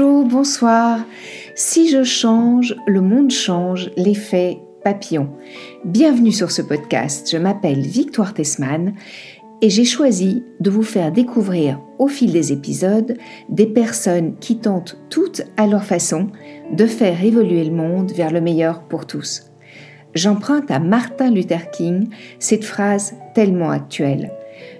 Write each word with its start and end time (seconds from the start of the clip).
Bonjour, 0.00 0.24
bonsoir. 0.26 1.00
Si 1.56 1.88
je 1.88 2.04
change, 2.04 2.76
le 2.86 3.00
monde 3.00 3.32
change, 3.32 3.90
l'effet 3.96 4.60
papillon. 4.84 5.30
Bienvenue 5.84 6.30
sur 6.30 6.52
ce 6.52 6.62
podcast. 6.62 7.28
Je 7.28 7.36
m'appelle 7.36 7.80
Victoire 7.80 8.32
Tessman 8.32 8.94
et 9.60 9.70
j'ai 9.70 9.84
choisi 9.84 10.44
de 10.60 10.70
vous 10.70 10.84
faire 10.84 11.10
découvrir 11.10 11.80
au 11.98 12.06
fil 12.06 12.32
des 12.32 12.52
épisodes 12.52 13.18
des 13.48 13.66
personnes 13.66 14.36
qui 14.38 14.60
tentent 14.60 15.00
toutes 15.10 15.42
à 15.56 15.66
leur 15.66 15.82
façon 15.82 16.28
de 16.70 16.86
faire 16.86 17.24
évoluer 17.24 17.64
le 17.64 17.74
monde 17.74 18.12
vers 18.12 18.30
le 18.30 18.40
meilleur 18.40 18.82
pour 18.82 19.04
tous. 19.04 19.50
J'emprunte 20.14 20.70
à 20.70 20.78
Martin 20.78 21.32
Luther 21.32 21.72
King 21.72 22.08
cette 22.38 22.64
phrase 22.64 23.14
tellement 23.34 23.70
actuelle. 23.70 24.30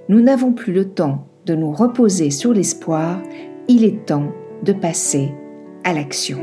Nous 0.09 0.21
n'avons 0.21 0.53
plus 0.53 0.73
le 0.73 0.91
temps 0.91 1.27
de 1.45 1.57
nous 1.57 1.73
reposer 1.73 2.31
sur 2.31 2.53
l'espoir, 2.53 3.21
il 3.67 3.83
est 3.83 4.07
temps 4.07 4.33
de 4.63 4.73
passer 4.73 5.33
à 5.85 5.93
l'action. 5.93 6.39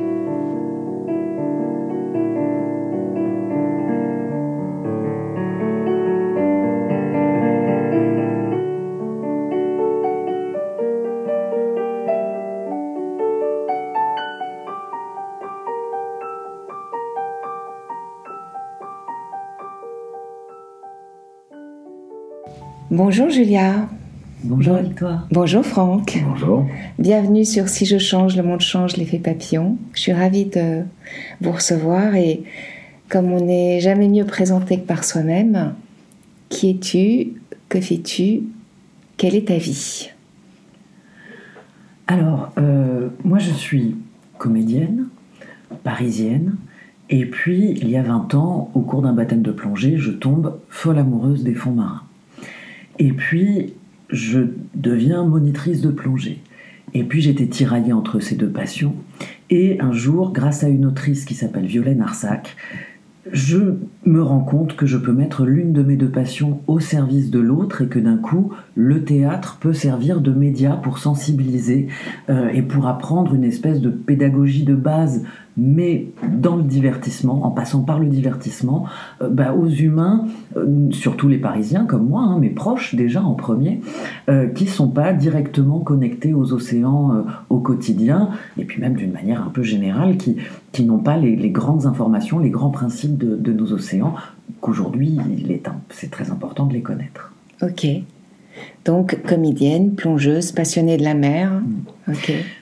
Bonjour 22.91 23.30
Julia. 23.30 23.90
Bonjour 24.48 24.77
Victoire. 24.77 25.27
Bonjour 25.32 25.65
Franck. 25.65 26.24
Bonjour. 26.24 26.68
Bienvenue 26.99 27.46
sur 27.46 27.68
Si 27.68 27.88
je 27.88 27.98
change, 27.98 28.38
le 28.38 28.43
monde 28.43 28.62
change, 28.62 28.96
l'effet 28.96 29.18
papillon. 29.18 29.76
Je 29.96 30.02
suis 30.02 30.13
ravie 30.13 30.46
de 30.46 30.84
vous 31.41 31.52
recevoir 31.52 32.13
et 32.13 32.43
comme 33.10 33.32
on 33.32 33.43
n'est 33.43 33.79
jamais 33.79 34.07
mieux 34.07 34.26
présenté 34.26 34.79
que 34.79 34.85
par 34.85 35.04
soi-même, 35.04 35.74
qui 36.49 36.70
es-tu? 36.70 37.41
Que 37.70 37.82
fais-tu? 37.82 38.43
Quelle 39.18 39.34
est 39.34 39.48
ta 39.48 39.57
vie? 39.57 40.12
Alors, 42.05 42.52
euh, 42.59 43.09
moi 43.24 43.40
je 43.40 43.52
suis 43.52 43.96
comédienne, 44.37 45.07
parisienne, 45.84 46.55
et 47.09 47.26
puis 47.26 47.71
il 47.82 47.90
y 47.90 47.98
a 47.98 48.04
20 48.04 48.35
ans, 48.35 48.70
au 48.76 48.82
cours 48.82 49.02
d'un 49.02 49.13
baptême 49.13 49.41
de 49.41 49.52
plongée, 49.52 49.98
je 49.98 50.12
tombe 50.12 50.59
folle 50.70 50.99
amoureuse 50.99 51.43
des 51.43 51.55
fonds 51.55 51.71
marins. 51.71 52.04
Et 52.99 53.12
puis, 53.12 53.74
je 54.10 54.40
deviens 54.74 55.24
monitrice 55.24 55.82
de 55.82 55.90
plongée. 55.90 56.40
Et 56.94 57.04
puis, 57.04 57.22
j'étais 57.22 57.48
tiraillée 57.48 57.94
entre 57.94 58.20
ces 58.20 58.36
deux 58.36 58.50
passions. 58.50 58.96
Et 59.50 59.80
un 59.82 59.92
jour, 59.92 60.32
grâce 60.32 60.64
à 60.64 60.70
une 60.70 60.86
autrice 60.86 61.26
qui 61.26 61.34
s'appelle 61.34 61.66
Violaine 61.66 62.02
Arsac, 62.02 62.56
je 63.31 63.57
me 64.06 64.22
rends 64.22 64.41
compte 64.41 64.75
que 64.75 64.85
je 64.85 64.97
peux 64.97 65.12
mettre 65.12 65.45
l'une 65.45 65.73
de 65.73 65.81
mes 65.81 65.95
deux 65.95 66.09
passions 66.09 66.59
au 66.68 66.79
service 66.79 67.31
de 67.31 67.40
l'autre 67.40 67.81
et 67.81 67.88
que 67.88 68.00
d'un 68.00 68.18
coup, 68.18 68.51
le 68.75 69.03
théâtre 69.03 69.57
peut 69.59 69.73
servir 69.73 70.22
de 70.22 70.31
média 70.31 70.72
pour 70.72 71.00
sensibiliser 71.00 71.88
euh, 72.29 72.50
et 72.50 72.62
pour 72.62 72.88
apprendre 72.88 73.34
une 73.34 73.44
espèce 73.44 73.81
de 73.81 73.90
pédagogie 73.90 74.63
de 74.63 74.75
base. 74.75 75.23
Mais 75.57 76.07
dans 76.28 76.57
le 76.57 76.63
divertissement, 76.63 77.46
en 77.46 77.51
passant 77.51 77.81
par 77.81 78.00
le 78.00 78.07
divertissement, 78.07 78.85
euh, 79.22 79.29
bah, 79.29 79.53
aux 79.53 79.69
humains, 79.69 80.25
euh, 80.57 80.90
surtout 80.91 81.29
les 81.29 81.38
Parisiens 81.38 81.85
comme 81.85 82.09
moi, 82.09 82.23
hein, 82.23 82.40
mes 82.40 82.50
proches 82.50 82.94
déjà 82.96 83.23
en 83.23 83.35
premier, 83.35 83.79
euh, 84.28 84.47
qui 84.47 84.68
sont 84.68 84.90
pas 84.90 85.13
directement 85.13 85.79
connectés 85.79 86.34
aux 86.34 86.51
océans 86.51 87.25
au 87.50 87.59
quotidien, 87.59 88.29
et 88.57 88.66
puis 88.66 88.81
même 88.81 88.96
d'une 88.96 89.12
manière 89.12 89.41
un 89.44 89.50
peu 89.50 89.64
générale, 89.64 90.18
qui, 90.18 90.38
qui 90.75 90.84
n'ont 90.84 91.00
pas 91.00 91.16
les, 91.16 91.50
grandes 91.52 91.86
informations, 91.86 92.38
les 92.38 92.50
grands 92.50 92.69
principes 92.69 93.18
de, 93.18 93.38
de 93.38 93.53
nos 93.53 93.72
océans, 93.72 94.13
qu'aujourd'hui, 94.59 95.18
c'est 95.90 96.12
très 96.12 96.31
important 96.31 96.66
de 96.66 96.74
les 96.74 96.81
connaître. 96.81 97.31
Ok. 97.62 97.88
Donc, 98.84 99.22
comédienne, 99.25 99.96
plongeuse, 99.96 100.52
passionnée 100.52 100.97
de 100.97 101.03
la 101.03 101.14
mer. 101.14 101.62
Mm. 101.62 102.12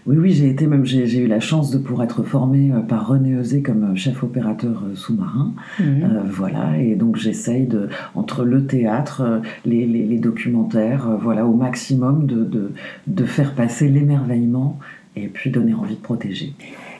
Oui, 0.05 0.17
oui, 0.17 0.31
j'ai 0.31 0.47
été 0.47 0.67
même, 0.67 0.85
j'ai 0.85 1.17
eu 1.17 1.25
la 1.25 1.39
chance 1.39 1.71
de 1.71 1.79
pouvoir 1.79 2.03
être 2.03 2.21
formée 2.21 2.71
euh, 2.71 2.81
par 2.81 3.07
René 3.07 3.31
Eusé 3.31 3.63
comme 3.63 3.83
euh, 3.83 3.95
chef 3.95 4.21
opérateur 4.21 4.83
euh, 4.85 4.95
sous-marin. 4.95 5.53
Mm. 5.79 6.05
voilà, 6.29 6.77
et 6.77 6.93
donc 6.93 7.17
j'essaye 7.17 7.65
de, 7.65 7.89
entre 8.13 8.45
le 8.45 8.67
théâtre, 8.67 9.41
les, 9.65 9.87
les, 9.87 10.19
documentaires, 10.19 11.17
voilà, 11.19 11.47
au 11.47 11.55
maximum 11.55 12.27
de, 12.27 12.43
de, 12.43 12.71
de 13.07 13.25
faire 13.25 13.55
passer 13.55 13.89
l'émerveillement 13.89 14.77
et 15.15 15.27
puis 15.27 15.49
donner 15.49 15.73
envie 15.73 15.95
de 15.95 16.01
protéger. 16.01 16.53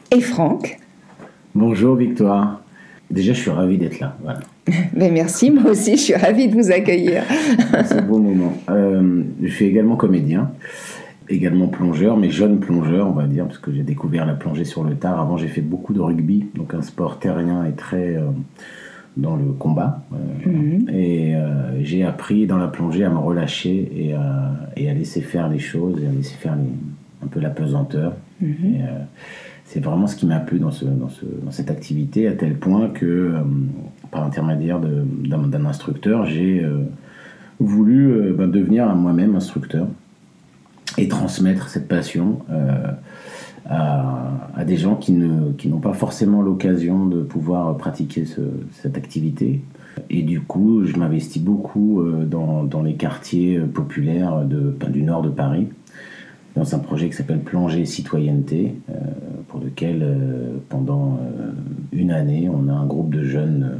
Et 0.10 0.22
Franck? 0.22 0.80
Bonjour 1.56 1.96
Victoire. 1.96 2.62
Déjà, 3.12 3.34
je 3.34 3.40
suis 3.40 3.52
ravi 3.52 3.78
d'être 3.78 4.00
là. 4.00 4.18
Voilà. 4.24 4.40
Ben 4.96 5.14
merci, 5.14 5.52
moi 5.52 5.70
aussi, 5.70 5.98
je 5.98 6.02
suis 6.02 6.16
ravie 6.16 6.48
de 6.48 6.56
vous 6.56 6.72
accueillir. 6.72 7.24
C'est 7.86 8.00
un 8.00 8.02
beau 8.02 8.18
moment. 8.18 8.54
Euh, 8.70 9.22
je 9.40 9.50
suis 9.50 9.66
également 9.66 9.96
comédien, 9.96 10.50
également 11.30 11.68
plongeur, 11.68 12.18
mais 12.18 12.32
jeune 12.32 12.60
plongeur, 12.60 13.08
on 13.08 13.12
va 13.12 13.28
dire, 13.28 13.46
parce 13.46 13.60
que 13.60 13.72
j'ai 13.72 13.84
découvert 13.84 14.26
la 14.26 14.34
plongée 14.34 14.64
sur 14.64 14.84
le 14.84 14.96
tard. 14.96 15.20
Avant, 15.20 15.38
j'ai 15.38 15.48
fait 15.48 15.62
beaucoup 15.62 15.94
de 15.94 16.00
rugby, 16.00 16.48
donc 16.56 16.74
un 16.74 16.82
sport 16.82 17.20
terrien 17.20 17.66
et 17.66 17.74
très 17.74 18.16
euh, 18.16 18.24
dans 19.16 19.36
le 19.36 19.52
combat. 19.52 20.02
Euh, 20.12 20.50
mhm. 20.50 20.90
Et 20.90 21.36
j'ai 21.82 22.04
appris 22.04 22.48
dans 22.48 22.58
la 22.58 22.68
plongée 22.68 23.04
à 23.04 23.10
me 23.10 23.20
relâcher 23.20 23.92
et 23.96 24.14
à, 24.14 24.54
et 24.76 24.90
à, 24.90 24.94
laisser 24.96 25.22
faire 25.22 25.50
les 25.50 25.60
choses, 25.60 26.02
et 26.02 26.08
à 26.08 26.12
laisser 26.12 26.36
faire 26.36 26.54
un 27.24 27.28
peu 27.28 27.40
la 27.40 27.52
pesanteur. 27.52 28.14
Mhm 28.42 29.06
c'est 29.74 29.80
vraiment 29.80 30.06
ce 30.06 30.16
qui 30.16 30.28
m'a 30.28 30.40
plu 30.40 30.60
dans, 30.60 30.70
ce, 30.70 30.86
dans, 30.86 31.10
ce, 31.10 31.26
dans, 31.26 31.50
cette 31.50 31.72
activité, 31.72 32.28
à 32.28 32.34
tel 32.34 32.60
point 32.60 32.90
que, 32.90 33.06
euh, 33.06 33.40
par 34.12 34.24
intermédiaire 34.24 34.80
d'un 34.80 35.66
instructeur, 35.66 36.28
j'ai 36.28 36.64
euh, 36.64 36.84
voulu 37.60 38.12
euh, 38.12 38.34
ben, 38.38 38.48
devenir 38.48 38.94
moi-même 38.96 39.36
instructeur 39.36 39.88
et 41.00 41.08
transmettre 41.08 41.70
cette 41.70 41.88
passion 41.88 42.40
à, 43.68 44.64
des 44.64 44.78
gens 44.78 44.96
qui 44.96 45.12
n'ont 45.14 45.80
pas 45.80 45.94
forcément 45.94 46.44
l'occasion 46.44 47.08
de 47.08 47.24
pouvoir 47.24 47.76
pratiquer 47.78 48.26
ce, 48.26 48.42
cette 48.74 48.96
activité. 48.96 49.62
Et 50.12 50.22
du 50.22 50.40
coup, 50.42 50.86
je 50.86 50.96
m'investis 50.98 51.42
beaucoup 51.42 52.04
dans, 52.28 52.84
les 52.84 52.94
quartiers 52.94 53.60
populaires 53.60 54.46
de, 54.46 54.76
du 54.90 55.02
nord 55.02 55.24
de 55.24 55.30
Paris 55.30 55.68
dans 56.56 56.76
un 56.76 56.80
projet 56.80 57.10
qui 57.10 57.16
s'appelle 57.16 57.40
Plongée 57.40 57.86
Citoyenneté, 57.86 58.76
euh, 58.90 58.94
pour 59.48 59.60
lequel, 59.60 60.02
euh, 60.04 60.58
pendant 60.70 61.20
euh, 61.22 61.52
une 61.92 62.12
année, 62.12 62.50
on 62.50 62.70
a 62.70 62.74
un 62.74 62.86
groupe 62.86 63.14
de 63.14 63.24
jeunes, 63.24 63.80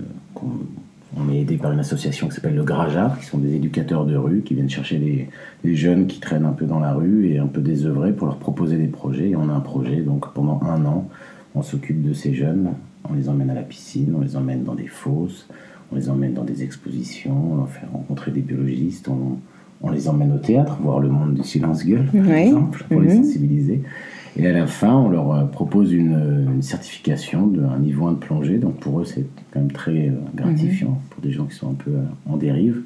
on 1.16 1.32
est 1.32 1.42
aidé 1.42 1.58
par 1.58 1.72
une 1.72 1.80
association 1.80 2.28
qui 2.28 2.36
s'appelle 2.36 2.56
le 2.56 2.64
Grajard, 2.64 3.20
qui 3.20 3.26
sont 3.26 3.38
des 3.38 3.56
éducateurs 3.56 4.06
de 4.06 4.16
rue, 4.16 4.42
qui 4.42 4.56
viennent 4.56 4.70
chercher 4.70 5.30
les, 5.64 5.76
jeunes 5.76 6.08
qui 6.08 6.20
traînent 6.20 6.46
un 6.46 6.54
peu 6.54 6.66
dans 6.66 6.80
la 6.80 6.94
rue 6.94 7.28
et 7.28 7.38
un 7.38 7.46
peu 7.46 7.62
désœuvrés 7.62 8.14
pour 8.14 8.28
leur 8.28 8.38
proposer 8.38 8.78
des 8.78 8.88
projets. 8.88 9.30
Et 9.30 9.36
on 9.36 9.50
a 9.50 9.54
un 9.54 9.60
projet, 9.60 9.98
donc 9.98 10.34
pendant 10.34 10.60
un 10.64 10.84
an, 10.86 11.08
on 11.54 11.62
s'occupe 11.62 12.02
de 12.02 12.14
ces 12.14 12.34
jeunes, 12.34 12.72
on 13.08 13.14
les 13.14 13.30
emmène 13.30 13.52
à 13.52 13.54
la 13.54 13.62
piscine, 13.62 14.16
on 14.18 14.22
les 14.22 14.36
emmène 14.36 14.64
dans 14.64 14.74
des 14.74 14.88
fosses, 14.88 15.48
on 15.92 15.96
les 15.96 16.10
emmène 16.10 16.34
dans 16.34 16.44
des 16.44 16.64
expositions, 16.64 17.54
on 17.54 17.58
leur 17.58 17.70
fait 17.70 17.86
rencontrer 17.86 18.32
des 18.32 18.42
biologistes, 18.42 19.08
on, 19.08 19.38
on 19.84 19.92
les 19.92 20.08
emmène 20.08 20.32
au 20.32 20.38
théâtre, 20.38 20.78
voir 20.82 21.00
le 21.00 21.10
monde 21.10 21.36
du 21.36 21.44
silence-gueule, 21.44 22.08
par 22.14 22.32
exemple, 22.32 22.86
pour 22.90 23.02
les 23.02 23.14
mhm. 23.14 23.24
sensibiliser. 23.24 23.82
Et 24.36 24.48
à 24.48 24.54
la 24.54 24.66
fin, 24.66 24.96
on 24.96 25.10
leur 25.10 25.32
euh, 25.32 25.44
propose 25.44 25.94
une, 25.94 26.62
certification 26.62 27.46
d'un 27.46 27.78
niveau 27.78 28.08
1 28.08 28.14
de 28.14 28.18
plongée. 28.18 28.58
Donc 28.58 28.78
pour 28.78 29.02
eux, 29.02 29.06
c'est 29.06 29.26
quand 29.52 29.60
même 29.60 29.72
très 29.72 30.08
euh, 30.08 30.14
gratifiant, 30.34 30.92
mhm. 30.92 31.10
pour 31.10 31.22
des 31.22 31.32
gens 31.32 31.46
qui 31.46 31.56
sont 31.56 31.70
un 31.70 31.76
peu 31.76 31.92
euh, 31.92 32.32
en 32.32 32.38
dérive. 32.38 32.82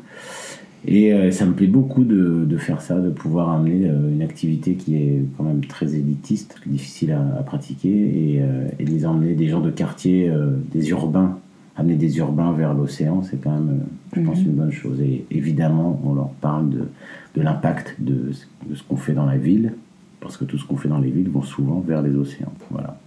Et 0.85 1.31
ça 1.31 1.45
me 1.45 1.51
plaît 1.51 1.67
beaucoup 1.67 2.05
de, 2.05 2.57
faire 2.57 2.81
ça, 2.81 2.97
de 2.99 3.09
pouvoir 3.09 3.49
amener 3.49 3.87
une 3.87 4.21
activité 4.21 4.75
qui 4.75 4.95
est 4.95 5.25
quand 5.35 5.43
même 5.43 5.65
très 5.65 5.95
élitiste, 5.95 6.55
difficile 6.65 7.11
à, 7.11 7.43
pratiquer, 7.43 7.89
et, 7.89 8.41
et, 8.79 8.85
de 8.85 8.89
les 8.89 9.05
emmener 9.05 9.33
des 9.33 9.49
gens 9.49 9.59
de 9.59 9.71
quartier, 9.71 10.31
des 10.71 10.89
urbains 10.91 11.39
amener 11.77 11.95
des 11.95 12.17
urbains 12.17 12.51
vers 12.53 12.73
l'océan, 12.73 13.21
c'est 13.23 13.41
quand 13.41 13.51
même, 13.51 13.81
je 14.15 14.21
pense, 14.21 14.39
mhm. 14.39 14.45
une 14.45 14.53
bonne 14.53 14.71
chose. 14.71 14.99
Et 15.01 15.25
évidemment, 15.31 15.99
on 16.03 16.13
leur 16.13 16.29
parle 16.29 16.69
de, 16.69 16.87
de 17.35 17.41
l'impact 17.41 17.95
de, 17.99 18.31
de, 18.67 18.75
ce 18.75 18.83
qu'on 18.83 18.97
fait 18.97 19.13
dans 19.13 19.25
la 19.25 19.37
ville, 19.37 19.73
parce 20.19 20.37
que 20.37 20.45
tout 20.45 20.57
ce 20.57 20.65
qu'on 20.65 20.77
fait 20.77 20.89
dans 20.89 20.97
les 20.97 21.11
villes 21.11 21.29
vont 21.29 21.43
souvent 21.43 21.79
vers 21.79 22.01
les 22.01 22.15
océans. 22.15 22.53
Voilà. 22.71 22.97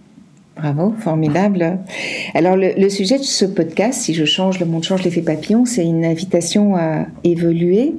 Bravo, 0.55 0.93
formidable. 0.99 1.79
Alors 2.33 2.55
le, 2.55 2.89
sujet 2.89 3.17
de 3.17 3.23
ce 3.23 3.45
podcast, 3.45 4.01
si 4.01 4.13
je 4.13 4.25
change, 4.25 4.59
le 4.59 4.65
monde 4.65 4.83
change 4.83 5.03
l'effet 5.03 5.21
papillon, 5.21 5.65
c'est 5.65 5.85
une 5.85 6.05
invitation 6.05 6.75
à 6.75 7.07
évoluer 7.23 7.95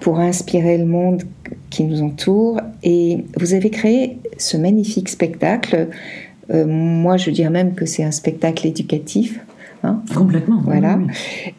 pour 0.00 0.18
inspirer 0.18 0.78
le 0.78 0.84
monde 0.84 1.22
qui 1.70 1.84
nous 1.84 2.02
entoure. 2.02 2.60
Et 2.82 3.24
vous 3.38 3.54
avez 3.54 3.70
créé 3.70 4.18
ce 4.38 4.56
magnifique 4.56 5.08
spectacle. 5.08 5.88
Euh, 6.50 6.66
moi, 6.66 7.16
je 7.16 7.30
dirais 7.30 7.50
même 7.50 7.74
que 7.74 7.86
c'est 7.86 8.04
un 8.04 8.10
spectacle 8.10 8.66
éducatif 8.66 9.40
Hein. 9.84 10.02
Complètement. 10.14 10.60
Voilà. 10.64 10.98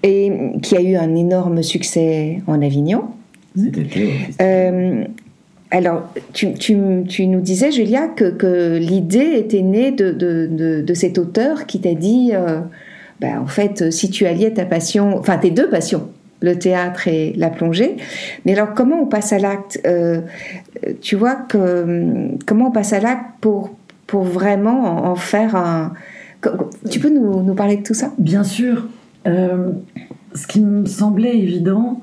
Et 0.03 0.31
qui 0.61 0.75
a 0.75 0.81
eu 0.81 0.95
un 0.95 1.15
énorme 1.15 1.63
succès 1.63 2.41
en 2.47 2.61
Avignon. 2.61 3.05
Euh, 4.41 5.05
alors, 5.71 6.09
tu, 6.33 6.53
tu, 6.53 6.77
tu, 7.07 7.27
nous 7.27 7.41
disais, 7.41 7.71
Julia, 7.71 8.07
que, 8.07 8.31
que 8.31 8.77
l'idée 8.77 9.33
était 9.37 9.61
née 9.61 9.91
de, 9.91 10.11
de, 10.11 10.81
de, 10.81 10.93
cet 10.93 11.17
auteur 11.17 11.65
qui 11.65 11.79
t'a 11.79 11.93
dit, 11.93 12.31
euh, 12.33 12.59
ben, 13.21 13.39
en 13.39 13.47
fait, 13.47 13.91
si 13.91 14.09
tu 14.09 14.25
alliais 14.25 14.51
ta 14.51 14.65
passion, 14.65 15.17
enfin 15.17 15.37
tes 15.37 15.51
deux 15.51 15.69
passions, 15.69 16.09
le 16.41 16.57
théâtre 16.59 17.07
et 17.07 17.33
la 17.37 17.49
plongée. 17.49 17.95
Mais 18.45 18.53
alors, 18.53 18.73
comment 18.73 19.01
on 19.01 19.05
passe 19.05 19.31
à 19.33 19.39
l'acte 19.39 19.79
euh, 19.85 20.21
Tu 21.01 21.15
vois 21.15 21.35
que 21.35 22.29
comment 22.45 22.67
on 22.67 22.71
passe 22.71 22.93
à 22.93 22.99
l'acte 22.99 23.25
pour 23.41 23.71
pour 24.07 24.23
vraiment 24.23 25.07
en, 25.09 25.15
faire 25.15 25.55
un. 25.55 25.93
Tu 26.89 26.99
peux 26.99 27.09
nous, 27.09 27.53
parler 27.53 27.77
de 27.77 27.83
tout 27.83 27.93
ça? 27.93 28.13
Bien 28.17 28.43
sûr. 28.43 28.87
Euh, 29.27 29.71
ce 30.33 30.47
qui 30.47 30.61
me 30.61 30.85
semblait 30.85 31.37
évident, 31.37 32.01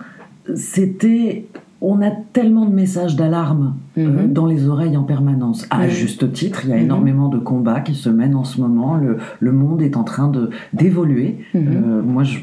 c'était 0.57 1.47
on 1.83 2.01
a 2.01 2.11
tellement 2.11 2.65
de 2.65 2.73
messages 2.73 3.17
d'alarme 3.17 3.75
euh, 3.99 4.07
mhm. 4.07 4.33
dans 4.33 4.47
les 4.47 4.69
oreilles 4.69 4.97
en 4.97 5.03
permanence. 5.03 5.67
À 5.69 5.89
juste 5.89 6.33
titre, 6.33 6.61
il 6.65 6.71
y 6.71 6.73
a 6.73 6.77
mhm. 6.77 6.83
énormément 6.83 7.29
de 7.29 7.39
combats 7.39 7.81
qui 7.81 7.95
se 7.95 8.09
mènent 8.09 8.37
en 8.37 8.45
ce 8.45 8.61
moment. 8.61 8.97
Le, 8.97 9.53
monde 9.53 9.83
est 9.83 9.97
en 9.97 10.05
train 10.05 10.29
de 10.29 10.51
d'évoluer. 10.73 11.39
Mhm. 11.55 11.63
Euh, 11.69 12.03
moi, 12.03 12.23
je, 12.23 12.41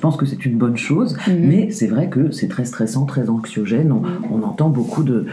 pense 0.00 0.16
que 0.16 0.26
c'est 0.26 0.44
une 0.44 0.58
bonne 0.58 0.76
chose, 0.76 1.16
mais 1.28 1.70
c'est 1.70 1.86
vrai 1.86 2.08
que 2.08 2.32
c'est 2.32 2.48
très 2.48 2.64
stressant, 2.64 3.06
très 3.06 3.30
anxiogène. 3.30 3.92
On, 3.92 4.42
entend 4.42 4.70
beaucoup 4.70 5.04
de, 5.04 5.26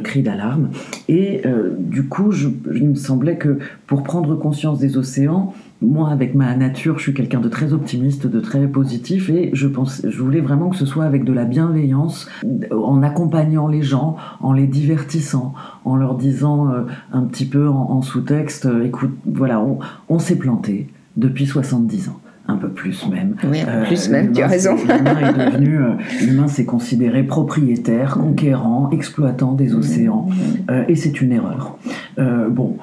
cris 0.00 0.22
d'alarme. 0.22 0.68
Et 1.08 1.42
euh, 1.46 1.70
du 1.78 2.04
coup, 2.04 2.32
il 2.74 2.88
me 2.88 2.94
semblait 2.94 3.36
que 3.36 3.58
pour 3.86 4.02
prendre 4.02 4.36
conscience 4.36 4.78
des 4.78 4.98
océans, 4.98 5.54
moi, 5.80 6.10
avec 6.10 6.34
ma 6.34 6.56
nature, 6.56 6.98
je 6.98 7.04
suis 7.04 7.14
quelqu'un 7.14 7.40
de 7.40 7.48
très 7.48 7.72
optimiste, 7.72 8.26
de 8.26 8.40
très 8.40 8.66
positif, 8.66 9.30
et 9.30 9.50
je 9.52 9.68
pense, 9.68 10.02
je 10.04 10.22
voulais 10.22 10.40
vraiment 10.40 10.70
que 10.70 10.76
ce 10.76 10.86
soit 10.86 11.04
avec 11.04 11.24
de 11.24 11.32
la 11.32 11.44
bienveillance, 11.44 12.28
en 12.72 13.02
accompagnant 13.02 13.68
les 13.68 13.82
gens, 13.82 14.16
en 14.40 14.52
les 14.52 14.66
divertissant, 14.66 15.54
en 15.84 15.94
leur 15.94 16.16
disant 16.16 16.70
euh, 16.70 16.82
un 17.12 17.22
petit 17.22 17.44
peu 17.44 17.68
en, 17.68 18.02
sous-texte, 18.02 18.66
euh, 18.66 18.84
écoute, 18.84 19.16
voilà, 19.24 19.64
on, 20.08 20.18
s'est 20.18 20.36
planté 20.36 20.88
depuis 21.16 21.46
70 21.46 22.08
ans 22.08 22.20
un 22.50 22.56
peu 22.56 22.70
plus 22.70 23.06
même. 23.08 23.36
Oui, 23.44 23.60
un 23.60 23.80
peu 23.80 23.86
plus 23.86 24.08
euh, 24.08 24.12
même, 24.12 24.32
tu 24.32 24.42
as 24.42 24.48
raison. 24.48 24.74
L'humain 24.74 25.18
est 25.20 25.46
devenu, 25.52 25.78
l'humain 26.22 26.48
s'est 26.48 26.64
considéré 26.64 27.22
propriétaire, 27.22 28.14
conquérant, 28.14 28.90
exploitant 28.90 29.52
des 29.52 29.74
océans, 29.74 30.28
et 30.88 30.96
c'est 30.96 31.20
une 31.20 31.30
erreur. 31.30 31.78
bon, 32.16 32.78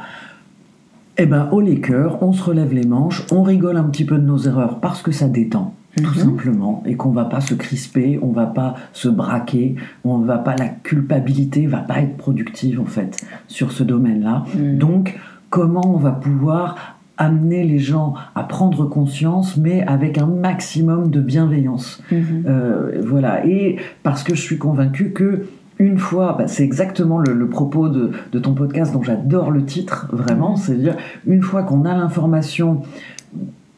eh 1.18 1.26
ben, 1.26 1.50
au 1.52 1.62
les 1.62 1.80
cœurs, 1.80 2.22
on 2.22 2.34
se 2.34 2.44
relève 2.44 2.74
les 2.74 2.86
manches, 2.86 3.26
on 3.32 3.42
rigole 3.44 3.78
un 3.78 3.84
petit 3.84 4.06
peu 4.06 4.18
de 4.18 4.26
nos 4.26 4.38
erreurs 4.38 4.80
parce 4.80 5.02
que 5.02 5.12
ça 5.12 5.28
détend, 5.28 5.74
tout 5.98 6.04
mhm. 6.04 6.14
simplement, 6.14 6.84
et 6.86 6.96
qu'on 6.96 7.12
va 7.12 7.26
pas 7.26 7.42
se 7.42 7.54
crisper, 7.54 8.20
on 8.22 8.32
va 8.32 8.46
pas 8.46 8.76
se 8.92 9.08
braquer, 9.08 9.76
on 10.04 10.18
va 10.20 10.38
pas 10.38 10.56
la 10.56 10.68
culpabilité 10.68 11.68
va 11.68 11.80
pas 11.80 12.02
être 12.02 12.18
productive 12.18 12.82
en 12.82 12.86
fait 12.86 13.26
sur 13.48 13.72
ce 13.72 13.84
domaine-là. 13.84 14.46
Mhm. 14.56 14.78
Donc, 14.78 15.18
comment 15.50 15.96
on 15.96 15.98
va 15.98 16.12
pouvoir 16.12 16.98
amener 17.18 17.64
les 17.64 17.80
gens 17.80 18.14
à 18.36 18.44
prendre 18.44 18.86
conscience, 18.86 19.56
mais 19.56 19.84
avec 19.88 20.18
un 20.18 20.26
maximum 20.26 21.10
de 21.10 21.22
bienveillance? 21.22 22.04
Mhm. 22.12 22.44
Euh, 22.46 23.02
voilà. 23.06 23.46
Et 23.46 23.78
parce 24.04 24.24
que 24.24 24.36
je 24.36 24.42
suis 24.42 24.58
convaincue 24.58 25.12
que 25.12 25.46
une 25.78 25.98
fois, 25.98 26.36
bah, 26.38 26.48
c'est 26.48 26.64
exactement 26.64 27.20
le, 27.20 27.48
propos 27.50 27.90
de, 27.90 28.40
ton 28.40 28.54
podcast 28.54 28.94
dont 28.94 29.04
j'adore 29.04 29.52
le 29.52 29.66
titre, 29.66 30.08
vraiment, 30.12 30.56
c'est-à-dire 30.56 30.96
une 31.26 31.42
fois 31.42 31.64
qu'on 31.64 31.86
a 31.86 31.96
l'information 31.96 32.82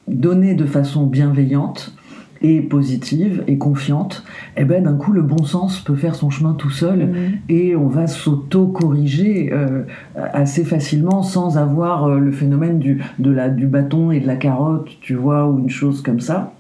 donnée 0.08 0.54
de 0.54 0.66
façon 0.66 1.06
bienveillante 1.06 1.94
et 2.42 2.62
positive 2.62 3.44
et 3.48 3.58
confiante, 3.58 4.24
et 4.56 4.62
eh 4.62 4.66
ben 4.66 4.84
d'un 4.84 4.94
coup 4.94 5.12
le 5.12 5.24
bon 5.24 5.44
sens 5.44 5.80
peut 5.80 5.96
faire 5.96 6.14
son 6.14 6.30
chemin 6.30 6.54
tout 6.54 6.70
seul 6.70 7.08
mhm. 7.08 7.16
et 7.50 7.76
on 7.76 7.88
va 7.88 8.06
s'auto-corriger 8.06 9.52
euh, 9.52 9.82
assez 10.16 10.64
facilement 10.64 11.24
sans 11.24 11.58
avoir 11.58 12.06
euh, 12.06 12.20
le 12.20 12.32
phénomène 12.32 12.78
du, 12.78 13.02
de 13.18 13.32
la, 13.32 13.50
du 13.50 13.66
bâton 13.66 14.12
et 14.12 14.20
de 14.20 14.28
la 14.28 14.36
carotte, 14.36 14.88
tu 15.02 15.16
vois, 15.16 15.50
ou 15.50 15.58
une 15.58 15.72
chose 15.72 16.04
comme 16.04 16.20
ça 16.20 16.54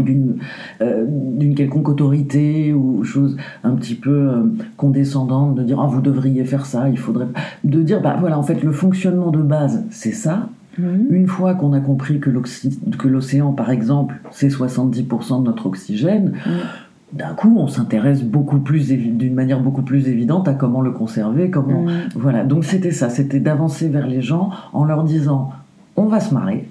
d'une 0.00 0.36
euh, 0.80 1.04
d'une 1.08 1.54
quelconque 1.54 1.88
autorité 1.88 2.72
ou 2.72 3.04
chose 3.04 3.36
un 3.64 3.74
petit 3.74 3.94
peu 3.94 4.10
euh, 4.10 4.42
condescendante 4.76 5.54
de 5.54 5.62
dire 5.62 5.80
ah 5.80 5.86
vous 5.86 6.00
devriez 6.00 6.44
faire 6.44 6.66
ça 6.66 6.88
il 6.88 6.98
faudrait 6.98 7.26
de 7.64 7.82
dire 7.82 8.00
bah 8.00 8.16
voilà 8.18 8.38
en 8.38 8.42
fait 8.42 8.62
le 8.62 8.72
fonctionnement 8.72 9.30
de 9.30 9.42
base 9.42 9.84
c'est 9.90 10.12
ça 10.12 10.48
mhm. 10.78 11.06
une 11.10 11.26
fois 11.26 11.54
qu'on 11.54 11.72
a 11.72 11.80
compris 11.80 12.20
que 12.20 13.08
l'océan 13.08 13.52
par 13.52 13.70
exemple 13.70 14.20
c'est 14.30 14.48
70% 14.48 15.40
de 15.40 15.46
notre 15.46 15.66
oxygène 15.66 16.32
mhm. 16.46 16.52
d'un 17.12 17.34
coup, 17.34 17.54
on 17.58 17.68
s'intéresse 17.68 18.22
beaucoup 18.22 18.58
plus 18.58 18.88
d'une 18.88 19.34
manière 19.34 19.60
beaucoup 19.60 19.82
plus 19.82 20.08
évidente 20.08 20.48
à 20.48 20.54
comment 20.54 20.80
le 20.80 20.92
conserver, 20.92 21.50
comment 21.50 21.82
mhm. 21.82 22.08
voilà. 22.14 22.44
Donc 22.44 22.64
c'était 22.64 22.92
ça, 22.92 23.10
c'était 23.10 23.40
d'avancer 23.40 23.88
vers 23.88 24.06
les 24.06 24.22
gens 24.22 24.50
en 24.72 24.84
leur 24.84 25.04
disant 25.04 25.50
on 25.96 26.06
va 26.06 26.20
se 26.20 26.32
marrer, 26.32 26.66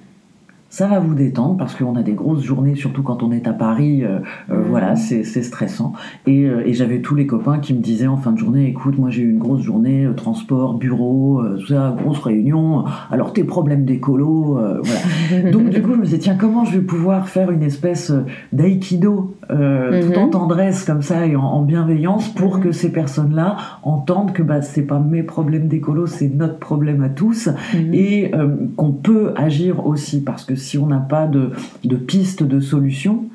ça 0.71 0.87
va 0.87 0.99
vous 0.99 1.13
détendre 1.13 1.57
parce 1.57 1.75
qu'on 1.75 1.97
a 1.97 2.01
des 2.01 2.13
grosses 2.13 2.43
journées, 2.43 2.75
surtout 2.75 3.03
quand 3.03 3.23
on 3.23 3.33
est 3.33 3.45
à 3.45 3.51
Paris. 3.51 4.05
Euh, 4.05 4.19
euh, 4.49 4.57
mmh. 4.57 4.65
Voilà, 4.69 4.95
c'est 4.95 5.23
stressant. 5.23 5.91
Et, 6.25 6.45
euh, 6.45 6.65
et 6.65 6.73
j'avais 6.73 7.01
tous 7.01 7.13
les 7.13 7.27
copains 7.27 7.59
qui 7.59 7.73
me 7.73 7.81
disaient 7.81 8.07
en 8.07 8.15
fin 8.15 8.31
de 8.31 8.37
journée, 8.37 8.69
écoute, 8.69 8.97
moi 8.97 9.09
j'ai 9.09 9.21
eu 9.21 9.31
une 9.31 9.37
grosse 9.37 9.61
journée, 9.61 10.07
transport, 10.15 10.75
bureau, 10.75 11.43
tout 11.59 11.67
ça, 11.67 11.93
grosse 12.01 12.19
réunion. 12.19 12.85
Alors 13.11 13.33
tes 13.33 13.43
problèmes 13.43 13.83
d'écolo, 13.83 14.57
voilà. 14.81 15.51
Donc 15.51 15.69
du 15.69 15.81
coup, 15.81 15.91
je 15.91 15.97
me 15.97 16.05
disais, 16.05 16.19
tiens, 16.19 16.37
comment 16.39 16.63
je 16.63 16.77
vais 16.77 16.85
pouvoir 16.85 17.27
faire 17.27 17.51
une 17.51 17.63
espèce 17.63 18.13
d'aïkido 18.53 19.35
mmh. 19.49 20.13
tout 20.13 20.19
en 20.19 20.29
tendresse 20.29 20.85
comme 20.85 21.01
ça 21.01 21.27
et 21.27 21.35
en, 21.35 21.61
bienveillance 21.63 22.29
pour 22.29 22.57
mmh. 22.57 22.61
que 22.61 22.71
ces 22.71 22.93
personnes-là 22.93 23.57
entendent 23.83 24.31
que 24.31 24.41
bah, 24.41 24.61
c'est 24.61 24.83
pas 24.83 24.99
mes 24.99 25.23
problèmes 25.23 25.67
d'écolo, 25.67 26.07
c'est 26.07 26.29
notre 26.33 26.59
problème 26.59 27.03
à 27.03 27.09
tous 27.09 27.49
et 27.91 28.31
qu'on 28.77 28.93
peut 28.93 29.33
agir 29.35 29.85
aussi 29.85 30.23
parce 30.23 30.45
que 30.45 30.55
si 30.61 30.77
on 30.77 30.87
n'a 30.87 30.99
pas 30.99 31.27
de, 31.27 31.51
de 31.83 31.95
piste 31.95 32.43
de 32.43 32.59
solution 32.59 33.25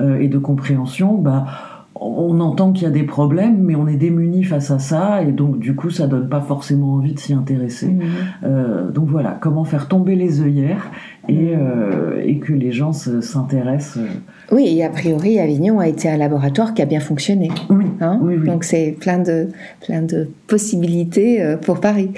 euh, 0.00 0.20
et 0.20 0.28
de 0.28 0.38
compréhension, 0.38 1.14
bah, 1.14 1.46
on 1.94 2.40
entend 2.40 2.72
qu'il 2.72 2.84
y 2.84 2.86
a 2.86 2.90
des 2.90 3.02
problèmes, 3.02 3.62
mais 3.62 3.74
on 3.74 3.86
est 3.86 3.96
démuni 3.96 4.44
face 4.44 4.70
à 4.70 4.78
ça, 4.78 5.22
et 5.22 5.32
donc 5.32 5.58
du 5.58 5.74
coup, 5.74 5.90
ça 5.90 6.06
donne 6.06 6.28
pas 6.28 6.40
forcément 6.40 6.94
envie 6.94 7.12
de 7.12 7.18
s'y 7.18 7.34
intéresser. 7.34 7.88
Mmh. 7.88 8.00
Euh, 8.44 8.90
donc 8.90 9.08
voilà, 9.08 9.38
comment 9.40 9.64
faire 9.64 9.88
tomber 9.88 10.16
les 10.16 10.40
œillères 10.40 10.90
et, 11.28 11.54
euh, 11.54 12.22
et 12.24 12.38
que 12.38 12.52
les 12.52 12.72
gens 12.72 12.92
s'intéressent. 12.92 14.02
Oui, 14.50 14.76
et 14.76 14.84
a 14.84 14.88
priori, 14.88 15.38
Avignon 15.38 15.78
a 15.80 15.88
été 15.88 16.08
un 16.08 16.16
laboratoire 16.16 16.74
qui 16.74 16.82
a 16.82 16.86
bien 16.86 17.00
fonctionné. 17.00 17.50
Oui. 17.70 17.84
Hein 18.00 18.18
oui, 18.22 18.38
Donc 18.38 18.64
c'est 18.64 18.96
plein 18.98 19.18
de, 19.18 19.48
plein 19.80 20.02
de 20.02 20.28
possibilités 20.48 21.56
pour 21.62 21.80
Paris. 21.80 22.10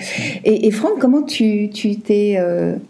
Et, 0.44 0.70
Franck, 0.70 0.98
comment 0.98 1.22
tu 1.22 1.68
t'es 1.70 2.38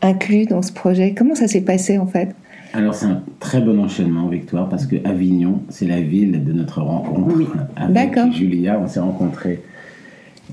inclus 0.02 0.46
dans 0.46 0.62
ce 0.62 0.72
projet? 0.72 1.14
Comment 1.16 1.34
ça 1.34 1.48
s'est 1.48 1.62
passé 1.62 1.98
en 1.98 2.06
fait? 2.06 2.34
Alors 2.74 2.94
c'est 2.94 3.06
un 3.06 3.22
très 3.38 3.60
bon 3.60 3.78
enchaînement, 3.78 4.28
Victoire, 4.28 4.68
parce 4.68 4.86
que 4.86 4.96
Avignon, 5.04 5.62
c'est 5.68 5.86
la 5.86 6.00
ville 6.00 6.44
de 6.44 6.52
notre 6.52 6.80
rencontre. 6.82 7.36
Oui. 7.36 7.46
Avec 7.76 8.18
Julia, 8.32 8.80
on 8.82 8.88
s'est 8.88 9.00
rencontrés 9.00 9.62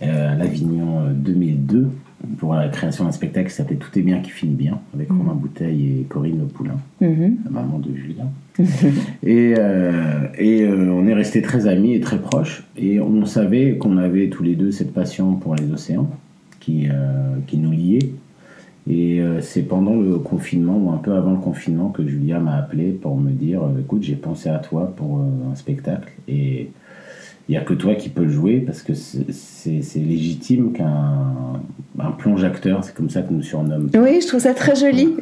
euh, 0.03 0.33
à 0.33 0.35
l'Avignon 0.35 1.09
2002 1.15 1.77
euh, 1.77 1.87
pour 2.37 2.53
la 2.53 2.69
création 2.69 3.05
d'un 3.05 3.11
spectacle 3.11 3.49
qui 3.49 3.55
s'appelait 3.55 3.77
Tout 3.77 3.97
est 3.97 4.03
bien 4.03 4.19
qui 4.19 4.29
finit 4.29 4.53
bien, 4.53 4.79
avec 4.93 5.09
mhm. 5.09 5.17
Romain 5.17 5.33
Bouteille 5.33 6.01
et 6.01 6.03
Corinne 6.03 6.47
Poulain, 6.47 6.77
mhm. 7.01 7.37
la 7.45 7.49
maman 7.51 7.79
de 7.79 7.89
Julia. 7.95 8.25
et, 9.23 9.55
euh, 9.57 10.27
et 10.37 10.67
on 10.67 11.07
est 11.07 11.13
restés 11.15 11.41
très 11.41 11.65
amis 11.65 11.95
et 11.95 12.01
très 12.01 12.19
proches. 12.19 12.63
Et 12.77 12.99
on 12.99 13.25
savait 13.25 13.77
qu'on 13.77 13.97
avait 13.97 14.29
tous 14.29 14.43
les 14.43 14.55
deux 14.55 14.71
cette 14.71 14.93
passion 14.93 15.33
pour 15.33 15.55
les 15.55 15.71
océans 15.71 16.09
qui, 16.59 16.87
qui 17.47 17.57
nous 17.57 17.71
liait. 17.71 18.11
Et 18.89 19.21
euh, 19.21 19.41
c'est 19.41 19.61
pendant 19.61 19.95
le 19.95 20.17
confinement, 20.17 20.77
ou 20.77 20.91
un 20.91 20.97
peu 20.97 21.13
avant 21.13 21.31
le 21.31 21.39
confinement, 21.39 21.89
que 21.89 22.05
Julia 22.05 22.39
m'a 22.39 22.55
appelé 22.55 22.91
pour 22.91 23.15
me 23.15 23.31
dire 23.31 23.61
euh, 23.63 23.79
Écoute, 23.79 24.03
j'ai 24.03 24.15
pensé 24.15 24.49
à 24.49 24.57
toi 24.57 24.91
pour 24.95 25.19
euh, 25.19 25.51
un 25.51 25.55
spectacle. 25.55 26.11
Et 26.27 26.71
il 27.47 27.51
n'y 27.51 27.57
a 27.57 27.61
que 27.61 27.73
toi 27.73 27.95
qui 27.95 28.09
peux 28.09 28.23
le 28.23 28.31
jouer 28.31 28.59
parce 28.59 28.81
que 28.81 28.93
c'est 28.93 29.99
légitime 29.99 30.71
qu'un 30.71 31.59
un 31.99 32.11
plonge-acteur, 32.11 32.83
c'est 32.83 32.95
comme 32.95 33.09
ça 33.09 33.21
que 33.21 33.33
nous 33.33 33.43
surnomme. 33.43 33.89
Oui, 33.93 34.21
je 34.21 34.27
trouve 34.27 34.39
ça 34.39 34.53
très 34.53 34.75
joli. 34.75 35.15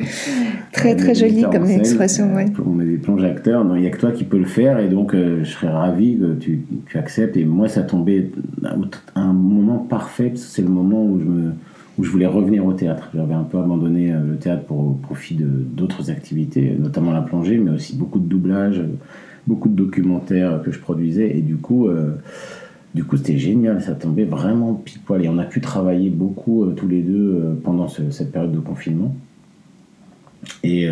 très, 0.72 0.96
très 0.96 1.16
joli 1.16 1.44
comme 1.52 1.66
expression. 1.70 2.34
Ouais. 2.36 2.46
On 2.66 2.80
est 2.80 2.86
des 2.86 2.98
plonge-acteurs, 2.98 3.66
il 3.76 3.82
n'y 3.82 3.88
a 3.88 3.90
que 3.90 4.00
toi 4.00 4.12
qui 4.12 4.24
peux 4.24 4.38
le 4.38 4.46
faire. 4.46 4.80
Et 4.80 4.88
donc, 4.88 5.14
je 5.14 5.44
serais 5.44 5.70
ravi 5.70 6.18
que 6.18 6.36
tu, 6.36 6.62
tu, 6.86 6.98
acceptes. 6.98 7.36
Et 7.36 7.46
moi, 7.46 7.68
ça 7.68 7.82
tombait 7.82 8.30
à 8.64 9.20
un 9.20 9.34
moment 9.34 9.80
parfait 9.80 10.30
parce 10.30 10.46
que 10.46 10.52
c'est 10.52 10.62
le 10.62 10.70
moment 10.70 11.04
où 11.04 11.20
je 11.20 11.26
me 11.26 11.54
où 12.00 12.04
je 12.04 12.10
voulais 12.12 12.26
revenir 12.26 12.66
au 12.66 12.72
théâtre. 12.72 13.10
J'avais 13.14 13.34
un 13.34 13.44
peu 13.44 13.58
abandonné 13.58 14.14
euh, 14.14 14.22
le 14.26 14.38
théâtre 14.38 14.64
pour 14.64 14.80
au 14.80 14.92
profit 14.94 15.36
d'autres 15.36 16.10
activités, 16.10 16.74
notamment 16.80 17.12
la 17.12 17.22
plongée, 17.22 17.58
mais 17.58 17.72
aussi 17.72 17.94
beaucoup 17.94 18.20
de 18.20 18.26
doublage, 18.26 18.82
beaucoup 19.46 19.68
de 19.68 19.76
documentaires 19.76 20.62
que 20.64 20.72
je 20.72 20.80
produisais. 20.80 21.38
Et 21.38 21.42
du 21.42 21.58
coup, 21.58 21.90
euh, 21.90 22.16
du 22.96 23.04
coup, 23.04 23.18
c'était 23.18 23.38
génial. 23.38 23.82
Ça 23.82 23.96
tombait 23.96 24.24
vraiment 24.24 24.76
pile 24.76 25.02
poil. 25.02 25.26
Et 25.26 25.28
on 25.28 25.38
a 25.40 25.44
pu 25.44 25.60
travailler 25.60 26.10
beaucoup 26.10 26.64
euh, 26.64 26.72
tous 26.72 26.88
les 26.88 27.02
deux 27.02 27.60
pendant 27.66 27.90
cette 27.90 28.32
période 28.32 28.54
de 28.54 28.60
confinement. 28.60 29.14
Et, 30.64 30.90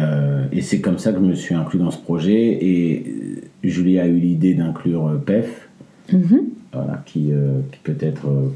c'est 0.61 0.81
comme 0.81 0.97
ça 0.97 1.13
que 1.13 1.19
je 1.19 1.23
me 1.23 1.35
suis 1.35 1.55
inclus 1.55 1.79
dans 1.79 1.91
ce 1.91 1.99
projet. 1.99 2.35
Et 2.35 3.43
Julie 3.63 3.97
a 3.97 4.07
eu 4.07 4.17
l'idée 4.17 4.55
d'inclure 4.55 5.21
PEF 5.25 5.69
Mhm. 6.11 6.56
Voilà, 6.73 7.01
qui, 7.05 7.31
euh, 7.31 7.61
peut-être, 7.83 8.27
euh, 8.27 8.49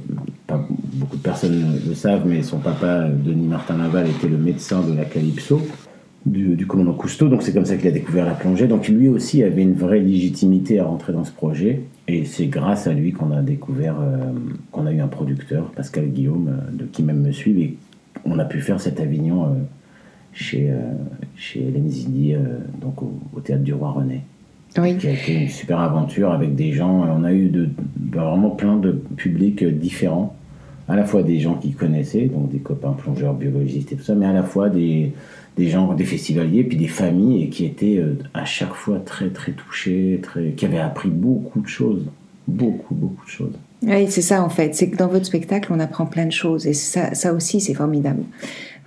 pas 0.46 0.68
beaucoup 0.94 1.15
de 1.15 1.22
personnes 1.22 1.80
le 1.88 1.94
savent, 1.94 2.24
mais 2.25 2.44
son 2.44 2.60
papa, 2.60 3.08
Denis 3.08 3.48
Martin 3.48 3.77
Laval, 3.77 4.10
était 4.10 4.27
le 4.27 4.38
médecin 4.38 4.82
de 4.82 4.94
la 4.94 5.06
Calypso, 5.06 5.62
du, 6.25 6.68
commandant 6.68 6.94
Cousteau, 6.94 7.30
donc 7.30 7.41
c'est 7.41 7.53
comme 7.53 7.65
ça 7.65 7.77
qu'il 7.77 7.88
a 7.88 7.91
découvert 7.91 8.25
la 8.25 8.34
plongée. 8.34 8.68
Donc 8.68 8.89
lui 8.89 9.08
aussi 9.08 9.44
avait 9.44 9.62
une 9.62 9.74
vraie 9.74 10.01
légitimité 10.01 10.80
à 10.80 10.84
rentrer 10.84 11.13
dans 11.13 11.24
ce 11.24 11.32
projet, 11.32 11.84
et 12.08 12.25
c'est 12.25 12.48
grâce 12.48 12.86
à 12.86 12.94
lui 12.94 13.13
qu'on 13.13 13.32
a 13.32 13.41
découvert, 13.41 13.96
euh, 14.01 14.18
qu'on 14.72 14.86
a 14.86 14.91
eu 14.91 15.00
un 15.00 15.08
producteur, 15.08 15.72
Pascal 15.72 16.08
Guillaume, 16.10 16.51
de 16.74 16.84
qui 16.84 17.03
même 17.03 17.22
me 17.22 17.32
suit, 17.32 17.62
et 17.62 17.77
on 18.25 18.38
a 18.39 18.46
pu 18.46 18.60
faire 18.60 18.82
cet 18.82 19.00
Avignon 19.00 19.56
chez, 20.34 20.72
chez 21.36 21.68
Hélène 21.68 21.89
donc 22.80 23.01
au 23.01 23.39
Théâtre 23.39 23.63
du 23.63 23.74
Roi 23.74 23.91
René 23.91 24.22
Oui. 24.77 24.97
qui 24.97 25.07
a 25.07 25.11
été 25.11 25.33
une 25.33 25.49
super 25.49 25.79
aventure 25.79 26.31
avec 26.31 26.55
des 26.55 26.71
gens. 26.71 27.05
On 27.17 27.23
a 27.23 27.33
eu 27.33 27.47
de, 27.47 27.69
vraiment 28.11 28.51
plein 28.51 28.77
de 28.77 28.91
publics 28.91 29.63
différents. 29.63 30.35
À 30.87 30.95
la 30.95 31.03
fois 31.05 31.23
des 31.23 31.39
gens 31.39 31.55
qui 31.55 31.71
connaissaient, 31.71 32.25
donc 32.25 32.49
des 32.49 32.59
copains 32.59 32.93
plongeurs, 32.93 33.33
biologistes 33.33 33.91
et 33.91 33.95
tout 33.95 34.03
ça, 34.03 34.15
mais 34.15 34.25
à 34.25 34.33
la 34.33 34.43
fois 34.43 34.69
des, 34.69 35.13
des 35.57 35.67
gens, 35.67 35.93
des 35.93 36.05
festivaliers, 36.05 36.63
puis 36.63 36.77
des 36.77 36.87
familles 36.87 37.43
et 37.43 37.49
qui 37.49 37.65
étaient 37.65 37.97
euh, 37.97 38.17
à 38.33 38.45
chaque 38.45 38.73
fois 38.73 38.99
très 38.99 39.29
très 39.29 39.51
touchés, 39.51 40.19
très, 40.21 40.51
qui 40.51 40.65
avaient 40.65 40.79
appris 40.79 41.09
beaucoup 41.09 41.61
de 41.61 41.67
choses. 41.67 42.05
Beaucoup, 42.47 42.95
beaucoup 42.95 43.23
de 43.25 43.29
choses. 43.29 43.53
Oui, 43.83 44.09
c'est 44.09 44.21
ça 44.21 44.43
en 44.43 44.49
fait. 44.49 44.75
C'est 44.75 44.89
que 44.89 44.97
dans 44.97 45.07
votre 45.07 45.25
spectacle, 45.25 45.71
on 45.71 45.79
apprend 45.79 46.05
plein 46.05 46.25
de 46.25 46.31
choses. 46.31 46.67
Et 46.67 46.73
ça, 46.73 47.13
ça 47.13 47.33
aussi, 47.33 47.61
c'est 47.61 47.73
formidable. 47.73 48.23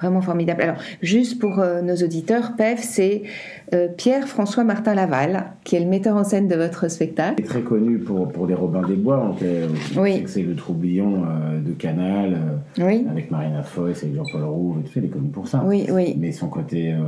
Vraiment 0.01 0.21
formidable. 0.21 0.63
Alors, 0.63 0.77
juste 1.03 1.39
pour 1.39 1.61
euh, 1.61 1.81
nos 1.81 1.95
auditeurs, 1.97 2.57
PEF, 2.57 2.83
c'est 2.83 3.23
euh, 3.23 3.64
Pierre-François 3.97 4.65
Martin 4.65 4.95
Laval, 4.95 5.45
qui 5.65 5.77
est 5.77 5.81
le 5.81 5.87
metteur 5.87 6.17
en 6.17 6.25
scène 6.25 6.49
de 6.49 6.55
votre 6.55 6.89
spectacle. 6.91 7.35
Il 7.39 7.45
est 7.45 7.49
très 7.49 7.61
connu 7.63 7.99
pour, 7.99 8.29
pour 8.29 8.47
les 8.47 8.55
Robins 8.55 8.87
des 8.87 8.95
Bois. 8.95 9.17
Donc, 9.17 9.43
euh, 9.43 9.69
Oui. 9.99 10.15
c'est 10.17 10.23
que 10.23 10.31
C'est 10.31 10.43
le 10.43 10.55
troublion 10.55 11.23
euh, 11.25 11.61
de 11.61 11.73
Canal, 11.73 12.35
euh, 12.79 12.85
Oui, 12.87 13.07
avec 13.11 13.31
Marina 13.31 13.63
Foïs, 13.63 14.03
avec 14.03 14.15
Jean-Paul 14.15 14.45
Rouve, 14.45 14.79
et 14.81 14.83
tout 14.85 14.93
ça, 14.93 15.01
il 15.01 15.07
est 15.07 15.09
connu 15.09 15.29
pour 15.29 15.49
ça. 15.49 15.63
oui, 15.67 15.87
oui. 15.91 16.17
Mais 16.19 16.33
son 16.33 16.49
côté 16.49 16.93
euh, 16.93 16.99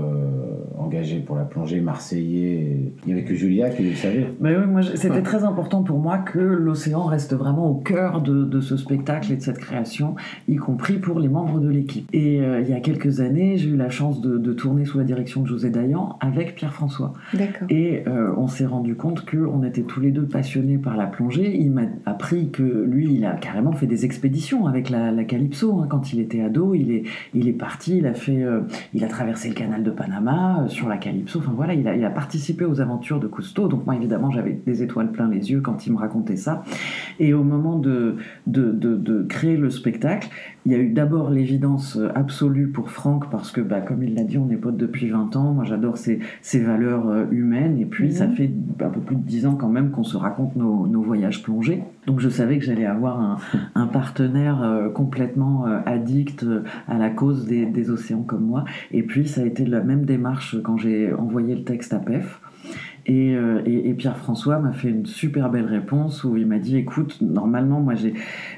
engagé 0.78 1.18
pour 1.20 1.36
la 1.36 1.44
plongée, 1.44 1.80
marseillais, 1.80 2.76
il 3.04 3.06
n'y 3.06 3.12
avait 3.12 3.24
que 3.28 3.34
Julia 3.34 3.70
qui 3.70 3.82
le 3.84 3.94
savait. 3.94 4.26
Mais 4.40 4.54
oui, 4.56 4.82
c'était 4.94 5.22
très 5.22 5.44
important 5.44 5.82
pour 5.82 5.98
moi 5.98 6.18
que 6.18 6.38
l'océan 6.38 7.04
reste 7.04 7.34
vraiment 7.34 7.70
au 7.70 7.74
cœur 7.74 8.22
de, 8.22 8.44
de 8.44 8.60
ce 8.60 8.76
spectacle 8.76 9.32
et 9.32 9.36
de 9.36 9.42
cette 9.42 9.58
création, 9.58 10.14
y 10.48 10.56
compris 10.56 10.94
pour 10.98 11.18
les 11.20 11.28
membres 11.28 11.60
de 11.60 11.68
l'équipe. 11.68 12.08
Et 12.12 12.40
euh, 12.40 12.60
il 12.62 12.70
y 12.70 12.74
a 12.74 12.80
quelques 12.80 13.20
années, 13.20 13.56
j'ai 13.56 13.68
eu 13.70 13.76
la 13.76 13.90
chance 13.90 14.20
de, 14.20 14.38
de 14.38 14.52
tourner 14.52 14.84
sous 14.84 14.98
la 14.98 15.04
direction 15.04 15.42
de 15.42 15.46
José 15.46 15.70
Dayan 15.70 16.16
avec 16.20 16.45
Pierre-François. 16.54 17.12
Et 17.68 18.02
euh, 18.06 18.32
on 18.36 18.46
s'est 18.46 18.66
rendu 18.66 18.94
compte 18.94 19.28
qu'on 19.28 19.62
était 19.62 19.82
tous 19.82 20.00
les 20.00 20.10
deux 20.12 20.26
passionnés 20.26 20.78
par 20.78 20.96
la 20.96 21.06
plongée. 21.06 21.56
Il 21.56 21.72
m'a 21.72 21.82
appris 22.04 22.50
que 22.50 22.62
lui, 22.62 23.12
il 23.14 23.24
a 23.24 23.32
carrément 23.32 23.72
fait 23.72 23.86
des 23.86 24.04
expéditions 24.04 24.66
avec 24.66 24.90
la, 24.90 25.10
la 25.10 25.24
Calypso. 25.24 25.80
hein. 25.80 25.86
Quand 25.90 26.12
il 26.12 26.20
était 26.20 26.40
ado, 26.42 26.74
il 26.74 26.90
est, 26.90 27.02
il 27.34 27.48
est 27.48 27.52
parti, 27.52 27.98
il 27.98 28.06
a, 28.06 28.14
fait, 28.14 28.42
euh, 28.42 28.60
il 28.94 29.04
a 29.04 29.08
traversé 29.08 29.48
le 29.48 29.54
canal 29.54 29.82
de 29.82 29.90
Panama 29.90 30.62
euh, 30.64 30.68
sur 30.68 30.88
la 30.88 30.96
Calypso. 30.96 31.38
Enfin 31.40 31.52
voilà, 31.54 31.74
il 31.74 31.86
a, 31.88 31.96
il 31.96 32.04
a 32.04 32.10
participé 32.10 32.64
aux 32.64 32.80
aventures 32.80 33.20
de 33.20 33.26
Cousteau. 33.26 33.68
Donc 33.68 33.86
moi, 33.86 33.96
évidemment, 33.96 34.30
j'avais 34.30 34.60
des 34.66 34.82
étoiles 34.82 35.10
plein 35.10 35.28
les 35.28 35.50
yeux 35.50 35.60
quand 35.60 35.86
il 35.86 35.92
me 35.92 35.98
racontait 35.98 36.36
ça. 36.36 36.62
Et 37.18 37.34
au 37.34 37.42
moment 37.42 37.78
de, 37.78 38.16
de, 38.46 38.70
de, 38.70 38.96
de 38.96 39.22
créer 39.22 39.56
le 39.56 39.70
spectacle, 39.70 40.28
il 40.66 40.72
y 40.72 40.74
a 40.74 40.78
eu 40.78 40.88
d'abord 40.90 41.30
l'évidence 41.30 41.96
euh, 41.96 42.08
absolue 42.16 42.66
pour 42.68 42.90
Franck, 42.90 43.30
parce 43.30 43.52
que, 43.52 43.60
bah, 43.60 43.80
comme 43.80 44.02
il 44.02 44.14
l'a 44.16 44.24
dit, 44.24 44.36
on 44.36 44.50
est 44.50 44.56
potes 44.56 44.76
depuis 44.76 45.08
20 45.08 45.36
ans. 45.36 45.52
Moi, 45.52 45.62
j'adore 45.64 45.96
ses, 45.96 46.18
ses 46.42 46.58
valeurs 46.60 47.08
euh, 47.08 47.24
humaines. 47.30 47.78
Et 47.78 47.84
puis, 47.86 48.06
Mhm. 48.06 48.10
ça 48.10 48.28
fait 48.28 48.50
un 48.80 48.88
peu 48.88 49.00
plus 49.00 49.14
de 49.14 49.22
10 49.22 49.46
ans 49.46 49.54
quand 49.54 49.68
même 49.68 49.90
qu'on 49.92 50.02
se 50.02 50.16
raconte 50.16 50.56
nos, 50.56 50.88
nos 50.88 51.02
voyages 51.02 51.42
plongés. 51.44 51.84
Donc, 52.08 52.18
je 52.18 52.28
savais 52.28 52.58
que 52.58 52.64
j'allais 52.64 52.84
avoir 52.84 53.20
un, 53.20 53.36
un 53.76 53.86
partenaire 53.86 54.60
euh, 54.62 54.88
complètement 54.88 55.64
addict 55.86 56.44
à 56.88 56.98
la 56.98 57.10
cause 57.10 57.46
des, 57.46 57.64
des 57.66 57.90
océans 57.90 58.22
comme 58.22 58.44
moi. 58.44 58.64
Et 58.90 59.04
puis, 59.04 59.28
ça 59.28 59.42
a 59.42 59.44
été 59.44 59.64
la 59.64 59.80
même 59.82 60.04
démarche 60.04 60.56
quand 60.64 60.76
j'ai 60.76 61.12
envoyé 61.14 61.54
le 61.54 61.62
texte 61.62 61.92
à 61.94 61.98
PEF. 62.00 62.40
Et, 63.06 63.34
euh, 63.34 63.62
et- 63.64 63.94
Pierre-François 63.94 64.58
m'a 64.58 64.72
fait 64.72 64.90
une 64.90 65.06
super 65.06 65.48
belle 65.48 65.66
réponse 65.66 66.24
où 66.24 66.36
il 66.36 66.46
m'a 66.46 66.58
dit 66.58 66.76
écoute, 66.76 67.18
normalement, 67.22 67.80
moi, 67.80 67.94
j'ai 67.94 68.14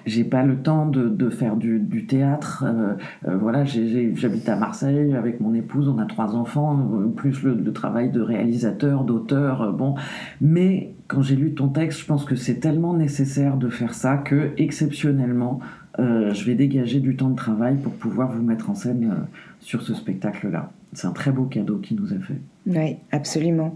j'ai 0.07 0.25
pas 0.25 0.43
le 0.43 0.57
temps 0.57 0.87
de, 0.87 1.09
de 1.09 1.29
faire 1.31 1.57
du, 1.57 2.07
théâtre. 2.09 2.65
euh, 2.67 2.95
euh, 3.29 3.37
voilà, 3.37 3.65
j'habite 3.65 4.49
à 4.49 4.57
Marseille 4.57 5.15
avec 5.15 5.41
mon 5.41 5.55
épouse, 5.55 5.89
on 5.89 5.99
a 5.99 6.07
trois 6.07 6.35
enfants, 6.35 6.89
plus 7.15 7.43
le, 7.43 7.73
travail 7.73 8.11
de 8.11 8.21
réalisateur, 8.21 9.05
d'auteur. 9.05 9.73
bon, 9.75 9.95
mais 10.41 10.93
quand 11.07 11.23
j'ai 11.23 11.37
lu 11.37 11.53
ton 11.53 11.69
texte, 11.69 12.01
je 12.01 12.07
pense 12.07 12.25
que 12.25 12.35
c'est 12.35 12.57
tellement 12.57 12.95
nécessaire 12.95 13.57
de 13.57 13.69
faire 13.69 13.95
ça 13.95 14.17
que 14.17 14.51
exceptionnellement, 14.57 15.61
je 15.99 16.45
vais 16.45 16.55
dégager 16.55 17.01
du 17.01 17.17
temps 17.17 17.29
de 17.31 17.37
travail 17.37 17.77
pour 17.77 17.93
pouvoir 17.93 18.33
vous 18.33 18.43
mettre 18.43 18.71
en 18.71 18.75
scène 18.75 19.15
sur 19.61 19.83
ce 19.83 19.95
spectacle-là. 19.95 20.71
C'est 20.93 21.07
un 21.07 21.13
très 21.13 21.31
beau 21.31 21.45
cadeau 21.45 21.77
qu'il 21.77 22.01
nous 22.01 22.13
a 22.13 22.19
fait. 22.19 22.41
Oui, 22.67 22.97
absolument. 23.13 23.75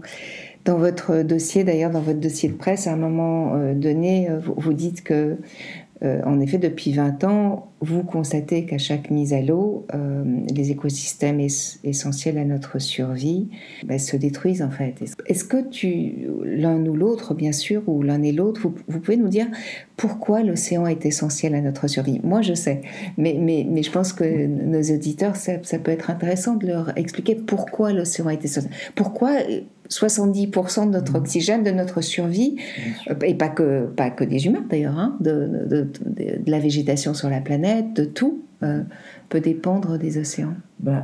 Dans 0.65 0.77
votre 0.77 1.23
dossier, 1.23 1.63
d'ailleurs, 1.65 1.91
dans 1.91 2.01
votre 2.01 2.19
dossier 2.21 2.47
de 2.47 2.53
presse, 2.55 2.87
à 2.87 2.93
un 2.93 2.97
moment 2.97 3.55
euh, 3.55 3.73
donné, 3.73 4.29
euh, 4.29 4.39
vous, 4.39 4.71
dites 4.73 5.03
que, 5.03 5.35
euh, 6.03 6.21
en 6.25 6.39
effet, 6.39 6.57
depuis 6.57 6.93
20 6.93 7.25
ans, 7.25 7.67
vous 7.81 8.03
constatez 8.03 8.65
qu'à 8.65 8.77
chaque 8.77 9.09
mise 9.11 9.33
à 9.33 9.41
l'eau, 9.41 9.85
les 10.53 10.71
écosystèmes 10.71 11.41
es- 11.41 11.79
essentiels 11.83 12.37
à 12.37 12.45
notre 12.45 12.79
survie 12.79 13.49
ben, 13.85 13.99
se 13.99 14.15
détruisent, 14.15 14.61
en 14.61 14.69
fait. 14.69 14.95
Est-ce- 15.27 15.43
que 15.43 15.69
tu, 15.69 16.27
l'un 16.45 16.85
ou 16.85 16.95
l'autre, 16.95 17.33
bien 17.33 17.51
sûr, 17.51 17.83
ou 17.87 18.01
l'un 18.01 18.21
et 18.21 18.31
l'autre, 18.31 18.61
vous, 18.87 18.99
pouvez 18.99 19.17
nous 19.17 19.27
dire 19.27 19.47
pourquoi 19.97 20.43
l'océan 20.43 20.87
est 20.87 21.05
essentiel 21.05 21.55
à 21.55 21.61
notre 21.61 21.87
survie? 21.87 22.21
Moi, 22.23 22.41
je 22.41 22.53
sais, 22.53 22.81
mais, 23.17 23.35
je 23.83 23.91
pense 23.91 24.13
que 24.13 24.45
nos 24.47 24.81
auditeurs, 24.95 25.35
ça, 25.35 25.57
peut 25.57 25.91
être 25.91 26.09
intéressant 26.09 26.55
de 26.55 26.67
leur 26.67 26.97
expliquer 26.97 27.35
pourquoi 27.35 27.91
l'océan 27.91 28.29
est 28.29 28.43
essentiel. 28.45 28.71
Pourquoi 28.95 29.31
70% 29.99 30.87
de 30.87 30.91
notre 30.91 31.15
oxygène, 31.15 31.63
de 31.63 31.71
notre 31.71 32.01
survie, 32.01 32.57
euh, 33.09 33.15
et 33.23 33.35
pas 33.35 33.49
que, 33.49 33.85
pas 33.85 34.09
que 34.09 34.23
des 34.23 34.45
humains 34.45 34.65
d'ailleurs, 34.69 34.97
hein, 34.97 35.17
de, 35.19 35.49
de, 35.69 35.87
de- 36.05 36.43
de 36.43 36.51
la 36.51 36.59
végétation 36.59 37.13
sur 37.13 37.29
la 37.29 37.41
planète, 37.41 37.93
de 37.93 38.05
tout, 38.05 38.41
euh, 38.63 38.81
peut 39.29 39.39
dépendre 39.41 39.97
des 39.97 40.17
océans. 40.17 40.55
Bah, 40.79 41.03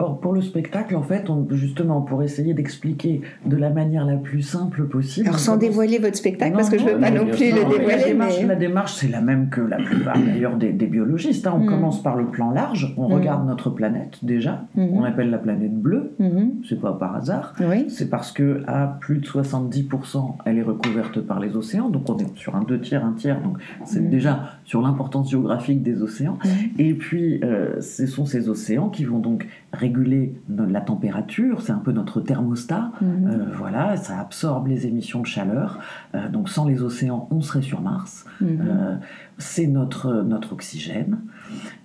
or, 0.00 0.20
pour 0.20 0.32
le 0.32 0.40
spectacle, 0.42 0.96
en 0.96 1.02
fait, 1.02 1.30
on, 1.30 1.46
justement, 1.50 2.00
pour 2.00 2.22
essayer 2.22 2.54
d'expliquer 2.54 3.20
de 3.46 3.56
la 3.56 3.70
manière 3.70 4.04
la 4.04 4.16
plus 4.16 4.42
simple 4.42 4.84
possible. 4.86 5.28
Alors 5.28 5.38
sans 5.38 5.56
dévoiler 5.56 5.98
votre 5.98 6.16
spectacle, 6.16 6.52
Non, 6.52 6.56
parce 6.58 6.70
que 6.70 6.78
je 6.78 6.84
ne 6.84 6.88
veux 6.90 6.94
non, 6.96 7.00
pas 7.00 7.10
non, 7.10 7.26
plus 7.26 7.50
le 7.52 7.62
la 7.62 7.68
dévoiler, 7.68 8.04
démarche, 8.04 8.34
mais... 8.40 8.46
la 8.46 8.54
démarche, 8.56 8.92
c'est 8.94 9.08
la 9.08 9.20
même 9.20 9.48
que 9.50 9.60
la 9.60 9.76
plupart 9.76 10.18
d'ailleurs 10.18 10.56
des, 10.56 10.72
des 10.72 10.86
biologistes. 10.86 11.46
hein. 11.46 11.52
On 11.56 11.60
Mm. 11.60 11.66
commence 11.66 12.02
par 12.02 12.16
le 12.16 12.24
plan 12.26 12.50
large, 12.50 12.94
on 12.96 13.08
Mm. 13.08 13.12
regarde 13.12 13.46
notre 13.46 13.70
planète 13.70 14.18
déjà, 14.22 14.64
Mhm. 14.76 14.88
on 14.94 15.04
appelle 15.04 15.30
la 15.30 15.38
planète 15.38 15.74
bleue, 15.74 16.12
Mhm. 16.18 16.52
c'est 16.68 16.80
pas 16.80 16.92
par 16.92 17.14
hasard. 17.16 17.54
Oui, 17.60 17.86
C'est 17.88 18.08
parce 18.08 18.32
que 18.32 18.62
à 18.66 18.96
plus 19.00 19.18
de 19.18 19.26
70%, 19.26 20.38
elle 20.46 20.58
est 20.58 20.62
recouverte 20.62 21.20
par 21.20 21.40
les 21.40 21.56
océans, 21.56 21.88
donc 21.90 22.08
on 22.08 22.16
est 22.18 22.36
sur 22.36 22.56
un 22.56 22.62
deux 22.62 22.80
tiers, 22.80 23.04
un 23.04 23.12
tiers, 23.12 23.40
donc 23.42 23.58
c'est 23.84 24.00
Mhm. 24.00 24.10
déjà 24.10 24.40
sur 24.64 24.80
l'importance 24.80 25.30
géographique 25.30 25.82
des 25.82 26.02
océans. 26.02 26.38
Et 26.78 26.94
puis, 26.94 27.40
euh, 27.44 27.80
ce 27.80 28.06
sont 28.06 28.24
ces 28.24 28.48
océans 28.48 28.88
qui 28.88 29.04
vont 29.04 29.18
donc 29.18 29.46
réguler 29.72 29.89
no- 29.90 30.66
la 30.66 30.80
température, 30.80 31.62
c'est 31.62 31.72
un 31.72 31.78
peu 31.78 31.92
notre 31.92 32.20
thermostat. 32.20 32.92
Mhm. 33.00 33.26
Euh, 33.30 33.44
voilà, 33.56 33.96
ça 33.96 34.18
absorbe 34.18 34.68
les 34.68 34.86
émissions 34.86 35.20
de 35.20 35.26
chaleur. 35.26 35.78
Euh, 36.14 36.28
donc 36.28 36.48
sans 36.48 36.66
les 36.66 36.82
océans, 36.82 37.28
on 37.30 37.40
serait 37.40 37.62
sur 37.62 37.80
Mars. 37.80 38.24
Mhm. 38.40 38.48
Euh, 38.66 38.96
c'est 39.38 39.66
notre, 39.66 40.22
notre 40.22 40.52
oxygène. 40.52 41.18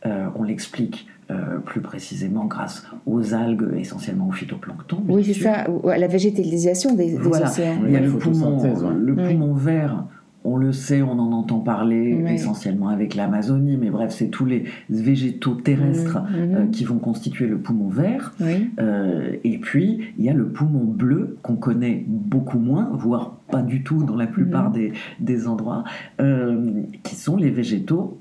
Euh, 0.06 0.28
on 0.36 0.44
l'explique 0.44 1.08
euh, 1.32 1.58
plus 1.58 1.82
précisément 1.82 2.46
grâce 2.46 2.86
aux 3.08 3.34
algues, 3.34 3.74
essentiellement 3.78 4.28
au 4.28 4.32
phytoplancton. 4.32 5.04
oui, 5.10 5.24
c'est 5.24 5.34
ça, 5.34 5.66
à 5.92 5.98
la 5.98 6.08
végétalisation 6.08 6.94
des, 6.94 7.12
des 7.14 7.18
Voilà. 7.18 7.48
océans. 7.48 7.78
Il 7.86 7.92
y 7.94 7.98
a 7.98 8.00
le 8.02 8.12
poumon, 8.12 8.60
photosynthèse, 8.60 8.84
ouais. 8.84 8.90
le 8.96 9.14
Oui. 9.14 9.34
poumon 9.34 9.54
vert. 9.56 10.06
On 10.48 10.58
le 10.58 10.72
sait, 10.72 11.02
on 11.02 11.14
en 11.14 11.32
entend 11.32 11.60
parler 11.60 12.22
Oui. 12.24 12.34
essentiellement 12.34 12.90
avec 12.90 13.16
l'Amazonie, 13.16 13.78
mais 13.78 13.90
bref, 13.90 14.12
c'est 14.12 14.28
tous 14.28 14.46
les 14.46 14.66
végétaux 14.90 15.56
terrestres 15.56 16.20
Mhm. 16.22 16.56
euh, 16.56 16.66
qui 16.72 16.84
vont 16.84 17.00
constituer 17.00 17.48
le 17.48 17.58
poumon 17.58 17.90
vert. 17.90 18.34
Oui, 18.40 18.70
Euh, 18.80 19.32
et 19.44 19.58
puis, 19.58 20.00
il 20.20 20.24
y 20.26 20.30
a 20.30 20.34
le 20.34 20.48
poumon 20.48 20.84
bleu 20.86 21.38
qu'on 21.42 21.56
connaît 21.56 22.06
beaucoup 22.08 22.60
moins, 22.60 22.90
voire 22.94 23.38
pas 23.52 23.62
du 23.62 23.84
tout 23.84 24.04
dans 24.04 24.16
la 24.16 24.28
plupart 24.28 24.70
Mhm. 24.70 24.74
des, 24.74 24.94
des 25.20 25.48
endroits, 25.48 25.84
euh, 26.20 26.82
qui 27.04 27.16
sont 27.16 27.38
les 27.38 27.50
végétaux 27.52 28.20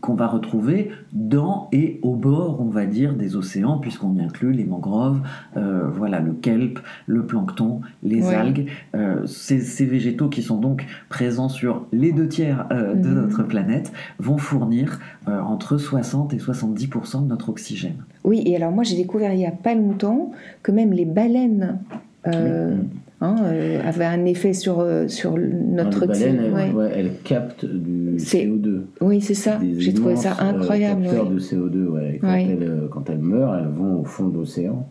qu'on 0.00 0.14
va 0.14 0.26
retrouver 0.26 0.90
dans 1.12 1.68
et 1.72 2.00
au 2.02 2.14
bord, 2.16 2.60
on 2.60 2.70
va 2.70 2.86
dire, 2.86 3.14
des 3.14 3.36
océans, 3.36 3.78
puisqu'on 3.78 4.14
y 4.16 4.20
inclut 4.22 4.52
les 4.52 4.64
mangroves, 4.64 5.20
euh, 5.56 5.88
voilà, 5.92 6.20
le 6.20 6.32
kelp, 6.32 6.78
le 7.06 7.24
plancton, 7.26 7.80
les 8.02 8.22
Ouais. 8.28 8.34
algues. 8.34 8.66
Euh, 8.94 9.26
ces, 9.26 9.60
ces 9.60 9.84
végétaux 9.86 10.28
qui 10.28 10.42
sont 10.42 10.58
donc 10.58 10.86
présents 11.08 11.48
sur 11.50 11.86
les 11.92 12.12
deux 12.12 12.28
tiers 12.28 12.66
de 12.70 13.08
Mhm. 13.08 13.14
notre 13.22 13.42
planète 13.42 13.92
vont 14.18 14.38
fournir 14.38 14.98
entre 15.26 15.76
60 15.78 16.32
et 16.34 16.38
70% 16.38 17.22
de 17.22 17.28
notre 17.28 17.48
oxygène. 17.50 17.96
oui, 18.24 18.42
et 18.46 18.56
alors 18.56 18.72
moi 18.72 18.84
j'ai 18.84 18.96
découvert 18.96 19.32
il 19.32 19.38
n'y 19.38 19.46
a 19.46 19.50
pas 19.52 19.74
longtemps 19.74 20.32
que 20.62 20.72
même 20.72 20.92
les 20.92 21.04
baleines... 21.04 21.78
euh, 22.26 22.76
Oui. 22.78 22.88
Hein, 23.22 23.36
euh, 23.44 23.80
avait 23.86 24.04
un 24.04 24.24
effet 24.26 24.52
sur, 24.52 24.80
euh, 24.80 25.08
sur 25.08 25.32
notre 25.38 26.00
Non, 26.06 26.12
les 26.12 26.18
baleines, 26.18 26.40
elles, 26.44 26.52
ouais. 26.52 26.70
ouais, 26.72 26.90
elles 26.94 27.12
captent 27.24 27.64
du 27.64 28.18
C'est- 28.18 28.44
CO2. 28.46 28.82
Oui, 29.00 29.20
c'est 29.20 29.34
ça. 29.34 29.58
J'ai 29.78 29.94
trouvé 29.94 30.16
ça 30.16 30.32
euh, 30.40 30.50
incroyable. 30.50 31.04
capteurs 31.04 31.28
ouais. 31.28 31.34
de 31.34 31.38
CO2, 31.40 31.86
ouais. 31.88 32.14
Et 32.14 32.18
Quand, 32.18 32.28
Ouais. 32.28 32.46
elles, 32.50 32.82
quand 32.90 33.08
elles 33.08 33.18
meurent, 33.18 33.56
elles 33.56 33.68
vont 33.68 34.00
au 34.00 34.04
fond 34.04 34.28
de 34.28 34.34
l'océan 34.36 34.86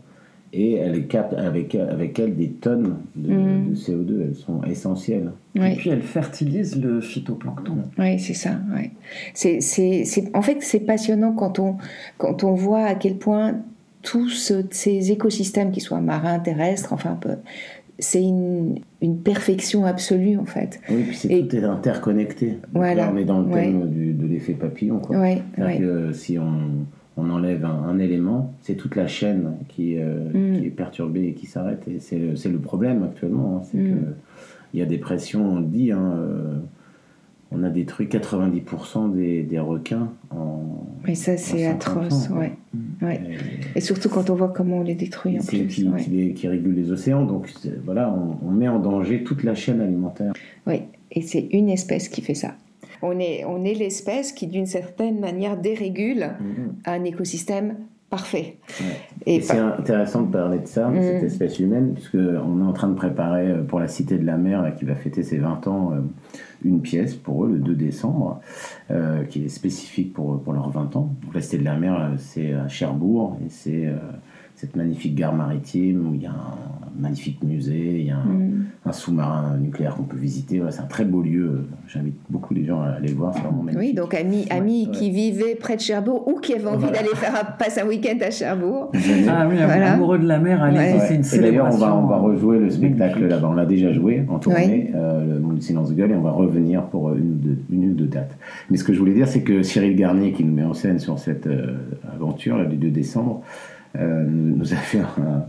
et 0.54 0.74
elles 0.74 1.08
captent 1.08 1.34
avec, 1.36 1.76
avec 1.76 2.20
elles 2.20 2.36
des 2.36 2.50
tonnes 2.50 2.96
de, 3.16 3.30
de 3.70 3.76
CO2. 3.76 4.22
Elles 4.22 4.36
sont 4.36 4.62
essentielles. 4.64 5.32
Et 5.56 5.76
puis 5.76 5.90
elle 5.90 6.02
fertilise 6.02 6.82
le 6.82 7.00
phytoplancton. 7.00 7.78
Oui, 8.00 8.20
c'est 8.20 8.34
ça. 8.34 8.52
Ouais. 8.76 8.92
C'est, 9.34 9.62
c'est, 9.62 10.04
c'est, 10.06 10.36
en 10.36 10.42
fait, 10.42 10.58
c'est 10.62 10.82
passionnant 10.82 11.32
quand 11.34 11.60
on, 11.60 11.76
quand 12.18 12.44
on 12.44 12.54
voit 12.54 12.84
à 12.84 12.96
quel 12.96 13.16
point 13.16 13.56
tous 14.04 14.30
ce- 14.30 14.64
ces 14.72 15.12
écosystèmes, 15.12 15.72
qu'ils 15.72 15.84
soient 15.84 16.02
marins, 16.02 16.40
terrestres, 16.40 16.92
enfin, 16.92 17.18
peu- 17.22 17.36
c'est 18.02 18.22
une, 18.24 18.80
une 19.02 19.18
perfection 19.20 19.86
absolue, 19.86 20.38
en 20.38 20.46
fait. 20.46 20.82
Oui, 20.90 21.04
puis 21.08 21.16
c'est 21.16 21.30
tout 21.48 21.56
est 21.56 21.64
interconnecté. 21.64 22.58
Voilà, 22.74 23.06
Là, 23.06 23.12
on 23.14 23.18
est 23.18 23.24
dans 23.26 23.40
le 23.40 23.46
ouais. 23.48 23.62
thème 23.66 23.90
du- 23.90 24.14
de 24.14 24.28
l'effet 24.28 24.54
papillon. 24.54 25.00
Quoi. 25.00 25.18
Ouais, 25.20 25.42
ouais. 25.58 25.78
que 25.78 26.12
si 26.12 26.38
on, 26.38 26.86
on 27.18 27.30
enlève 27.30 27.64
un, 27.64 27.70
un 27.90 28.00
élément, 28.00 28.54
c'est 28.62 28.76
toute 28.76 28.96
la 28.96 29.08
chaîne 29.08 29.54
qui, 29.70 29.98
euh, 29.98 30.30
Mm. 30.34 30.60
qui 30.60 30.66
est 30.66 30.70
perturbée 30.72 31.28
et 31.28 31.34
qui 31.34 31.46
s'arrête. 31.46 31.88
Et 31.88 32.00
c'est 32.00 32.18
le, 32.20 32.36
c'est 32.36 32.50
le 32.50 32.58
problème 32.60 33.04
actuellement. 33.04 33.58
hein. 33.58 33.68
C'est 33.72 33.78
Mm. 33.78 33.90
que 33.96 33.96
il 34.74 34.80
y 34.80 34.84
a 34.84 34.86
des 34.86 34.98
pressions, 34.98 35.46
on 35.46 35.60
le 35.60 35.66
dit, 35.66 35.92
hein, 35.92 36.14
euh, 36.18 36.58
on 37.52 37.64
a 37.64 37.70
détruit 37.70 38.08
90% 38.08 39.14
des, 39.14 39.44
des 39.44 39.60
requins 39.60 40.10
en. 40.30 40.60
Mais 41.06 41.16
ça, 41.16 41.36
c'est 41.38 41.68
en 41.68 41.80
50 41.80 41.88
atroce. 42.08 42.30
ans. 42.30 42.38
Ouais. 42.38 42.52
Ouais. 43.02 43.22
Et- 43.76 43.78
Et 43.78 43.82
surtout 43.82 44.10
quand 44.10 44.30
on 44.30 44.36
voit 44.36 44.50
comment 44.50 44.78
on 44.78 44.84
les 44.84 44.96
détruit 44.96 45.38
en 45.40 45.42
c'est 45.42 45.58
plus. 45.64 45.68
qui, 45.68 45.88
ouais. 45.88 46.34
qui, 46.34 46.48
régule 46.48 46.76
les 46.76 46.92
océans. 46.92 47.26
Donc 47.26 47.48
voilà, 47.86 48.10
on, 48.14 48.38
on 48.48 48.52
met 48.52 48.68
en 48.68 48.80
danger 48.80 49.24
toute 49.24 49.44
la 49.44 49.56
chaîne 49.56 49.82
alimentaire. 49.82 50.34
Oui, 50.68 50.82
et 51.12 51.22
c'est 51.22 51.48
une 51.52 51.70
espèce 51.70 52.08
qui 52.10 52.22
fait 52.22 52.36
ça. 52.36 52.54
On 53.02 53.18
est, 53.20 53.44
on 53.46 53.64
est 53.66 53.74
l'espèce 53.74 54.32
qui, 54.32 54.46
d'une 54.46 54.68
certaine 54.68 55.20
manière, 55.20 55.58
dérégule 55.58 56.30
un 56.86 57.04
écosystème 57.04 57.76
parfait. 58.12 58.58
Ouais. 58.80 58.86
Et, 59.26 59.36
Et 59.38 59.42
c'est 59.42 59.56
par- 59.58 59.80
intéressant 59.80 60.22
de 60.22 60.32
parler 60.32 60.60
de 60.60 60.68
ça, 60.68 60.88
de 60.90 60.98
Mm. 61.00 61.02
cette 61.02 61.24
espèce 61.24 61.60
humaine, 61.60 61.94
puisque 61.96 62.16
on 62.16 62.60
est 62.62 62.64
en 62.68 62.74
train 62.74 62.90
de 62.90 62.94
préparer 62.94 63.48
euh, 63.50 63.64
pour 63.64 63.80
la 63.80 63.88
Cité 63.88 64.18
de 64.20 64.26
la 64.26 64.38
Mer, 64.38 64.76
qui 64.78 64.86
va 64.86 64.94
fêter 64.96 65.24
ses 65.24 65.38
20 65.38 65.66
ans, 65.68 65.94
euh, 65.94 66.02
une 66.64 66.82
pièce 66.82 67.16
pour 67.16 67.46
eux 67.46 67.50
le 67.50 67.60
2 67.60 67.76
décembre, 67.76 68.40
euh, 68.90 69.24
qui 69.24 69.46
est 69.46 69.50
spécifique 69.50 70.14
pour, 70.14 70.42
pour 70.42 70.54
leurs 70.54 70.70
20 70.70 70.96
ans. 70.96 71.16
Donc 71.24 71.34
la 71.34 71.42
Cité 71.42 71.58
de 71.58 71.66
la 71.66 71.76
Mer, 71.76 71.96
euh, 72.00 72.16
c'est 72.18 72.54
à 72.54 72.68
Cherbourg, 72.68 73.38
et 73.46 73.50
c'est 73.50 73.88
euh, 73.88 73.98
cette 74.62 74.76
magnifique 74.76 75.16
gare 75.16 75.34
maritime 75.34 76.08
où 76.08 76.14
il 76.14 76.22
y 76.22 76.28
a 76.28 76.30
un 76.30 77.00
magnifique 77.00 77.42
musée, 77.44 78.00
il 78.02 78.06
y 78.06 78.12
a 78.12 78.18
un, 78.18 78.26
Mm. 78.26 78.66
un 78.86 78.92
sous-marin 78.92 79.58
nucléaire 79.58 79.96
qu'on 79.96 80.04
peut 80.04 80.18
visiter. 80.18 80.58
Voilà, 80.58 80.72
c'est 80.72 80.82
un 80.82 80.86
très 80.86 81.04
beau 81.04 81.24
lieu. 81.24 81.66
J'invite 81.88 82.14
beaucoup 82.30 82.54
les 82.54 82.64
gens 82.66 82.80
à 82.82 82.90
aller 82.90 83.08
le 83.08 83.16
voir, 83.16 83.34
c'est 83.34 83.42
vraiment 83.42 83.64
magnifique. 83.64 83.80
Oui, 83.90 83.94
donc 83.96 84.14
amis, 84.14 84.46
amis 84.52 84.86
ouais. 84.88 84.92
qui 84.96 85.10
vivaient 85.10 85.56
près 85.56 85.78
de 85.78 85.82
Cherbourg 85.82 86.28
ou 86.28 86.40
qui 86.40 86.54
avaient 86.54 86.68
envie 86.68 86.78
Voilà. 86.84 86.98
d'aller 87.00 87.16
faire 87.16 87.34
un, 87.42 87.44
passer 87.58 87.82
un 87.82 87.88
week-end 87.88 88.18
à 88.22 88.30
Cherbourg. 88.30 88.92
Ah 89.28 89.48
oui, 89.50 89.56
Voilà. 89.56 89.94
amoureux 89.94 90.20
de 90.20 90.28
la 90.28 90.38
mer, 90.38 90.62
allez-y, 90.62 90.80
Ouais. 90.94 91.00
c'est 91.08 91.16
une 91.16 91.22
Et 91.22 91.42
d'ailleurs, 91.42 91.68
on 91.68 91.72
célébration. 91.72 91.78
va, 91.80 91.96
on 91.96 92.06
va 92.08 92.18
rejouer 92.18 92.60
le 92.60 92.70
spectacle 92.70 93.26
là-bas. 93.26 93.48
On 93.50 93.54
l'a 93.54 93.66
déjà 93.66 93.92
joué 93.94 94.24
en 94.30 94.38
tournée, 94.38 94.60
Ouais. 94.60 94.92
euh, 94.94 95.34
le 95.36 95.40
Monde 95.40 95.56
du 95.56 95.62
Silence 95.62 95.96
Gueule, 95.96 96.12
et 96.12 96.16
on 96.16 96.22
va 96.22 96.32
revenir 96.32 96.84
pour 96.84 97.14
une 97.16 97.32
ou, 97.32 97.36
deux, 97.36 97.58
une 97.72 97.90
ou 97.92 97.94
deux 97.94 98.06
dates. 98.06 98.38
Mais 98.70 98.78
ce 98.78 98.84
que 98.84 98.94
je 98.94 99.00
voulais 99.00 99.14
dire, 99.16 99.28
c'est 99.28 99.42
que 99.42 99.64
Cyril 99.64 99.96
Garnier, 99.96 100.34
qui 100.34 100.44
nous 100.44 100.54
met 100.54 100.64
en 100.64 100.74
scène 100.76 101.00
sur 101.00 101.18
cette 101.18 101.48
euh, 101.48 101.78
aventure 102.14 102.58
là, 102.60 102.66
du 102.66 102.76
2 102.76 102.90
décembre, 102.92 103.42
euh, 103.42 103.48
nous, 104.00 104.56
nous 104.58 104.74
a 104.74 104.78
fait 104.78 105.00
un- 105.00 105.46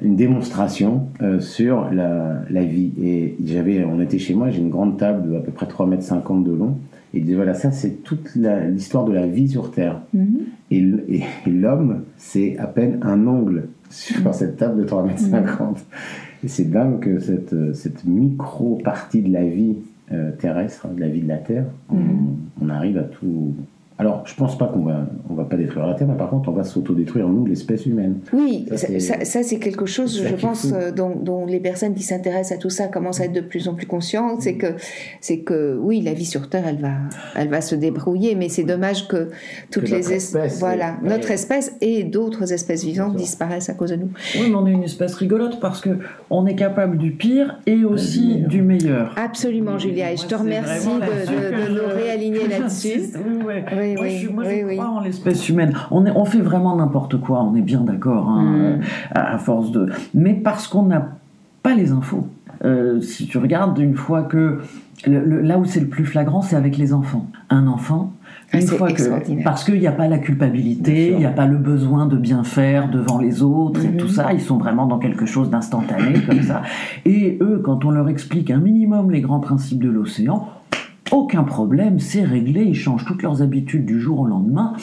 une 0.00 0.14
démonstration 0.14 1.08
euh, 1.22 1.40
sur 1.40 1.90
la, 1.92 2.42
la 2.50 2.62
vie. 2.64 2.92
Et 3.02 3.36
j'avais, 3.44 3.84
on 3.84 4.00
était 4.00 4.18
chez 4.20 4.32
moi, 4.34 4.48
j'ai 4.50 4.60
une 4.60 4.70
grande 4.70 4.96
table 4.96 5.28
de 5.30 5.36
à 5.36 5.40
peu 5.40 5.50
près 5.50 5.66
3,50 5.66 6.32
m 6.38 6.44
de 6.44 6.52
long. 6.52 6.76
Et 7.12 7.18
il 7.18 7.24
disait 7.24 7.34
voilà, 7.36 7.54
ça 7.54 7.72
c'est 7.72 8.02
toute 8.04 8.36
l'histoire 8.36 9.04
de 9.04 9.12
la 9.12 9.26
vie 9.26 9.48
sur 9.48 9.70
Terre. 9.72 10.00
Mhm. 10.14 10.38
Et 10.70 10.78
et- 11.08 11.22
et 11.46 11.50
l'homme, 11.50 12.02
c'est 12.16 12.56
à 12.58 12.66
peine 12.68 12.98
un 13.02 13.26
ongle 13.26 13.64
sur 13.90 14.32
cette 14.34 14.56
table 14.58 14.80
de 14.80 14.84
3,50 14.86 15.32
m. 15.32 15.74
Et 16.44 16.48
c'est 16.48 16.70
dingue 16.70 17.00
que 17.00 17.18
cette, 17.18 17.52
euh, 17.52 17.72
cette 17.74 18.04
micro-partie 18.04 19.22
de 19.22 19.32
la 19.32 19.44
vie 19.44 19.76
euh, 20.12 20.30
terrestre, 20.38 20.86
de 20.88 21.00
la 21.00 21.08
vie 21.08 21.22
de 21.22 21.28
la 21.28 21.38
Terre, 21.38 21.64
on, 21.90 21.96
on 22.62 22.68
arrive 22.70 22.98
à 22.98 23.02
tout. 23.02 23.54
Alors, 24.00 24.22
je 24.26 24.34
pense 24.36 24.56
pas 24.56 24.66
qu'on 24.66 24.84
va, 24.84 25.06
on 25.28 25.34
va 25.34 25.42
pas 25.44 25.56
détruire 25.56 25.84
la 25.86 25.94
Terre, 25.94 26.06
mais 26.06 26.16
par 26.16 26.30
contre, 26.30 26.48
on 26.48 26.52
va 26.52 26.62
s'autodétruire, 26.62 27.26
nous, 27.28 27.44
l'espèce 27.46 27.84
humaine. 27.84 28.20
Oui, 28.32 28.66
Ça, 28.70 28.76
c'est- 28.76 29.00
ça- 29.00 29.24
ça, 29.24 29.42
c'est 29.42 29.58
quelque 29.58 29.86
chose, 29.86 30.22
je 30.24 30.34
pense, 30.36 30.72
euh, 30.72 30.92
dont, 30.92 31.16
dont 31.16 31.46
les 31.46 31.58
personnes 31.58 31.94
qui 31.94 32.04
s'intéressent 32.04 32.52
à 32.58 32.60
tout 32.60 32.70
ça 32.70 32.86
commencent 32.86 33.20
à 33.20 33.24
être 33.24 33.32
de 33.32 33.40
plus 33.40 33.66
en 33.66 33.74
plus 33.74 33.86
conscientes. 33.86 34.40
C'est 34.42 34.54
que, 34.54 34.68
c'est 35.20 35.38
que, 35.40 35.76
oui, 35.82 36.00
la 36.00 36.12
vie 36.12 36.24
sur 36.26 36.48
Terre, 36.48 36.64
elle 36.68 36.78
va, 36.78 36.92
elle 37.34 37.48
va 37.48 37.60
se 37.60 37.74
débrouiller, 37.74 38.36
mais 38.36 38.48
c'est 38.48 38.62
dommage 38.62 39.08
que 39.08 39.30
toutes 39.72 39.84
Que 39.84 39.88
les 39.90 39.96
notre 39.96 40.12
es- 40.12 40.16
espèce, 40.16 40.60
voilà, 40.60 40.94
notre 41.02 41.32
espèce 41.32 41.72
et 41.80 42.04
d'autres 42.04 42.52
espèces 42.52 42.84
vivantes 42.84 43.16
disparaissent 43.16 43.68
à 43.68 43.74
cause 43.74 43.90
de 43.90 43.96
nous. 43.96 44.10
Oui, 44.36 44.46
mais 44.48 44.54
on 44.54 44.66
est 44.68 44.72
une 44.72 44.84
espèce 44.84 45.14
rigolote 45.14 45.58
parce 45.60 45.80
que 45.80 45.98
on 46.30 46.46
est 46.46 46.54
capable 46.54 46.98
du 46.98 47.10
pire 47.10 47.58
et 47.66 47.84
aussi 47.84 48.36
du 48.36 48.36
meilleur. 48.36 48.48
du 48.48 48.62
meilleur. 48.62 49.14
Absolument, 49.16 49.76
Julia, 49.78 50.12
et 50.12 50.16
je 50.16 50.26
te 50.26 50.36
remercie 50.36 50.86
de, 50.86 51.74
nous 51.74 51.94
réaligner 51.96 52.46
là-dessus. 52.46 53.00
Oui, 53.18 53.44
ouais. 53.44 53.64
Oui, 53.76 53.87
moi, 53.96 54.04
oui, 54.04 54.18
je, 54.18 54.28
moi, 54.30 54.44
oui, 54.46 54.76
crois 54.76 54.88
en 54.88 55.00
l'espèce 55.00 55.48
humaine. 55.48 55.72
On, 55.90 56.04
est, 56.06 56.12
on 56.14 56.24
fait 56.24 56.40
vraiment 56.40 56.76
n'importe 56.76 57.20
quoi, 57.20 57.42
on 57.42 57.54
est 57.56 57.62
bien 57.62 57.80
d'accord, 57.80 58.28
hein, 58.28 58.42
Mm. 58.42 58.60
euh, 58.60 58.76
à, 59.14 59.34
à 59.34 59.38
force 59.38 59.70
de. 59.72 59.88
Mais 60.14 60.34
parce 60.34 60.68
qu'on 60.68 60.84
n'a 60.84 61.08
pas 61.62 61.74
les 61.74 61.92
infos. 61.92 62.26
Euh, 62.64 63.00
si 63.00 63.26
tu 63.26 63.38
regardes, 63.38 63.78
une 63.78 63.94
fois 63.94 64.22
que. 64.22 64.58
le- 65.06 65.24
le- 65.24 65.40
là 65.42 65.58
où 65.58 65.64
c'est 65.64 65.78
le 65.80 65.86
plus 65.86 66.04
flagrant, 66.04 66.42
c'est 66.42 66.56
avec 66.56 66.76
les 66.76 66.92
enfants. 66.92 67.26
Un 67.50 67.68
enfant. 67.68 68.12
Ah, 68.52 68.58
Une 68.60 68.66
fois 68.66 68.90
que, 68.90 69.42
parce 69.44 69.62
qu'il 69.62 69.78
n'y 69.78 69.86
a 69.86 69.92
pas 69.92 70.08
la 70.08 70.16
culpabilité, 70.18 71.10
il 71.12 71.18
n'y 71.18 71.26
a 71.26 71.30
pas 71.30 71.46
le 71.46 71.56
besoin 71.58 72.06
de 72.06 72.16
bien 72.16 72.42
faire 72.44 72.90
devant 72.90 73.18
les 73.18 73.42
autres 73.42 73.84
et 73.84 73.88
Mhm. 73.88 73.96
tout 73.98 74.08
ça, 74.08 74.32
ils 74.32 74.40
sont 74.40 74.56
vraiment 74.56 74.86
dans 74.86 74.98
quelque 74.98 75.26
chose 75.26 75.50
d'instantané 75.50 76.14
comme 76.26 76.42
ça. 76.42 76.62
Et 77.04 77.36
eux, 77.42 77.60
quand 77.62 77.84
on 77.84 77.90
leur 77.90 78.08
explique 78.08 78.50
un 78.50 78.56
minimum 78.58 79.10
les 79.10 79.20
grands 79.20 79.40
principes 79.40 79.82
de 79.84 79.90
l'océan, 79.90 80.48
aucun 81.10 81.44
problème, 81.44 81.98
c'est 81.98 82.24
réglé, 82.24 82.64
ils 82.64 82.74
changent 82.74 83.04
toutes 83.04 83.22
leurs 83.22 83.42
habitudes 83.42 83.86
du 83.86 84.00
jour 84.00 84.20
au 84.20 84.26
lendemain. 84.26 84.74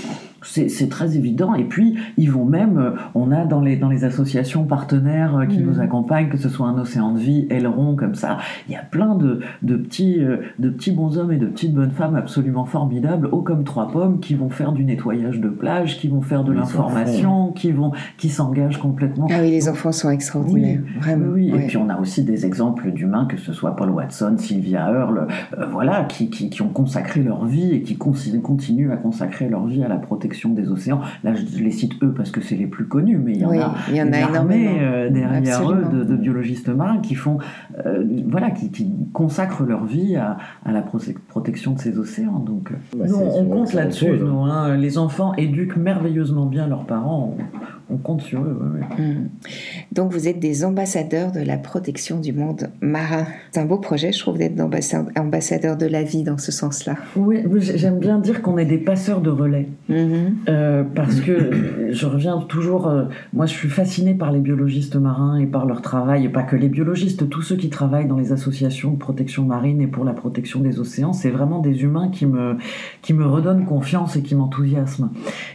C'est 0.45 0.89
très 0.89 1.17
évident. 1.17 1.55
Et 1.55 1.63
puis, 1.63 1.95
ils 2.17 2.31
vont 2.31 2.45
même, 2.45 2.77
euh, 2.77 2.91
on 3.15 3.31
a 3.31 3.45
dans 3.45 3.61
les, 3.61 3.75
dans 3.77 3.89
les 3.89 4.03
associations 4.03 4.63
partenaires 4.65 5.35
euh, 5.37 5.45
qui 5.45 5.57
Mhm. 5.59 5.65
nous 5.65 5.79
accompagnent, 5.81 6.29
que 6.29 6.37
ce 6.37 6.49
soit 6.49 6.67
un 6.67 6.77
océan 6.77 7.13
de 7.13 7.19
vie, 7.19 7.47
Aileron, 7.49 7.95
comme 7.95 8.15
ça, 8.15 8.37
il 8.67 8.73
y 8.73 8.75
a 8.75 8.81
plein 8.83 9.15
de, 9.15 9.39
de, 9.63 9.75
petits, 9.75 10.19
euh, 10.19 10.37
de 10.59 10.69
petits 10.69 10.91
bonshommes 10.91 11.31
et 11.31 11.37
de 11.37 11.47
petites 11.47 11.73
bonnes 11.73 11.91
femmes 11.91 12.15
absolument 12.15 12.65
formidables, 12.65 13.27
hauts 13.31 13.41
comme 13.41 13.63
trois 13.63 13.89
pommes, 13.91 14.19
qui 14.19 14.35
vont 14.35 14.49
faire 14.49 14.71
du 14.71 14.83
nettoyage 14.85 15.39
de 15.39 15.49
plage, 15.49 15.97
qui 15.97 16.07
vont 16.07 16.21
faire 16.21 16.43
de 16.43 16.51
l'information, 16.53 17.51
qui 17.51 17.71
vont 17.71 17.91
qui 18.17 18.29
s'engagent 18.29 18.79
complètement. 18.79 19.27
Ah 19.31 19.37
oui, 19.41 19.51
les 19.51 19.67
enfants 19.69 19.91
sont 19.91 20.09
extraordinaires, 20.09 20.79
vraiment. 20.99 21.25
Oui, 21.33 21.51
ouais. 21.51 21.63
et 21.63 21.67
puis 21.67 21.77
on 21.77 21.89
a 21.89 21.99
aussi 21.99 22.23
des 22.23 22.45
exemples 22.45 22.91
d'humains, 22.91 23.25
que 23.25 23.37
ce 23.37 23.51
soit 23.53 23.75
Paul 23.75 23.89
Watson, 23.89 24.35
Sylvia 24.37 24.89
Earle, 24.91 25.27
euh, 25.57 25.65
voilà, 25.71 26.03
qui, 26.03 26.29
qui, 26.29 26.49
qui 26.49 26.61
ont 26.61 26.69
consacré 26.69 27.23
leur 27.23 27.45
vie 27.45 27.71
et 27.73 27.81
qui 27.81 27.95
con- 27.97 28.13
continuent 28.43 28.91
à 28.91 28.97
consacrer 28.97 29.49
leur 29.49 29.65
vie 29.65 29.83
à 29.83 29.87
la 29.87 29.95
protection 29.97 30.34
des 30.55 30.69
océans. 30.69 31.01
Là, 31.23 31.33
je, 31.35 31.63
les 31.63 31.71
cite 31.71 31.93
eux 32.03 32.13
parce 32.15 32.31
que 32.31 32.41
c'est 32.41 32.55
les 32.55 32.67
plus 32.67 32.85
connus, 32.85 33.17
mais 33.17 33.33
il 33.33 33.39
y 33.41 33.45
en 33.45 33.49
Oui, 33.49 33.59
a, 33.59 33.73
il 33.89 33.95
y 33.95 34.01
en 34.01 34.11
a 34.13 34.19
énormément. 34.19 34.71
euh, 34.81 35.09
derrière 35.09 35.59
Absolument. 35.59 35.81
eux 35.91 35.97
de, 35.99 36.03
de 36.03 36.15
biologistes 36.15 36.69
marins 36.69 36.99
qui 36.99 37.15
font, 37.15 37.37
euh, 37.85 38.03
voilà, 38.27 38.51
qui, 38.51 38.69
qui 38.71 38.91
consacrent 39.13 39.63
leur 39.63 39.85
vie 39.85 40.15
à, 40.15 40.37
à 40.65 40.71
la 40.71 40.81
prote- 40.81 41.15
protection 41.27 41.73
de 41.73 41.79
ces 41.79 41.97
océans. 41.97 42.39
Donc, 42.39 42.71
euh, 42.71 42.75
Bah, 42.97 43.05
nous, 43.07 43.15
on 43.15 43.45
compte 43.45 43.73
là-dessus. 43.73 44.09
nous, 44.19 44.39
hein. 44.43 44.75
Les 44.77 44.97
enfants 44.97 45.33
éduquent 45.35 45.77
merveilleusement 45.77 46.45
bien 46.45 46.67
leurs 46.67 46.85
parents. 46.85 47.35
On, 47.37 47.43
on 47.89 47.97
compte 47.97 48.21
sur 48.21 48.41
eux. 48.41 48.57
ouais, 48.59 48.79
ouais. 48.99 49.05
Mm. 49.13 49.29
Donc 49.91 50.11
vous 50.11 50.27
êtes 50.27 50.39
des 50.39 50.65
ambassadeurs 50.65 51.31
de 51.31 51.39
la 51.39 51.57
protection 51.57 52.19
du 52.19 52.33
monde 52.33 52.69
marin. 52.81 53.25
C'est 53.51 53.59
un 53.59 53.65
beau 53.65 53.77
projet, 53.77 54.11
je 54.11 54.19
trouve, 54.19 54.37
d'être 54.37 54.57
ambassa- 54.59 55.05
ambassadeur 55.17 55.77
de 55.77 55.85
la 55.85 56.03
vie 56.03 56.23
dans 56.23 56.37
ce 56.37 56.51
sens-là. 56.51 56.95
Oui, 57.15 57.37
j'aime 57.59 57.99
bien 57.99 58.19
dire 58.19 58.41
qu'on 58.41 58.57
est 58.57 58.65
des 58.65 58.77
passeurs 58.77 59.21
de 59.21 59.29
relais. 59.29 59.67
Mhm. 59.89 60.35
Euh, 60.49 60.83
parce 60.95 61.19
que 61.21 61.51
je 61.91 62.05
reviens 62.05 62.39
toujours, 62.39 62.87
euh, 62.87 63.05
moi 63.33 63.45
je 63.45 63.53
suis 63.53 63.69
fascinée 63.69 64.13
par 64.15 64.31
les 64.31 64.39
biologistes 64.39 64.95
marins 64.95 65.37
et 65.37 65.45
par 65.45 65.65
leur 65.65 65.81
travail, 65.81 66.25
et 66.25 66.29
pas 66.29 66.43
que 66.43 66.55
les 66.55 66.69
biologistes, 66.69 67.29
tous 67.29 67.41
ceux 67.41 67.55
qui 67.55 67.69
travaillent 67.69 68.07
dans 68.07 68.17
les 68.17 68.31
associations 68.31 68.91
de 68.91 68.97
protection 68.97 69.45
marine 69.45 69.81
et 69.81 69.87
pour 69.87 70.03
la 70.05 70.13
protection 70.13 70.59
des 70.59 70.79
océans, 70.79 71.13
c'est 71.13 71.29
vraiment 71.29 71.59
des 71.59 71.83
humains 71.83 72.09
qui 72.09 72.25
me, 72.25 72.57
qui 73.01 73.13
me 73.13 73.25
redonnent 73.25 73.65
confiance 73.65 74.15
et 74.15 74.21
qui 74.21 74.35
m'enthousiasment. 74.35 75.09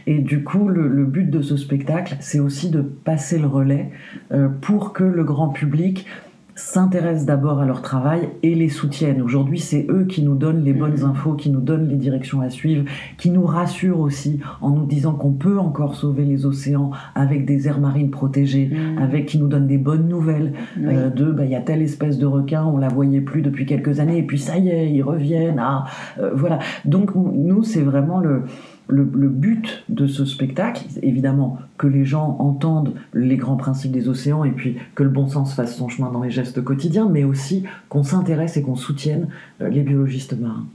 Et 0.07 0.19
du 0.19 0.43
coup, 0.43 0.67
le, 0.67 0.87
le 0.87 1.05
but 1.05 1.29
de 1.29 1.41
ce 1.41 1.57
spectacle, 1.57 2.15
c'est 2.21 2.39
aussi 2.39 2.69
de 2.69 2.81
passer 2.81 3.37
le 3.37 3.47
relais 3.47 3.89
euh, 4.31 4.47
pour 4.61 4.93
que 4.93 5.03
le 5.03 5.23
grand 5.25 5.49
public 5.49 6.05
s'intéressent 6.53 7.25
d'abord 7.25 7.59
à 7.59 7.65
leur 7.65 7.81
travail 7.81 8.29
et 8.43 8.53
les 8.53 8.67
soutiennent. 8.69 9.21
Aujourd'hui, 9.21 9.57
c'est 9.57 9.87
eux 9.89 10.03
qui 10.03 10.21
nous 10.21 10.35
donnent 10.35 10.63
les 10.63 10.73
bonnes 10.73 10.97
Mhm. 10.99 11.09
infos, 11.09 11.33
qui 11.33 11.49
nous 11.49 11.61
donnent 11.61 11.87
les 11.87 11.95
directions 11.95 12.41
à 12.41 12.49
suivre, 12.49 12.83
qui 13.17 13.31
nous 13.31 13.45
rassurent 13.45 13.99
aussi 13.99 14.41
en 14.59 14.69
nous 14.71 14.85
disant 14.85 15.13
qu'on 15.13 15.31
peut 15.31 15.57
encore 15.57 15.95
sauver 15.95 16.23
les 16.25 16.45
océans 16.45 16.91
avec 17.15 17.45
des 17.45 17.67
aires 17.67 17.79
marines 17.79 18.11
protégées, 18.11 18.69
Mhm. 18.69 18.97
avec 19.01 19.25
qui 19.27 19.39
nous 19.39 19.47
donnent 19.47 19.65
des 19.65 19.77
bonnes 19.79 20.07
nouvelles 20.07 20.51
Oui. 20.77 20.83
euh, 20.93 21.09
de 21.09 21.31
bah, 21.31 21.45
il 21.45 21.51
y 21.51 21.55
a 21.55 21.61
telle 21.61 21.81
espèce 21.81 22.19
de 22.19 22.25
requin, 22.25 22.63
on 22.65 22.77
la 22.77 22.89
voyait 22.89 23.21
plus 23.21 23.41
depuis 23.41 23.65
quelques 23.65 23.99
années, 23.99 24.17
et 24.19 24.23
puis 24.23 24.37
ça 24.37 24.57
y 24.57 24.69
est, 24.69 24.91
ils 24.91 25.01
reviennent. 25.03 25.57
Ah, 25.59 25.85
euh, 26.19 26.31
voilà. 26.35 26.59
Donc 26.85 27.15
nous, 27.15 27.63
c'est 27.63 27.81
vraiment 27.81 28.19
le, 28.19 28.43
le, 28.91 29.29
but 29.29 29.83
de 29.89 30.05
ce 30.07 30.25
spectacle, 30.25 30.85
évidemment, 31.01 31.57
que 31.77 31.87
les 31.87 32.05
gens 32.05 32.35
entendent 32.39 32.93
les 33.13 33.37
grands 33.37 33.55
principes 33.57 33.91
des 33.91 34.07
océans 34.09 34.43
et 34.43 34.51
puis 34.51 34.77
que 34.95 35.03
le 35.03 35.09
bon 35.09 35.27
sens 35.27 35.53
fasse 35.55 35.75
son 35.75 35.87
chemin 35.89 36.11
dans 36.11 36.21
les 36.21 36.29
gestes 36.31 36.61
quotidiens, 36.63 37.09
mais 37.09 37.23
aussi 37.23 37.63
qu'on 37.89 38.03
s'intéresse 38.03 38.57
et 38.57 38.61
qu'on 38.61 38.75
soutienne 38.75 39.29
euh, 39.61 39.69
les 39.69 39.81
biologistes 39.81 40.37
marins. 40.39 40.65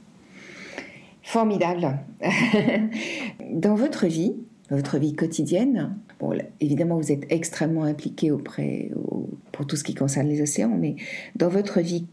Formidable. 1.22 1.98
Dans 3.52 3.74
votre 3.74 4.06
vie, 4.06 4.34
votre 4.70 4.98
vie 4.98 5.14
quotidienne, 5.14 5.90
bon, 6.20 6.32
évidemment, 6.60 6.96
vous 6.96 7.12
êtes 7.12 7.26
extrêmement 7.30 7.84
impliqué 7.84 8.30
auprès, 8.30 8.90
au- 8.94 9.28
pour 9.52 9.66
tout 9.66 9.76
ce 9.76 9.84
qui 9.84 9.94
concerne 9.94 10.28
les 10.28 10.40
océans, 10.42 10.76
mais 10.78 10.96
dans 11.34 11.48
votre 11.48 11.80
vie 11.80 12.06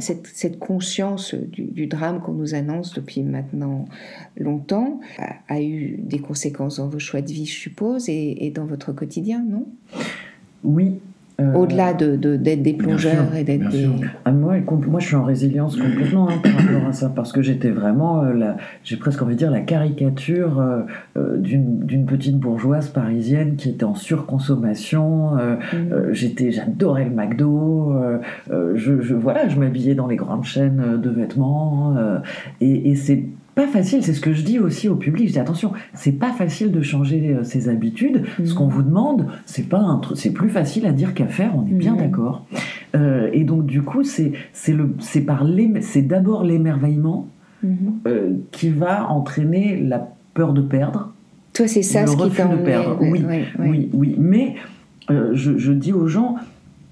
cette, 0.00 0.58
conscience 0.58 1.34
du, 1.34 1.86
drame 1.86 2.20
qu'on 2.20 2.32
nous 2.32 2.54
annonce 2.54 2.94
depuis 2.94 3.22
maintenant 3.22 3.86
longtemps 4.36 5.00
a, 5.18 5.34
a 5.48 5.60
eu 5.60 5.96
des 5.98 6.18
conséquences 6.18 6.76
dans 6.76 6.88
vos 6.88 6.98
choix 6.98 7.22
de 7.22 7.32
vie, 7.32 7.46
je 7.46 7.58
suppose, 7.58 8.08
et, 8.08 8.46
et 8.46 8.50
dans 8.50 8.66
votre 8.66 8.92
quotidien, 8.92 9.42
non? 9.42 9.66
Oui. 10.64 11.00
Euh, 11.40 11.54
Au-delà 11.54 11.94
de, 11.94 12.16
de- 12.16 12.36
d'être 12.36 12.62
des 12.62 12.74
plongeurs 12.74 13.26
sûr, 13.28 13.36
et 13.36 13.44
d'être 13.44 13.68
des... 13.70 13.88
Ah, 14.24 14.32
moi, 14.32 14.54
moi, 14.88 15.00
je 15.00 15.06
suis 15.06 15.16
en 15.16 15.24
résilience 15.24 15.76
complètement 15.76 16.28
hein, 16.28 16.34
par 16.42 16.52
rapport 16.52 16.88
à 16.88 16.92
ça, 16.92 17.08
parce 17.14 17.32
que 17.32 17.42
j'étais 17.42 17.70
vraiment, 17.70 18.22
euh, 18.24 18.52
j'ai 18.84 18.96
presque 18.96 19.22
envie 19.22 19.34
de 19.34 19.38
dire, 19.38 19.50
la 19.50 19.60
caricature 19.60 20.60
euh, 21.16 21.36
d'une, 21.38 21.80
d'une 21.80 22.04
petite 22.06 22.38
bourgeoise 22.38 22.88
parisienne 22.88 23.56
qui 23.56 23.68
était 23.70 23.84
en 23.84 23.94
surconsommation. 23.94 25.36
euh, 25.38 25.56
j'étais, 26.12 26.50
j'adorais 26.52 27.04
le 27.04 27.10
McDo. 27.14 27.94
je, 28.50 29.00
je- 29.00 29.14
voilà, 29.14 29.48
je 29.48 29.58
m'habillais 29.58 29.94
dans 29.94 30.06
les 30.06 30.16
grandes 30.16 30.44
chaînes 30.44 31.00
de 31.02 31.10
vêtements. 31.10 31.94
euh, 31.96 32.18
et, 32.60 32.90
et 32.90 32.94
c'est 32.96 33.24
pas 33.60 33.66
facile, 33.66 34.02
c'est 34.02 34.14
ce 34.14 34.20
que 34.20 34.32
je 34.32 34.42
dis 34.42 34.58
aussi 34.58 34.88
au 34.88 34.96
public. 34.96 35.28
Je 35.28 35.32
dis 35.34 35.38
attention, 35.38 35.72
c'est 35.94 36.12
pas 36.12 36.32
facile 36.32 36.72
de 36.72 36.80
changer 36.82 37.34
euh, 37.34 37.44
ses 37.44 37.68
habitudes. 37.68 38.22
Ce 38.38 38.42
Mhm. 38.42 38.54
qu'on 38.54 38.66
vous 38.68 38.82
demande, 38.82 39.26
c'est 39.46 39.68
pas 39.68 39.78
un 39.78 39.96
truc, 39.98 40.16
c'est 40.18 40.32
plus 40.32 40.48
facile 40.48 40.86
à 40.86 40.92
dire 40.92 41.12
qu'à 41.14 41.26
faire. 41.26 41.52
On 41.56 41.66
est 41.66 41.72
bien 41.72 41.92
Mhm. 41.92 41.98
d'accord. 41.98 42.46
Euh, 42.96 43.28
et 43.32 43.44
donc 43.44 43.66
du 43.66 43.82
coup, 43.82 44.02
c'est 44.02 44.32
c'est 44.52 44.72
le, 44.72 44.94
c'est 45.00 45.20
par 45.22 45.44
c'est 45.80 46.02
d'abord 46.02 46.44
l'émerveillement 46.44 47.28
Mhm. 47.62 47.76
euh, 48.06 48.30
qui 48.50 48.70
va 48.70 49.10
entraîner 49.10 49.78
la 49.80 50.08
peur 50.34 50.52
de 50.54 50.62
perdre. 50.62 51.12
Toi, 51.52 51.66
c'est 51.68 51.82
ça 51.82 52.02
Le 52.02 52.06
ce 52.08 52.16
qui 52.16 52.22
refus 52.22 52.42
de 52.48 52.56
perdre, 52.64 52.96
oui, 53.02 53.22
ouais, 53.22 53.44
ouais. 53.58 53.68
Oui, 53.68 53.90
oui, 53.92 54.14
mais 54.18 54.54
euh, 55.10 55.30
je, 55.34 55.58
je 55.58 55.72
dis 55.72 55.92
aux 55.92 56.06
gens, 56.06 56.36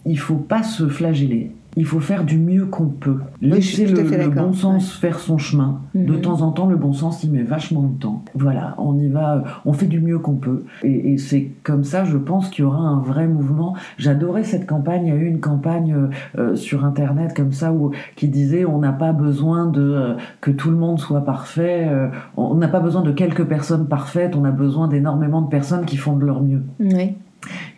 il 0.05 0.19
faut 0.19 0.35
pas 0.37 0.63
se 0.63 0.87
flageller. 0.89 1.53
Il 1.79 1.87
faut 1.87 2.01
faire 2.01 2.25
du 2.25 2.39
mieux 2.39 2.67
qu'on 2.67 2.87
peut. 2.87 3.19
Laisser 3.41 3.87
le, 3.87 4.03
le 4.03 4.29
bon 4.29 4.53
sens 4.53 4.93
faire 4.93 5.19
son 5.21 5.39
chemin. 5.39 5.81
De 5.95 6.15
Mhm. 6.15 6.21
temps 6.21 6.43
en 6.43 6.51
temps, 6.51 6.67
le 6.67 6.75
bon 6.77 6.93
sens, 6.93 7.23
il 7.23 7.31
met 7.31 7.43
vachement 7.45 7.83
de 7.83 7.97
temps. 7.99 8.25
Voilà, 8.35 8.75
on 8.79 8.99
y 8.99 9.09
va, 9.09 9.45
on 9.65 9.73
fait 9.73 9.87
du 9.87 10.01
mieux 10.01 10.19
qu'on 10.19 10.35
peut. 10.35 10.65
Et, 10.83 11.13
et 11.13 11.19
c'est 11.19 11.53
comme 11.63 11.85
ça, 11.85 12.05
je 12.05 12.17
pense 12.17 12.51
qu'il 12.51 12.65
y 12.65 12.67
aura 12.67 12.81
un 12.81 12.99
vrai 12.99 13.29
mouvement. 13.29 13.75
J'adorais 13.97 14.43
cette 14.45 14.67
campagne. 14.67 15.07
Il 15.07 15.09
y 15.09 15.13
a 15.13 15.17
eu 15.17 15.27
une 15.27 15.41
campagne 15.41 16.09
euh, 16.37 16.57
sur 16.57 16.85
Internet 16.85 17.33
comme 17.37 17.53
ça 17.53 17.73
où, 17.73 17.93
qui 18.17 18.27
disait 18.29 18.65
on 18.65 18.79
n'a 18.79 18.93
pas 18.93 19.13
besoin 19.13 19.67
de 19.67 19.81
euh, 19.81 20.15
que 20.41 20.51
tout 20.51 20.71
le 20.71 20.77
monde 20.77 20.99
soit 20.99 21.25
parfait. 21.25 21.87
euh, 21.89 22.09
on 22.37 22.55
n'a 22.57 22.69
pas 22.69 22.81
besoin 22.81 23.03
de 23.03 23.13
quelques 23.13 23.45
personnes 23.45 23.87
parfaites. 23.87 24.35
On 24.37 24.45
a 24.45 24.51
besoin 24.51 24.89
d'énormément 24.89 25.43
de 25.43 25.49
personnes 25.49 25.85
qui 25.85 25.97
font 25.97 26.17
de 26.17 26.25
leur 26.27 26.43
mieux. 26.43 26.63
Ouais. 26.81 27.15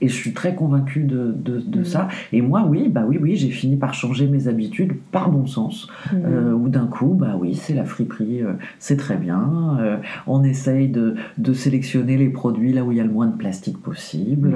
Et 0.00 0.08
je 0.08 0.14
suis 0.14 0.32
très 0.32 0.54
convaincue 0.54 1.02
de, 1.04 1.34
de, 1.36 1.60
de 1.60 1.78
Mhm. 1.80 1.84
ça. 1.84 2.08
Et 2.32 2.40
moi, 2.40 2.64
oui, 2.68 2.88
bah 2.88 3.04
oui, 3.06 3.18
oui, 3.20 3.36
j'ai 3.36 3.50
fini 3.50 3.76
par 3.76 3.92
changer 3.94 4.26
mes 4.26 4.48
habitudes 4.48 4.94
par 5.12 5.30
bon 5.30 5.46
sens. 5.46 5.88
Mhm. 6.12 6.18
Euh, 6.24 6.52
ou 6.54 6.68
d'un 6.68 6.86
coup, 6.86 7.14
bah 7.18 7.36
oui, 7.38 7.54
c'est 7.54 7.74
la 7.74 7.84
friperie, 7.84 8.42
euh, 8.42 8.52
c'est 8.78 8.96
très 8.96 9.16
bien. 9.16 9.76
euh, 9.80 9.96
on 10.26 10.42
essaye 10.42 10.88
de, 10.88 11.14
de 11.38 11.52
sélectionner 11.52 12.16
les 12.16 12.30
produits 12.30 12.72
là 12.72 12.84
où 12.84 12.92
il 12.92 12.98
y 12.98 13.00
a 13.00 13.04
le 13.04 13.10
moins 13.12 13.26
de 13.26 13.36
plastique 13.36 13.78
possible. 13.78 14.54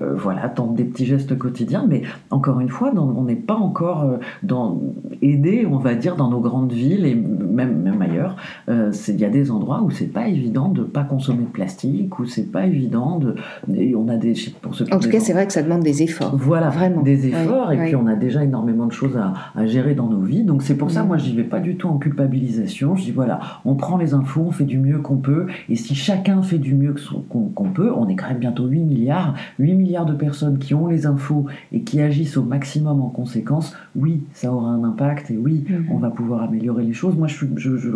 Euh, 0.00 0.14
voilà, 0.14 0.48
tant 0.48 0.68
des 0.72 0.84
petits 0.84 1.04
gestes 1.06 1.36
quotidiens. 1.36 1.84
Mais 1.88 2.02
encore 2.30 2.60
une 2.60 2.68
fois, 2.68 2.92
dans- 2.92 3.08
on 3.16 3.24
n'est 3.24 3.34
pas 3.34 3.54
encore 3.56 4.18
dans, 4.42 4.80
aidé, 5.20 5.66
on 5.70 5.78
va 5.78 5.94
dire, 5.94 6.16
dans 6.16 6.30
nos 6.30 6.40
grandes 6.40 6.72
villes 6.72 7.04
et 7.06 7.14
même, 7.14 7.82
même 7.82 8.00
ailleurs. 8.00 8.36
Il 8.68 9.20
y 9.20 9.24
a 9.24 9.30
des 9.30 9.50
endroits 9.50 9.82
où 9.82 9.90
c'est 9.90 10.12
pas 10.12 10.28
évident 10.28 10.68
de 10.68 10.82
pas 10.82 11.02
consommer 11.04 11.42
de 11.44 11.48
plastique, 11.48 12.18
où 12.18 12.24
c'est 12.26 12.50
pas 12.50 12.66
évident 12.66 13.18
de. 13.18 13.34
Et 13.74 13.94
on 13.94 14.08
a 14.08 14.16
des. 14.16 14.34
Pour 14.50 14.72
qui 14.72 14.82
En 14.92 14.98
tout 14.98 15.08
cas, 15.08 15.20
c'est 15.20 15.32
vrai 15.32 15.46
que 15.46 15.52
ça 15.52 15.62
demande 15.62 15.82
des 15.82 16.02
efforts. 16.02 16.36
voilà, 16.36 16.70
Vraiment. 16.70 17.02
des 17.02 17.26
efforts, 17.28 17.72
et 17.72 17.76
puis 17.78 17.96
on 17.96 18.06
a 18.06 18.14
déjà 18.14 18.42
énormément 18.44 18.86
de 18.86 18.92
choses 18.92 19.16
à, 19.16 19.32
à 19.54 19.66
gérer 19.66 19.94
dans 19.94 20.08
nos 20.08 20.20
vies. 20.20 20.42
Donc 20.42 20.62
c'est 20.62 20.76
pour 20.76 20.90
ça, 20.90 21.02
Mhm. 21.02 21.08
moi, 21.08 21.18
j'y 21.18 21.34
vais 21.36 21.44
pas 21.44 21.60
du 21.60 21.76
tout 21.76 21.88
en 21.88 21.98
culpabilisation. 21.98 22.96
Je 22.96 23.04
dis 23.04 23.10
voilà, 23.12 23.40
on 23.64 23.74
prend 23.74 23.96
les 23.96 24.14
infos, 24.14 24.42
on 24.46 24.50
fait 24.50 24.64
du 24.64 24.78
mieux 24.78 24.98
qu'on 24.98 25.16
peut, 25.16 25.46
et 25.68 25.76
si 25.76 25.94
chacun 25.94 26.42
fait 26.42 26.58
du 26.58 26.74
mieux 26.74 26.94
qu'on 27.28 27.64
peut, 27.70 27.92
on 27.94 28.08
est 28.08 28.16
quand 28.16 28.28
même 28.28 28.38
bientôt 28.38 28.66
8 28.66 28.80
milliards, 28.80 29.34
8 29.58 29.74
milliards 29.74 30.06
de 30.06 30.14
personnes 30.14 30.58
qui 30.58 30.74
ont 30.74 30.86
les 30.86 31.06
infos 31.06 31.46
et 31.72 31.80
qui 31.82 32.00
agissent 32.00 32.36
au 32.36 32.42
maximum 32.42 33.00
en 33.00 33.08
conséquence, 33.08 33.74
oui, 33.96 34.20
ça 34.32 34.52
aura 34.52 34.70
un 34.70 34.84
impact, 34.84 35.30
et 35.30 35.36
oui, 35.36 35.64
Mhm. 35.68 35.86
on 35.90 35.98
va 35.98 36.10
pouvoir 36.10 36.42
améliorer 36.42 36.84
les 36.84 36.92
choses. 36.92 37.16
Moi, 37.16 37.28
je, 37.28 37.44
je, 37.56 37.76
je, 37.76 37.88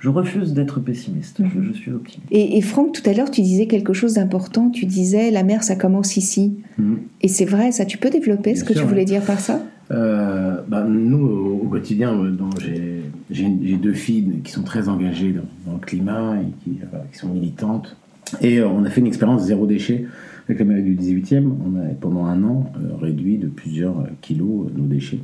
je 0.00 0.08
refuse 0.08 0.52
d'être 0.54 0.80
pessimiste, 0.80 1.38
je, 1.38 1.58
Mhm. 1.58 1.64
je 1.68 1.72
suis 1.72 1.92
optimiste. 1.92 2.26
Et, 2.30 2.56
et 2.58 2.60
Franck, 2.60 2.92
tout 2.92 3.08
à 3.08 3.12
l'heure, 3.12 3.30
tu 3.30 3.40
disais 3.42 3.66
quelque 3.66 3.92
chose 3.92 4.14
d'important. 4.14 4.70
Tu 4.70 4.86
disais, 4.86 5.30
la 5.30 5.42
mer, 5.42 5.62
ça 5.62 5.76
commence 5.76 5.93
ici. 6.02 6.56
Mhm. 6.78 6.98
Et 7.22 7.28
c'est 7.28 7.44
vrai, 7.44 7.72
ça, 7.72 7.84
tu 7.84 7.98
peux 7.98 8.10
développer 8.10 8.52
Bien 8.52 8.60
ce 8.60 8.64
que 8.64 8.74
sûr, 8.74 8.82
tu 8.82 8.88
voulais 8.88 9.00
ouais. 9.00 9.06
dire 9.06 9.22
par 9.22 9.40
ça? 9.40 9.60
Euh, 9.90 10.62
bah, 10.66 10.84
nous, 10.84 11.26
au, 11.62 11.68
quotidien, 11.68 12.14
euh, 12.14 13.00
j'ai 13.30 13.76
deux 13.76 13.92
filles 13.92 14.40
qui 14.42 14.52
sont 14.52 14.62
très 14.62 14.88
engagées 14.88 15.32
dans, 15.32 15.70
dans 15.70 15.78
le 15.78 15.84
climat 15.84 16.36
et 16.40 16.52
qui, 16.62 16.78
euh, 16.82 16.98
qui 17.12 17.18
sont 17.18 17.28
militantes. 17.28 17.96
Et 18.40 18.62
on 18.62 18.84
a 18.84 18.90
fait 18.90 19.00
une 19.00 19.06
expérience 19.06 19.42
zéro 19.42 19.66
déchet 19.66 20.06
avec 20.48 20.58
la 20.58 20.64
mairie 20.64 20.82
du 20.82 20.96
18e. 20.96 21.44
On 21.44 21.78
a 21.78 21.94
pendant 22.00 22.24
un 22.24 22.42
an 22.44 22.72
réduit 23.00 23.38
de 23.38 23.46
plusieurs 23.46 24.06
kilos 24.22 24.68
nos 24.74 24.86
déchets. 24.86 25.20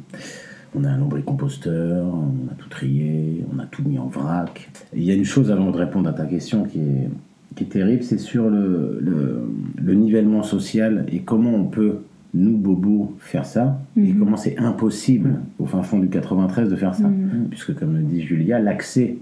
On 0.75 0.85
a 0.85 0.91
un 0.91 0.99
lombricomposteur, 0.99 2.07
on 2.07 2.53
a 2.53 2.55
tout 2.57 2.69
trié, 2.69 3.45
on 3.53 3.59
a 3.59 3.65
tout 3.65 3.83
mis 3.83 3.99
en 3.99 4.07
vrac. 4.07 4.71
Et 4.93 4.99
il 4.99 5.05
y 5.05 5.11
a 5.11 5.15
une 5.15 5.25
chose 5.25 5.51
avant 5.51 5.71
de 5.71 5.77
répondre 5.77 6.09
à 6.09 6.13
ta 6.13 6.27
question 6.27 6.65
qui 6.65 6.79
est, 6.79 7.09
qui 7.57 7.65
est 7.65 7.69
terrible, 7.69 8.03
c'est 8.03 8.19
sur 8.19 8.49
le, 8.49 8.99
le, 9.03 9.43
le 9.83 9.95
nivellement 9.95 10.43
social 10.43 11.05
et 11.13 11.21
comment 11.21 11.55
on 11.55 11.65
peut, 11.65 11.97
nous, 12.33 12.57
bobos, 12.57 13.13
faire 13.19 13.45
ça, 13.45 13.81
et 13.97 14.13
Mhm. 14.13 14.19
comment 14.21 14.37
c'est 14.37 14.57
impossible 14.59 15.41
au 15.59 15.67
fin 15.67 15.83
fond 15.83 15.99
du 15.99 16.09
93 16.09 16.71
de 16.71 16.77
faire 16.77 16.95
ça. 16.95 17.09
Mhm. 17.09 17.49
Puisque, 17.51 17.75
comme 17.75 17.95
le 17.97 18.03
dit 18.03 18.23
Julia, 18.23 18.61
l'accès 18.61 19.17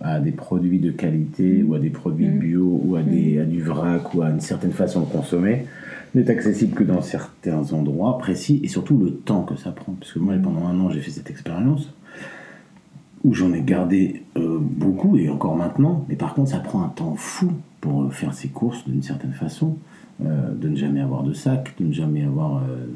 à 0.00 0.20
des 0.20 0.30
produits 0.32 0.78
de 0.78 0.90
qualité 0.92 1.62
ou 1.64 1.74
à 1.74 1.78
des 1.80 1.90
produits 1.90 2.28
Mhm. 2.28 2.38
bio 2.38 2.80
ou 2.84 2.94
à, 2.96 3.02
des, 3.02 3.40
à 3.40 3.44
du 3.44 3.60
vrac 3.60 4.14
ou 4.14 4.22
à 4.22 4.30
une 4.30 4.40
certaine 4.40 4.72
façon 4.72 5.00
de 5.00 5.06
consommer 5.06 5.66
n'est 6.14 6.30
accessible 6.30 6.74
que 6.74 6.84
dans 6.84 7.02
certains 7.02 7.72
endroits 7.72 8.18
précis 8.18 8.60
et 8.62 8.68
surtout 8.68 8.98
le 8.98 9.10
temps 9.10 9.42
que 9.42 9.56
ça 9.56 9.72
prend. 9.72 9.94
Parce 9.98 10.12
que 10.12 10.20
moi, 10.20 10.34
pendant 10.40 10.66
un 10.66 10.78
an, 10.78 10.90
j'ai 10.90 11.00
fait 11.00 11.10
cette 11.10 11.30
expérience 11.30 11.92
où 13.24 13.32
j'en 13.34 13.52
ai 13.52 13.62
gardé 13.62 14.22
euh, 14.36 14.58
beaucoup 14.60 15.16
et 15.16 15.28
encore 15.30 15.56
maintenant, 15.56 16.04
mais 16.08 16.16
par 16.16 16.34
contre, 16.34 16.50
ça 16.50 16.58
prend 16.58 16.82
un 16.82 16.88
temps 16.88 17.14
fou 17.16 17.50
pour 17.80 18.02
euh, 18.04 18.10
faire 18.10 18.34
ses 18.34 18.48
courses 18.48 18.84
d'une 18.86 19.02
certaine 19.02 19.32
façon. 19.32 19.76
euh, 20.24 20.54
de 20.54 20.68
ne 20.68 20.76
jamais 20.76 21.00
avoir 21.00 21.24
de 21.24 21.32
sac, 21.32 21.74
de 21.80 21.86
ne 21.86 21.92
jamais 21.92 22.22
avoir, 22.22 22.58
euh, 22.58 22.86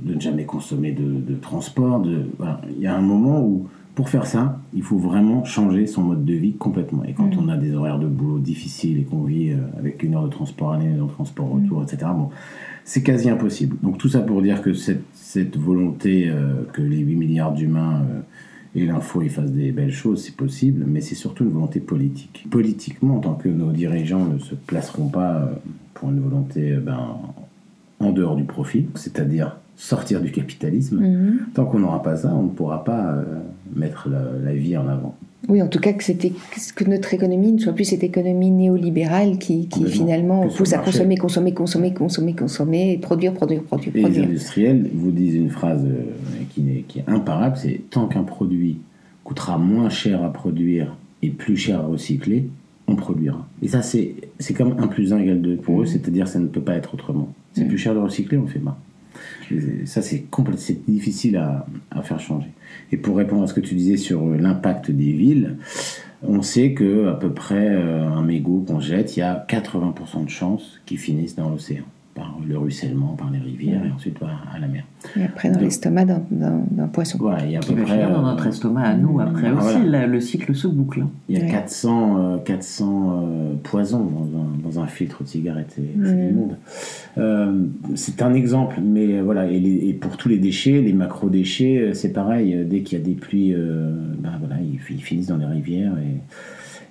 de 0.00 0.14
ne 0.14 0.20
jamais 0.20 0.44
consommer 0.44 0.92
de, 0.92 1.04
de 1.04 1.34
transport. 1.36 2.00
De, 2.00 2.26
voilà. 2.38 2.60
Il 2.76 2.82
y 2.82 2.86
a 2.86 2.94
un 2.94 3.00
moment 3.00 3.40
où, 3.42 3.66
pour 3.94 4.10
faire 4.10 4.26
ça, 4.26 4.60
il 4.74 4.82
faut 4.82 4.98
vraiment 4.98 5.42
changer 5.44 5.86
son 5.86 6.02
mode 6.02 6.24
de 6.26 6.34
vie 6.34 6.52
complètement. 6.54 7.02
Et 7.04 7.14
quand 7.14 7.34
Mhm. 7.34 7.42
on 7.44 7.48
a 7.48 7.56
des 7.56 7.72
horaires 7.74 7.98
de 7.98 8.06
boulot 8.08 8.38
difficiles 8.40 8.98
et 8.98 9.04
qu'on 9.04 9.22
vit 9.22 9.52
avec 9.78 10.02
une 10.02 10.14
heure 10.14 10.24
de 10.24 10.28
transport 10.30 10.72
aller, 10.72 10.84
une 10.86 10.98
heure 11.00 11.06
de 11.06 11.12
transport 11.12 11.48
retour, 11.48 11.82
etc., 11.82 12.10
bon, 12.14 12.28
c'est 12.84 13.02
quasi 13.02 13.30
impossible. 13.30 13.76
Donc 13.82 13.96
tout 13.98 14.08
ça 14.10 14.20
pour 14.20 14.42
dire 14.42 14.60
que 14.62 14.74
cette, 14.74 15.04
cette 15.14 15.56
volonté 15.56 16.28
euh, 16.28 16.64
que 16.74 16.82
les 16.82 16.98
8 16.98 17.16
milliards 17.16 17.52
d'humains 17.54 18.02
et 18.74 18.86
l'info 18.86 19.22
ils 19.22 19.30
fassent 19.30 19.50
des 19.52 19.72
belles 19.72 19.92
choses, 19.92 20.22
c'est 20.24 20.36
possible, 20.36 20.84
mais 20.86 21.00
c'est 21.00 21.14
surtout 21.14 21.44
une 21.44 21.50
volonté 21.50 21.80
politique. 21.80 22.46
Politiquement, 22.50 23.18
tant 23.20 23.34
que 23.34 23.48
nos 23.48 23.72
dirigeants 23.72 24.24
ne 24.26 24.38
se 24.38 24.54
placeront 24.54 25.08
pas 25.08 25.36
euh, 25.36 25.46
pour 25.94 26.10
une 26.10 26.20
volonté 26.20 26.72
euh, 26.72 26.80
ben, 26.80 27.16
en 27.98 28.12
dehors 28.12 28.36
du 28.36 28.44
profit, 28.44 28.86
c'est-à-dire 28.94 29.56
sortir 29.76 30.20
du 30.20 30.30
capitalisme, 30.30 31.00
Mhm. 31.00 31.38
tant 31.54 31.64
qu'on 31.64 31.78
n'aura 31.80 32.02
pas 32.02 32.16
ça, 32.16 32.34
on 32.34 32.44
ne 32.44 32.48
pourra 32.50 32.84
pas 32.84 33.12
euh, 33.14 33.24
mettre 33.74 34.08
la, 34.08 34.22
la 34.42 34.54
vie 34.54 34.76
en 34.76 34.86
avant. 34.88 35.16
Oui, 35.48 35.62
en 35.62 35.68
tout 35.68 35.80
cas 35.80 35.92
que 35.92 36.04
c'était 36.04 36.32
que 36.76 36.84
notre 36.84 37.14
économie 37.14 37.52
ne 37.52 37.58
soit 37.58 37.72
plus 37.72 37.84
cette 37.84 38.04
économie 38.04 38.50
néolibérale 38.50 39.38
qui, 39.38 39.68
qui 39.68 39.84
finalement 39.86 40.46
pousse 40.48 40.74
à 40.74 40.78
consommer, 40.78 41.16
consommer, 41.16 41.54
consommer, 41.54 41.94
consommer, 41.94 42.34
consommer, 42.34 42.98
produire, 42.98 43.32
produire, 43.32 43.62
produire, 43.62 43.92
et 43.96 44.02
produire. 44.02 44.22
Les 44.22 44.28
industriels 44.28 44.90
vous 44.92 45.10
disent 45.10 45.36
une 45.36 45.50
phrase 45.50 45.84
euh, 45.84 46.02
qui 46.54 46.68
est, 46.70 46.84
qui 46.86 46.98
est 46.98 47.04
imparable, 47.08 47.56
c'est 47.56 47.80
tant 47.90 48.06
qu'un 48.06 48.22
produit 48.22 48.78
coûtera 49.24 49.58
moins 49.58 49.88
cher 49.88 50.22
à 50.22 50.32
produire 50.32 50.96
et 51.22 51.30
plus 51.30 51.56
cher 51.56 51.80
à 51.80 51.86
recycler, 51.86 52.48
on 52.86 52.96
produira. 52.96 53.48
Et 53.62 53.68
ça, 53.68 53.82
c'est 53.82 54.14
comme 54.56 54.74
un 54.78 54.88
plus 54.88 55.12
un 55.12 55.18
égale 55.18 55.40
2 55.40 55.56
pour 55.56 55.80
eux, 55.80 55.84
mmh. 55.84 55.88
c'est-à-dire 55.88 56.28
ça 56.28 56.38
ne 56.38 56.46
peut 56.46 56.60
pas 56.60 56.74
être 56.74 56.94
autrement. 56.94 57.32
C'est 57.54 57.64
mmh. 57.64 57.68
plus 57.68 57.78
cher 57.78 57.94
de 57.94 58.00
recycler, 58.00 58.38
on 58.38 58.46
fait 58.46 58.58
pas. 58.58 58.78
Ça, 59.86 60.02
c'est 60.02 60.26
difficile 60.88 61.36
à, 61.36 61.66
à, 61.90 62.02
faire 62.02 62.20
changer. 62.20 62.50
Et 62.92 62.96
pour 62.96 63.16
répondre 63.16 63.42
à 63.42 63.46
ce 63.46 63.54
que 63.54 63.60
tu 63.60 63.74
disais 63.74 63.96
sur 63.96 64.26
l'impact 64.26 64.90
des 64.90 65.12
villes, 65.12 65.56
on 66.22 66.42
sait 66.42 66.74
que 66.74 67.08
à 67.08 67.14
peu 67.14 67.32
près 67.32 67.68
euh, 67.70 68.06
un 68.06 68.22
mégot 68.22 68.64
qu'on 68.66 68.80
jette, 68.80 69.16
il 69.16 69.20
y 69.20 69.22
a 69.22 69.44
80% 69.48 70.24
de 70.24 70.30
chances 70.30 70.80
qu'il 70.86 70.98
finisse 70.98 71.34
dans 71.34 71.48
l'océan 71.48 71.84
par 72.14 72.38
le 72.46 72.58
ruissellement, 72.58 73.14
par 73.16 73.30
les 73.30 73.38
rivières 73.38 73.84
et 73.84 73.90
ensuite 73.90 74.16
à 74.22 74.58
la 74.58 74.66
mer. 74.66 74.84
Et 75.16 75.24
après 75.24 75.50
dans 75.50 75.60
l'estomac 75.60 76.04
d'un 76.04 76.86
poisson. 76.92 77.18
Voilà, 77.18 77.44
il 77.44 77.52
y 77.52 77.56
a 77.56 77.60
à 77.60 77.62
peu 77.62 77.74
près, 77.74 78.02
dans 78.02 78.22
notre 78.22 78.46
euh, 78.46 78.50
estomac 78.50 78.82
à 78.82 78.94
nous, 78.96 79.20
après 79.20 79.48
ah, 79.48 79.64
aussi, 79.64 79.78
le 79.84 80.20
cycle 80.20 80.54
se 80.54 80.66
boucle. 80.66 81.02
Hein. 81.02 81.10
Il 81.28 81.38
y 81.38 81.40
a 81.40 81.46
400, 81.46 82.42
400 82.44 82.84
euh, 82.86 83.52
euh, 83.52 83.54
poisons 83.62 84.10
dans 84.62 84.80
un, 84.80 84.86
filtre 84.86 85.22
de 85.22 85.28
cigarette, 85.28 85.72
c'est 85.76 85.82
du 85.82 86.32
monde. 86.32 86.56
c'est 87.94 88.22
un 88.22 88.34
exemple, 88.34 88.80
mais 88.82 89.20
voilà, 89.20 89.46
et, 89.50 89.96
pour 90.00 90.16
tous 90.16 90.28
les 90.28 90.38
déchets, 90.38 90.80
les 90.80 90.92
macro-déchets, 90.92 91.90
c'est 91.94 92.12
pareil, 92.12 92.66
dès 92.68 92.80
qu'il 92.80 92.98
y 92.98 93.00
a 93.00 93.04
des 93.04 93.14
pluies, 93.14 93.54
ben 93.54 94.32
voilà, 94.40 94.56
ils, 94.60 94.80
ils, 94.90 95.02
finissent 95.02 95.28
dans 95.28 95.36
les 95.36 95.46
rivières 95.46 95.92
et 95.98 96.18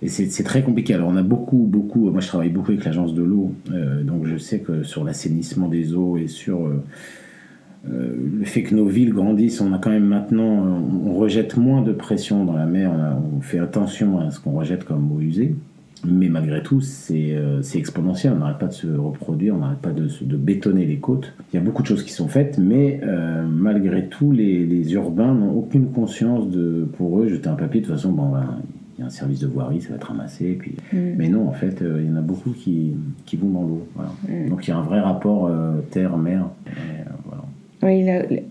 et 0.02 0.08
c'est 0.08 0.44
très 0.44 0.64
compliqué. 0.64 0.94
Alors 0.94 1.10
on 1.10 1.18
a 1.18 1.24
beaucoup, 1.24 1.68
beaucoup, 1.70 2.10
moi 2.10 2.22
je 2.22 2.28
travaille 2.28 2.50
beaucoup 2.50 2.72
avec 2.72 2.86
l'agence 2.86 3.14
de 3.14 3.22
l'eau, 3.22 3.54
euh, 3.72 4.02
donc 4.04 4.26
je 4.26 4.38
sais 4.38 4.60
que 4.60 4.84
sur 4.84 5.04
l'assainissement 5.04 5.68
des 5.68 5.94
eaux 5.94 6.18
et 6.18 6.28
sur 6.28 6.68
euh, 6.68 6.84
euh, 7.92 8.16
le 8.40 8.46
fait 8.46 8.64
que 8.64 8.76
nos 8.76 8.86
villes 8.86 9.14
grandissent, 9.14 9.60
on 9.60 9.74
a 9.74 9.78
quand 9.78 9.90
même 9.90 10.06
maintenant, 10.06 10.82
on, 11.06 11.14
rejette 11.16 11.58
moins 11.58 11.82
de 11.82 11.92
pression 11.92 12.46
dans 12.46 12.56
la 12.56 12.66
mer, 12.66 12.92
on, 13.36 13.42
fait 13.42 13.60
attention 13.60 14.20
à 14.20 14.32
ce 14.32 14.40
qu'on 14.40 14.52
rejette 14.52 14.86
comme 14.86 15.12
eau 15.12 15.20
usée. 15.20 15.56
Mais 16.08 16.30
malgré 16.30 16.64
tout, 16.64 16.80
c'est 16.80 17.36
exponentiel. 17.76 18.32
On 18.32 18.38
n'arrête 18.38 18.58
pas 18.58 18.68
de 18.68 18.74
se 18.74 18.88
reproduire, 18.88 19.56
on 19.56 19.58
n'arrête 19.58 19.80
pas 19.80 19.92
de, 19.92 20.08
bétonner 20.38 20.86
les 20.86 20.96
côtes. 20.96 21.34
Il 21.52 21.58
y 21.58 21.60
a 21.60 21.62
beaucoup 21.62 21.82
de 21.82 21.88
choses 21.88 22.04
qui 22.04 22.14
sont 22.14 22.30
faites, 22.30 22.58
mais 22.58 23.02
malgré 23.50 24.08
tout, 24.08 24.32
les, 24.32 24.66
les 24.66 24.94
urbains 24.94 25.34
n'ont 25.34 25.52
aucune 25.52 25.88
conscience 25.88 26.50
de, 26.50 26.88
pour 26.98 27.20
eux, 27.20 27.28
jeter 27.28 27.50
un 27.50 27.56
papier, 27.56 27.82
de 27.82 27.88
toute 27.88 27.96
façon, 27.96 28.14
bon, 28.14 28.30
ben, 28.30 28.62
il 29.00 29.04
y 29.04 29.06
a 29.06 29.08
un 29.08 29.12
service 29.12 29.40
de 29.40 29.48
voirie, 29.48 29.82
ça 29.82 29.90
va 29.90 29.96
être 29.96 30.08
ramassé. 30.08 30.58
Puis... 30.60 30.76
Mm. 30.92 30.98
Mais 31.18 31.30
non, 31.30 31.48
en 31.48 31.54
fait, 31.54 31.82
euh, 31.82 32.02
il 32.04 32.10
y 32.10 32.14
en 32.14 32.18
a 32.18 32.22
beaucoup 32.22 32.52
qui, 32.52 32.96
qui 33.26 33.38
vont 33.38 33.50
dans 33.50 33.62
l'eau. 33.62 33.88
Mm. 34.28 34.50
Donc 34.50 34.68
il 34.68 34.72
y 34.72 34.74
a 34.74 34.78
un 34.78 34.82
vrai 34.82 35.00
rapport 35.00 35.48
euh, 35.48 35.80
terre-mer. 35.92 36.50
Euh, 36.68 36.72
oui, 37.82 38.06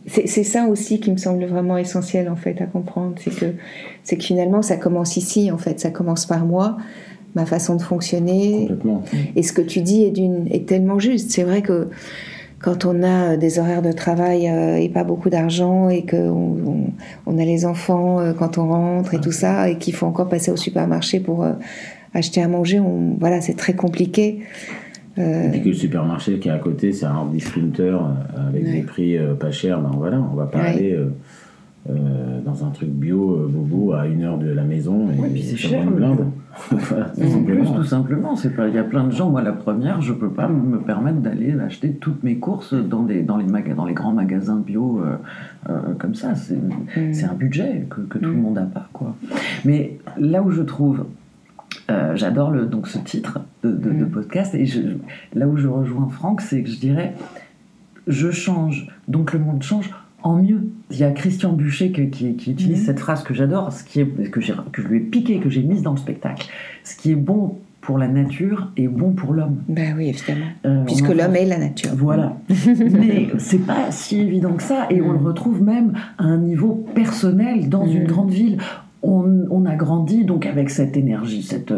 c'est 0.07 0.43
ça 0.43 0.67
aussi 0.69 1.01
qui 1.01 1.13
me 1.13 1.19
semble 1.19 1.45
vraiment 1.45 1.77
essentiel 1.77 2.31
en 2.31 2.37
fait 2.37 2.63
à 2.63 2.65
comprendre, 2.65 3.13
c'est 3.19 3.31
que 3.31 3.53
c'est 4.03 4.17
que 4.17 4.25
finalement 4.25 4.63
ça 4.63 4.79
commence 4.79 5.19
ici 5.19 5.53
en 5.53 5.59
fait, 5.59 5.81
ça 5.81 5.91
commence 5.91 6.25
par 6.25 6.47
moi, 6.47 6.79
ma 7.35 7.45
façon 7.45 7.77
de 7.77 7.83
fonctionner. 7.83 8.71
Et 9.37 9.43
ce 9.43 9.53
que 9.53 9.61
tu 9.61 9.83
dis 9.83 10.05
est, 10.05 10.19
est 10.51 10.67
tellement 10.67 10.99
juste. 10.99 11.31
C'est 11.31 11.43
vrai 11.43 11.61
que 11.61 11.89
quand 12.61 12.85
on 12.85 13.03
a 13.03 13.33
euh, 13.33 13.37
des 13.37 13.59
horaires 13.59 13.83
de 13.83 13.93
travail 13.93 14.49
euh, 14.49 14.77
et 14.77 14.89
pas 14.89 15.05
beaucoup 15.05 15.31
d'argent 15.31 15.89
et 15.89 16.05
qu'on 16.05 16.93
on, 17.27 17.39
a 17.39 17.45
les 17.45 17.65
enfants 17.67 18.19
euh, 18.19 18.33
quand 18.33 18.59
on 18.59 18.69
rentre 18.69 19.15
et 19.15 19.21
tout 19.21 19.33
ça 19.33 19.69
et 19.69 19.79
qu'il 19.79 19.95
faut 19.95 20.07
encore 20.07 20.29
passer 20.29 20.51
au 20.51 20.57
supermarché 20.57 21.21
pour 21.21 21.47
acheter 22.15 22.43
à 22.43 22.49
manger, 22.49 22.81
on, 22.81 23.17
voilà, 23.19 23.41
c'est 23.41 23.57
très 23.57 23.75
compliqué. 23.75 24.41
Et 25.17 25.49
puis 25.51 25.63
que 25.63 25.69
le 25.71 25.75
supermarché 25.75 26.39
qui 26.39 26.49
est 26.49 26.53
à 26.53 26.59
côté, 26.59 26.93
c'est 26.93 27.05
un 27.05 27.27
discounter 27.27 27.99
avec 28.37 28.71
des 28.71 28.83
prix 28.83 29.19
pas 29.41 29.51
chers, 29.51 29.81
ben 29.81 29.91
voilà, 29.97 30.21
on 30.21 30.37
va 30.37 30.47
pas 30.47 30.61
aller 30.61 30.97
euh, 31.91 32.41
dans 32.45 32.65
un 32.65 32.71
truc 32.71 32.91
bio, 32.91 33.35
euh, 33.35 33.49
bobo, 33.49 33.95
à 33.95 34.07
une 34.07 34.23
heure 34.23 34.37
de 34.37 34.51
la 34.51 34.65
maison. 34.65 35.09
Et 35.11 35.29
puis 35.31 35.43
c'est 35.43 35.57
cher. 35.57 35.83
Une 35.83 35.91
blinde. 35.91 36.27
En 36.73 37.45
plus, 37.45 37.67
tout 37.67 37.85
simplement, 37.85 38.37
c'est 38.37 38.55
pas. 38.55 38.69
Il 38.69 38.75
y 38.75 38.79
a 38.79 38.85
plein 38.85 39.05
de 39.05 39.13
gens. 39.13 39.31
Moi, 39.31 39.43
la 39.43 39.53
première, 39.53 40.01
je 40.01 40.13
peux 40.13 40.31
pas 40.31 40.49
me 40.49 40.79
permettre 40.79 41.19
d'aller 41.19 41.59
acheter 41.61 41.93
toutes 41.93 42.23
mes 42.23 42.37
courses 42.37 42.75
dans 42.75 43.03
des 43.03 43.23
dans 43.23 43.37
les 43.37 43.47
dans 43.75 43.85
les 43.85 43.95
grands 43.95 44.13
magasins 44.13 44.57
bio 44.57 45.03
euh, 45.69 45.75
comme 45.99 46.15
ça. 46.15 46.35
C'est 46.35 46.57
mm. 46.57 47.31
un 47.31 47.35
budget 47.35 47.87
que, 47.89 48.01
que 48.03 48.19
tout 48.19 48.31
le 48.31 48.37
mm. 48.37 48.41
monde 48.41 48.59
a 48.59 48.63
pas, 48.63 48.89
quoi. 48.93 49.15
Mais 49.65 49.99
là 50.19 50.43
où 50.43 50.51
je 50.51 50.63
trouve 50.63 51.05
J'adore 52.15 52.53
donc 52.67 52.87
ce 52.87 52.99
titre 52.99 53.41
de, 53.63 53.71
de, 53.71 53.91
de 53.91 54.05
mm. 54.05 54.11
podcast 54.11 54.55
et 54.55 54.67
je, 54.67 54.81
là 55.35 55.49
où 55.49 55.57
je 55.57 55.69
rejoins 55.69 56.09
Franck, 56.11 56.43
c'est 56.43 56.63
que 56.63 56.69
je 56.69 56.79
dirais 56.79 57.15
je 58.09 58.31
change, 58.31 58.89
donc 59.07 59.33
le 59.33 59.39
monde 59.39 59.63
change 59.63 59.91
en 60.23 60.37
mieux. 60.37 60.69
Il 60.91 60.99
y 60.99 61.05
a 61.05 61.11
Christian 61.11 61.53
Buchet 61.53 61.91
qui, 61.91 62.03
utilise 62.03 62.81
mhm. 62.81 62.87
cette 62.87 63.01
phrase 63.01 63.23
que 63.23 63.35
j'adore, 63.35 63.73
ce 63.73 63.85
qui 63.85 64.01
est 64.01 64.07
que, 64.07 64.41
que 64.41 64.83
je 64.83 64.89
lui 64.89 64.99
ai 64.99 65.01
piqué, 65.01 65.39
que 65.39 65.51
j'ai 65.51 65.63
mise 65.63 65.83
dans 65.83 65.93
le 65.93 65.99
spectacle. 65.99 66.49
Ce 66.85 66.97
qui 66.97 67.13
est 67.13 67.17
bon 67.17 67.57
pour 67.81 67.97
la 67.97 68.09
nature 68.09 68.71
est 68.77 68.89
bon 68.89 69.13
pour 69.13 69.33
l'homme. 69.33 69.63
Ben 69.69 69.95
oui, 69.97 70.09
évidemment. 70.09 70.47
Euh, 70.67 70.85
Puisque 70.85 71.09
l'homme 71.09 71.37
est 71.37 71.47
la 71.47 71.59
nature. 71.59 71.93
Voilà. 71.97 72.37
Mais 72.49 73.29
c'est 73.39 73.65
pas 73.65 73.91
si 73.91 74.21
évident 74.21 74.53
que 74.53 74.63
ça, 74.63 74.87
et 74.91 75.01
on 75.01 75.13
le 75.13 75.19
retrouve 75.19 75.63
même 75.63 75.95
à 76.19 76.25
un 76.25 76.39
niveau 76.39 76.87
personnel 76.95 77.69
dans 77.69 77.87
une 77.87 78.03
mhm. 78.03 78.07
grande 78.07 78.31
ville. 78.31 78.59
On, 79.03 79.47
on, 79.51 79.65
a 79.65 79.77
grandi 79.77 80.25
donc 80.25 80.45
avec 80.45 80.71
cette 80.71 80.97
énergie, 80.97 81.45
cette, 81.45 81.73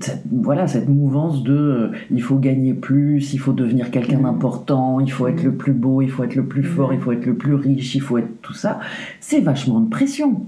cette, 0.00 0.22
voilà, 0.30 0.66
cette 0.66 0.88
mouvance 0.88 1.42
de 1.42 1.54
euh, 1.54 1.90
il 2.10 2.22
faut 2.22 2.36
gagner 2.36 2.74
plus, 2.74 3.32
il 3.32 3.38
faut 3.38 3.52
devenir 3.52 3.90
quelqu'un 3.90 4.18
mm. 4.18 4.22
d'important, 4.22 5.00
il 5.00 5.10
faut 5.10 5.26
être 5.28 5.42
le 5.42 5.52
plus 5.52 5.72
beau, 5.72 6.02
il 6.02 6.10
faut 6.10 6.24
être 6.24 6.34
le 6.34 6.44
plus 6.44 6.62
mm. 6.62 6.66
fort, 6.66 6.92
il 6.92 7.00
faut 7.00 7.12
être 7.12 7.26
le 7.26 7.34
plus 7.34 7.54
riche, 7.54 7.94
il 7.94 8.00
faut 8.00 8.18
être 8.18 8.40
tout 8.42 8.52
ça, 8.52 8.80
c'est 9.20 9.40
vachement 9.40 9.80
de 9.80 9.88
pression. 9.88 10.42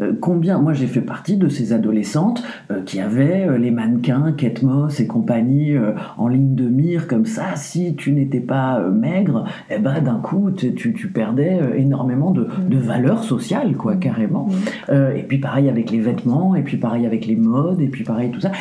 Euh, 0.00 0.12
combien, 0.20 0.58
moi 0.58 0.72
j'ai 0.72 0.86
fait 0.86 1.00
partie 1.00 1.36
de 1.36 1.48
ces 1.48 1.72
adolescentes 1.72 2.42
euh, 2.70 2.82
qui 2.82 3.00
avaient 3.00 3.58
les 3.58 3.70
mannequins, 3.70 4.32
Kate 4.32 4.62
Moss 4.62 5.00
et 5.00 5.06
compagnie 5.06 5.74
en 6.16 6.28
ligne 6.28 6.54
de 6.54 6.68
mire 6.68 7.06
comme 7.06 7.26
ça, 7.26 7.56
si 7.56 7.94
tu 7.94 8.12
n'étais 8.12 8.40
pas 8.40 8.80
maigre, 8.88 9.44
eh 9.70 9.78
ben 9.78 10.00
d'un 10.00 10.18
coup 10.18 10.50
tu, 10.50 10.74
tu, 10.74 11.08
perdais 11.08 11.58
énormément 11.76 12.30
de, 12.30 12.42
mm. 12.42 12.68
de 12.68 12.78
valeur 12.78 13.24
sociale, 13.24 13.74
quoi, 13.76 13.96
carrément. 13.96 14.48
et 14.90 15.22
puis 15.22 15.38
pareil 15.38 15.68
avec 15.68 15.90
les 15.90 16.00
vêtements, 16.00 16.54
et 16.54 16.62
puis 16.62 16.76
pareil 16.76 17.06
avec 17.06 17.26
les 17.26 17.36
modes, 17.36 17.80
et 17.80 17.88
puis 17.88 18.04
pareil 18.04 18.30
tout 18.30 18.40
ça. 18.40 18.51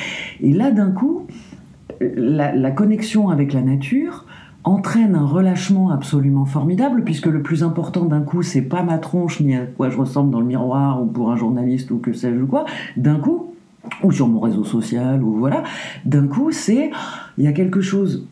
Et 0.41 0.54
là, 0.54 0.71
d'un 0.71 0.91
coup, 0.91 1.27
la, 1.99 2.71
connexion 2.71 3.30
avec 3.30 3.54
la 3.54 3.62
nature 3.62 4.25
entraîne 4.63 5.15
un 5.15 5.25
relâchement 5.25 5.89
absolument 5.89 6.45
formidable, 6.45 7.04
puisque 7.04 7.25
le 7.25 7.41
plus 7.41 7.63
important 7.63 8.06
d'un 8.06 8.21
coup, 8.21 8.43
c'est 8.43 8.62
pas 8.62 8.84
ma 8.84 8.97
tronche 8.97 9.39
ni 9.39 9.56
à 9.56 9.65
quoi 9.65 9.89
je 9.89 9.97
ressemble 9.97 10.32
dans 10.32 10.39
le 10.39 10.45
miroir 10.45 11.01
ou 11.01 11.06
pour 11.06 11.32
un 11.32 11.36
journaliste 11.36 11.89
ou 11.91 11.97
que 11.97 12.13
sais-je 12.13 12.43
quoi. 12.43 12.65
D'un 12.95 13.15
coup, 13.15 13.54
ou 14.04 14.12
sur 14.12 14.27
mon 14.27 14.39
réseau 14.39 14.63
social 14.63 15.23
ou 15.23 15.34
voilà, 15.38 15.63
d'un 16.06 16.27
coup, 16.27 16.51
c'est 16.51 16.91
il 17.38 17.43
y 17.43 17.47
a 17.47 17.54
quelque 17.54 17.82
chose 17.82 18.27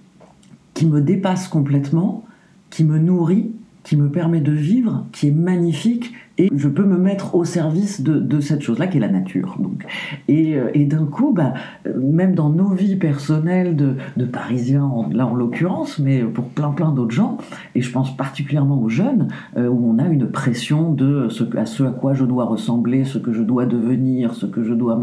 qui 0.74 0.86
me 0.86 1.02
dépasse 1.02 1.48
complètement, 1.48 2.24
qui 2.70 2.84
me 2.84 3.00
nourrit, 3.00 3.52
qui 3.90 3.98
me 3.98 4.08
permet 4.12 4.40
de 4.40 4.52
vivre, 4.52 5.08
qui 5.12 5.30
est 5.30 5.32
magnifique 5.32 6.14
et 6.38 6.48
je 6.56 6.68
peux 6.68 6.84
me 6.84 7.00
mettre 7.00 7.34
au 7.34 7.44
service 7.44 8.02
de, 8.02 8.40
cette 8.40 8.62
chose-là 8.62 8.86
qui 8.86 8.98
est 8.98 9.00
la 9.00 9.10
nature. 9.10 9.58
Donc. 9.58 9.84
Et, 10.28 10.56
euh, 10.56 10.70
et 10.76 10.86
d'un 10.86 11.08
coup, 11.08 11.34
bah, 11.34 11.56
même 12.00 12.36
dans 12.36 12.50
nos 12.50 12.70
vies 12.70 12.98
personnelles 12.98 13.76
de, 13.76 13.96
de 14.16 14.26
Parisiens, 14.26 14.92
là 15.12 15.26
en 15.26 15.34
l'occurrence, 15.34 15.98
mais 15.98 16.20
pour 16.20 16.50
plein 16.50 16.70
plein 16.70 16.92
d'autres 16.92 17.16
gens, 17.16 17.40
et 17.74 17.82
je 17.82 17.92
pense 17.92 18.16
particulièrement 18.16 18.80
aux 18.80 18.90
jeunes, 18.90 19.30
euh, 19.58 19.68
où 19.68 19.92
on 19.92 19.98
a 19.98 20.08
une 20.08 20.30
pression 20.30 20.94
de 20.94 21.28
ce, 21.30 21.44
à 21.58 21.66
ce 21.66 21.82
à 21.82 21.90
quoi 21.90 22.14
je 22.14 22.26
dois 22.26 22.46
ressembler, 22.46 23.06
ce 23.06 23.18
que 23.18 23.34
je 23.34 23.42
dois 23.42 23.66
devenir, 23.66 24.36
ce 24.36 24.46
que 24.46 24.64
je 24.64 24.76
dois... 24.76 25.02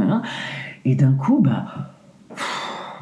Et 0.85 0.95
d'un 0.95 1.15
coup, 1.15 1.41
bah 1.43 1.96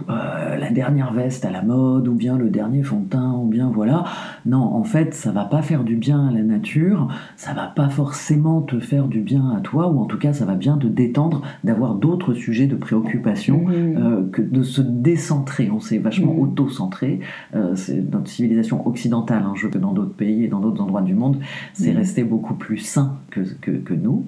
euh, 0.08 0.56
la 0.56 0.70
dernière 0.70 1.12
veste 1.12 1.44
à 1.44 1.50
la 1.50 1.62
mode, 1.62 2.08
ou 2.08 2.14
bien 2.14 2.36
le 2.36 2.50
dernier 2.50 2.82
fond 2.82 3.00
de 3.00 3.08
teint, 3.08 3.32
ou 3.32 3.46
bien 3.46 3.70
voilà. 3.72 4.04
Non, 4.46 4.62
en 4.62 4.84
fait, 4.84 5.14
ça 5.14 5.32
va 5.32 5.44
pas 5.44 5.62
faire 5.62 5.84
du 5.84 5.96
bien 5.96 6.28
à 6.28 6.32
la 6.32 6.42
nature, 6.42 7.08
ça 7.36 7.54
va 7.54 7.66
pas 7.66 7.88
forcément 7.88 8.60
te 8.62 8.78
faire 8.78 9.06
du 9.06 9.20
bien 9.20 9.50
à 9.50 9.60
toi, 9.60 9.88
ou 9.88 10.00
en 10.00 10.06
tout 10.06 10.18
cas, 10.18 10.32
ça 10.32 10.44
va 10.44 10.54
bien 10.54 10.76
te 10.76 10.86
détendre 10.86 11.42
d'avoir 11.62 11.94
d'autres 11.94 12.34
sujets 12.34 12.66
de 12.66 12.76
préoccupation, 12.76 13.66
euh, 13.68 14.28
que 14.30 14.42
de 14.42 14.62
se 14.62 14.80
décentrer. 14.80 15.70
On 15.70 15.80
s'est 15.80 15.98
vachement 15.98 16.34
mmh. 16.34 16.40
auto-centré. 16.40 17.20
Euh, 17.54 17.74
c'est 17.76 18.00
notre 18.12 18.28
civilisation 18.28 18.86
occidentale, 18.86 19.44
hein, 19.46 19.52
je 19.56 19.68
que 19.68 19.78
dans 19.78 19.92
d'autres 19.92 20.14
pays 20.14 20.44
et 20.44 20.48
dans 20.48 20.60
d'autres 20.60 20.82
endroits 20.82 21.02
du 21.02 21.14
monde, 21.14 21.38
c'est 21.72 21.92
mmh. 21.92 21.96
resté 21.96 22.24
beaucoup 22.24 22.54
plus 22.54 22.78
sain 22.78 23.16
que, 23.30 23.40
que, 23.40 23.94
nous. 23.94 24.26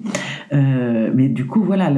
mais 0.51 1.29
du 1.29 1.45
coup, 1.45 1.61
voilà, 1.61 1.91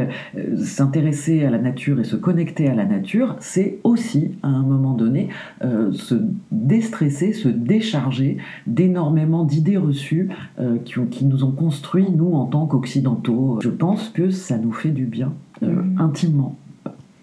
s'intéresser 0.57 1.45
à 1.45 1.49
la 1.49 1.57
nature 1.57 1.99
et 1.99 2.03
se 2.03 2.15
connecter 2.15 2.67
à 2.67 2.75
la 2.75 2.85
nature, 2.85 3.35
c'est 3.39 3.58
c'est 3.59 3.79
aussi, 3.83 4.31
à 4.41 4.47
un 4.47 4.63
moment 4.63 4.93
donné, 4.93 5.27
euh, 5.65 5.91
se 5.91 6.15
déstresser, 6.49 7.33
se 7.33 7.49
décharger 7.49 8.37
d'énormément 8.67 9.43
d'idées 9.43 9.75
reçues 9.75 10.29
euh, 10.61 10.77
qui, 10.85 10.93
qui, 11.11 11.25
nous 11.25 11.43
ont 11.43 11.51
construit, 11.51 12.09
nous, 12.09 12.35
en 12.35 12.45
tant 12.45 12.67
qu'occidentaux. 12.67 13.59
Je 13.61 13.69
pense 13.69 14.07
que 14.07 14.29
ça 14.29 14.57
nous 14.57 14.71
fait 14.71 14.91
du 14.91 15.03
bien, 15.05 15.33
mm. 15.61 15.99
intimement. 15.99 16.57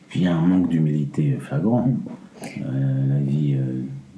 Puis 0.09 0.21
il 0.21 0.23
y 0.25 0.29
a 0.29 0.37
un 0.37 0.47
manque 0.47 0.69
d'humilité 0.69 1.39
flagrant. 1.41 1.89
la 2.43 3.19
vie 3.21 3.57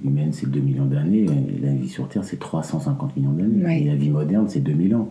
humaine, 0.04 0.32
c'est 0.32 0.50
2 0.50 0.58
millions 0.58 0.86
d'années, 0.86 1.26
la 1.62 1.72
vie 1.72 1.88
sur 1.88 2.08
Terre, 2.08 2.24
c'est 2.24 2.40
350 2.40 3.16
millions 3.16 3.30
d'années. 3.30 3.82
Et 3.82 3.84
la 3.84 3.94
vie 3.94 4.10
moderne, 4.10 4.46
c'est 4.48 4.60
2000 4.60 4.96
ans. 4.96 5.08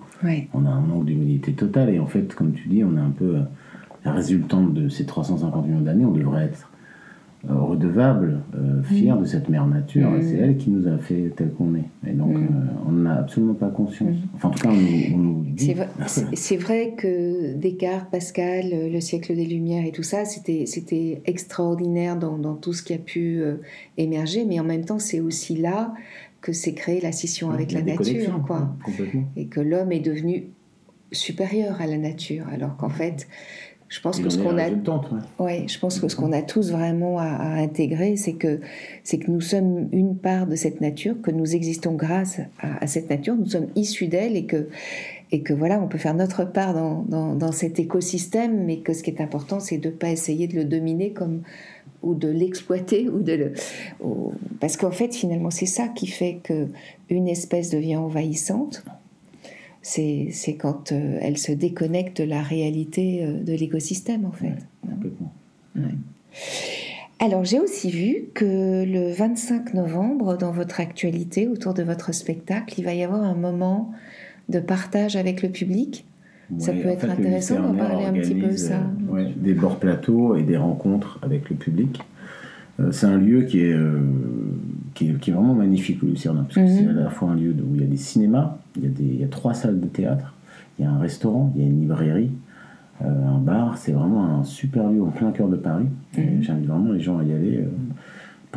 On 0.54 0.65
a 0.65 0.70
un 0.70 0.82
manque 0.82 1.06
d'humilité 1.06 1.54
totale. 1.54 1.89
Et 1.89 2.00
en 2.00 2.06
fait, 2.08 2.36
comme 2.36 2.52
tu 2.52 2.67
dis, 2.67 2.84
on 2.84 2.98
est 2.98 3.02
un 3.02 3.12
peu 3.12 3.38
euh, 3.38 3.41
la 4.04 4.12
résultante 4.12 4.74
de 4.74 4.89
ces 4.89 5.06
350 5.06 5.67
millions 5.67 5.82
d'années. 5.82 6.06
On 6.06 6.12
devrait 6.12 6.43
être 6.43 6.66
euh, 6.66 6.66
redevable, 7.47 8.41
euh, 8.56 8.82
fier 8.84 9.17
de 9.17 9.26
cette 9.26 9.47
mère 9.50 9.67
nature. 9.67 10.10
Mm. 10.10 10.21
C'est 10.23 10.38
elle 10.38 10.58
qui 10.58 10.69
nous 10.69 10.88
a 10.88 10.97
fait 10.97 11.32
tel 11.36 11.52
qu'on 11.52 11.76
est. 11.76 12.10
Et 12.10 12.13
donc, 12.13 12.36
mm. 12.36 12.43
euh, 12.43 12.88
on 12.88 12.91
n'en 12.91 13.10
a 13.10 13.13
absolument 13.13 13.54
pas 13.54 13.69
conscience. 13.69 14.15
Mm. 14.15 14.30
Enfin, 14.36 14.50
en 14.50 14.52
tout 14.52 14.60
cas, 14.60 14.69
on, 14.69 15.17
nous, 15.17 15.43
dit. 15.45 15.76
C'est 16.34 16.58
vrai, 16.58 16.93
que 16.97 17.54
Descartes, 17.54 18.10
Pascal, 18.12 18.69
le 18.91 19.00
siècle 19.00 19.36
des 19.36 19.45
Lumières 19.45 19.86
et 19.86 19.91
tout 19.91 20.04
ça, 20.04 20.26
c'était 20.26 21.21
extraordinaire 21.26 22.17
dans, 22.17 22.38
dans, 22.38 22.56
tout 22.56 22.73
ce 22.73 22.82
qui 22.82 22.93
a 22.93 22.97
pu 22.97 23.41
émerger, 23.97 24.45
mais 24.45 24.60
en 24.60 24.63
même 24.63 24.86
temps, 24.86 25.00
c'est 25.00 25.19
aussi 25.19 25.56
là 25.56 25.93
que 26.41 26.54
s'est 26.54 26.73
créée 26.73 27.02
la 27.02 27.12
scission 27.12 27.52
avec 27.52 27.71
la 27.71 27.82
nature, 27.82 28.41
quoi. 28.45 28.76
Et 29.36 29.45
que 29.45 29.60
l'homme 29.60 29.91
est 29.91 30.00
devenu 30.00 30.45
supérieur 31.12 31.82
à 31.82 31.88
la 31.88 31.97
nature, 31.97 32.45
alors 32.52 32.76
qu'en 32.78 32.89
fait, 32.89 33.28
je 33.89 34.02
pense 34.02 34.19
que 34.19 34.30
ce 34.30 34.38
qu'on 34.38 34.58
a, 34.58 34.69
ouais. 35.39 35.65
je 35.67 35.80
pense 35.80 36.00
que 36.00 36.10
ce 36.10 36.15
qu'on 36.15 36.34
a 36.34 36.41
tous 36.41 36.71
vraiment 36.71 37.19
à, 37.19 37.26
intégrer, 37.56 38.17
c'est 38.17 38.34
que 38.34 38.60
c'est 39.04 39.17
que 39.17 39.32
nous 39.32 39.39
sommes 39.39 39.88
une 39.93 40.17
part 40.17 40.45
de 40.45 40.56
cette 40.56 40.82
nature, 40.82 41.15
que 41.21 41.32
nous 41.32 41.56
existons 41.56 41.93
grâce 41.93 42.41
à, 42.60 42.86
cette 42.86 43.10
nature, 43.10 43.36
nous 43.36 43.45
sommes 43.45 43.67
issus 43.76 44.08
d'elle 44.08 44.36
et 44.36 44.45
que 44.45 44.67
et 45.32 45.41
que 45.41 45.54
voilà, 45.54 45.82
on 45.82 45.88
peut 45.88 45.97
faire 45.97 46.13
notre 46.13 46.45
part 46.45 46.73
dans, 46.73 47.04
dans, 47.04 47.36
dans 47.36 47.52
cet 47.52 47.80
écosystème, 47.80 48.63
mais 48.63 48.78
que 48.78 48.93
ce 48.93 49.04
qui 49.04 49.10
est 49.10 49.19
important, 49.21 49.60
c'est 49.60 49.78
de 49.78 49.89
ne 49.89 49.93
pas 49.93 50.10
essayer 50.10 50.47
de 50.47 50.56
le 50.56 50.63
dominer 50.63 51.12
comme 51.12 51.41
ou 52.04 52.13
de 52.13 52.28
l'exploiter 52.28 53.10
ou 53.10 53.21
de 53.21 53.34
le 53.34 53.54
parce 54.60 54.78
qu'en 54.78 54.91
fait 54.91 55.15
finalement 55.15 55.50
c'est 55.50 55.65
ça 55.65 55.88
qui 55.88 56.08
fait 56.08 56.39
que 56.43 56.67
une 57.10 57.28
espèce 57.28 57.69
devient 57.69 57.97
envahissante 57.97 58.86
c'est 59.88 60.58
quand 60.60 60.91
euh, 60.91 61.17
elle 61.21 61.38
se 61.38 61.52
déconnecte 61.52 62.21
de 62.21 62.28
la 62.28 62.41
réalité 62.41 63.23
euh, 63.23 63.39
de 63.41 63.54
l'écosystème, 63.54 64.26
en 64.26 64.32
fait. 64.32 64.54
Alors, 67.19 67.45
j'ai 67.45 67.60
aussi 67.60 67.89
vu 67.89 68.26
que 68.34 68.84
le 68.86 69.12
25 69.12 69.73
novembre, 69.73 70.38
dans 70.38 70.52
votre 70.52 70.80
actualité, 70.80 71.47
autour 71.47 71.73
de 71.73 71.84
votre 71.84 72.13
spectacle, 72.13 72.76
il 72.78 72.84
va 72.84 72.93
y 72.93 73.04
avoir 73.04 73.23
un 73.23 73.34
moment 73.34 73.91
de 74.50 74.60
partage 74.60 75.15
avec 75.15 75.41
le 75.41 75.50
public. 75.50 76.06
ça 76.60 76.73
peut 76.73 76.89
être 76.89 77.10
intéressant 77.10 77.60
d'en 77.62 77.73
parler 77.73 78.06
un 78.06 78.13
petit 78.13 78.36
peu, 78.36 78.56
ça. 78.56 78.82
Euh, 79.13 79.30
des 79.36 79.54
bords 79.54 79.80
plateaux 79.80 80.36
et 80.36 80.43
des 80.43 80.58
rencontres 80.58 81.19
avec 81.21 81.50
le 81.50 81.56
public. 81.56 82.02
C'est 82.92 83.08
un 83.08 83.18
lieu 83.18 83.44
qui 83.44 83.60
est, 83.60 83.76
qui 84.94 85.10
est, 85.10 85.32
vraiment 85.32 85.56
magnifique, 85.56 86.02
le 86.02 86.10
Lucerna, 86.10 86.44
parce 86.44 86.56
que 86.56 86.60
mhm. 86.62 86.68
c'est 86.68 86.88
à 86.88 87.04
la 87.04 87.10
fois 87.10 87.32
un 87.32 87.36
lieu 87.36 87.52
où 87.52 87.76
il 87.76 87.82
y 87.82 87.84
a 87.84 87.88
des 87.88 87.98
cinémas, 87.98 88.58
il 88.76 88.84
y, 88.84 88.88
a 88.88 88.90
des, 88.90 89.04
il 89.04 89.20
y 89.20 89.24
a 89.24 89.28
trois 89.28 89.54
salles 89.54 89.80
de 89.80 89.88
théâtre, 89.88 90.34
il 90.78 90.86
y 90.86 90.88
a 90.88 90.92
un 90.92 91.00
restaurant, 91.00 91.52
il 91.56 91.62
y 91.62 91.66
a 91.66 91.68
une 91.68 91.82
librairie, 91.82 92.32
euh, 93.04 93.28
un 93.28 93.38
bar. 93.38 93.78
C'est 93.78 93.92
vraiment 93.92 94.40
un 94.40 94.44
super 94.44 94.90
lieu 94.90 95.02
au 95.02 95.08
plein 95.08 95.32
cœur 95.32 95.48
de 95.50 95.56
Paris. 95.56 95.86
Mhm. 96.18 96.42
J'invite 96.42 96.68
vraiment 96.68 96.92
les 96.92 97.00
gens 97.00 97.20
à 97.20 97.24
y 97.24 97.34
aller. 97.34 97.58
Euh, 97.58 97.70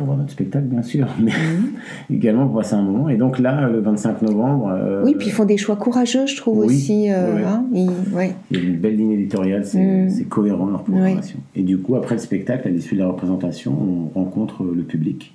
pour 0.01 0.07
voir 0.07 0.17
notre 0.17 0.31
spectacle, 0.31 0.65
bien 0.65 0.83
sûr, 0.83 1.07
mais 1.19 1.31
mhm. 1.31 2.15
également 2.15 2.47
pour 2.47 2.57
passer 2.57 2.75
un 2.75 2.81
moment. 2.81 3.09
Et 3.09 3.17
donc 3.17 3.39
là, 3.39 3.69
le 3.69 3.79
25 3.79 4.21
novembre. 4.23 4.71
Euh, 4.73 5.03
oui, 5.05 5.15
puis 5.17 5.27
ils 5.27 5.31
font 5.31 5.45
des 5.45 5.57
choix 5.57 5.75
courageux, 5.75 6.25
je 6.25 6.35
trouve 6.35 6.59
aussi. 6.59 7.09
Hein, 7.09 7.65
il 7.71 7.85
y 7.85 8.57
a 8.57 8.59
une 8.59 8.77
belle 8.77 8.97
ligne 8.97 9.11
éditoriale, 9.11 9.65
c'est 9.65 9.79
mhm. 9.79 10.25
cohérent 10.25 10.67
leur 10.67 10.83
programmation. 10.83 11.39
Et 11.55 11.63
du 11.63 11.77
coup, 11.77 11.95
après 11.95 12.15
le 12.15 12.21
spectacle, 12.21 12.67
à 12.67 12.71
l'issue 12.71 12.95
de 12.95 12.99
la 12.99 13.07
représentation, 13.07 13.77
on 14.15 14.19
rencontre 14.19 14.63
le 14.63 14.83
public. 14.83 15.33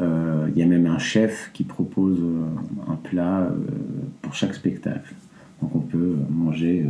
Euh, 0.00 0.48
il 0.54 0.58
y 0.58 0.62
a 0.62 0.66
même 0.66 0.86
un 0.86 0.98
chef 0.98 1.50
qui 1.52 1.62
propose 1.64 2.18
euh, 2.20 2.90
un 2.92 2.96
plat 2.96 3.42
euh, 3.42 3.54
pour 4.22 4.34
chaque 4.34 4.54
spectacle. 4.54 5.14
Donc 5.62 5.74
on 5.76 5.80
peut 5.80 6.16
manger 6.30 6.86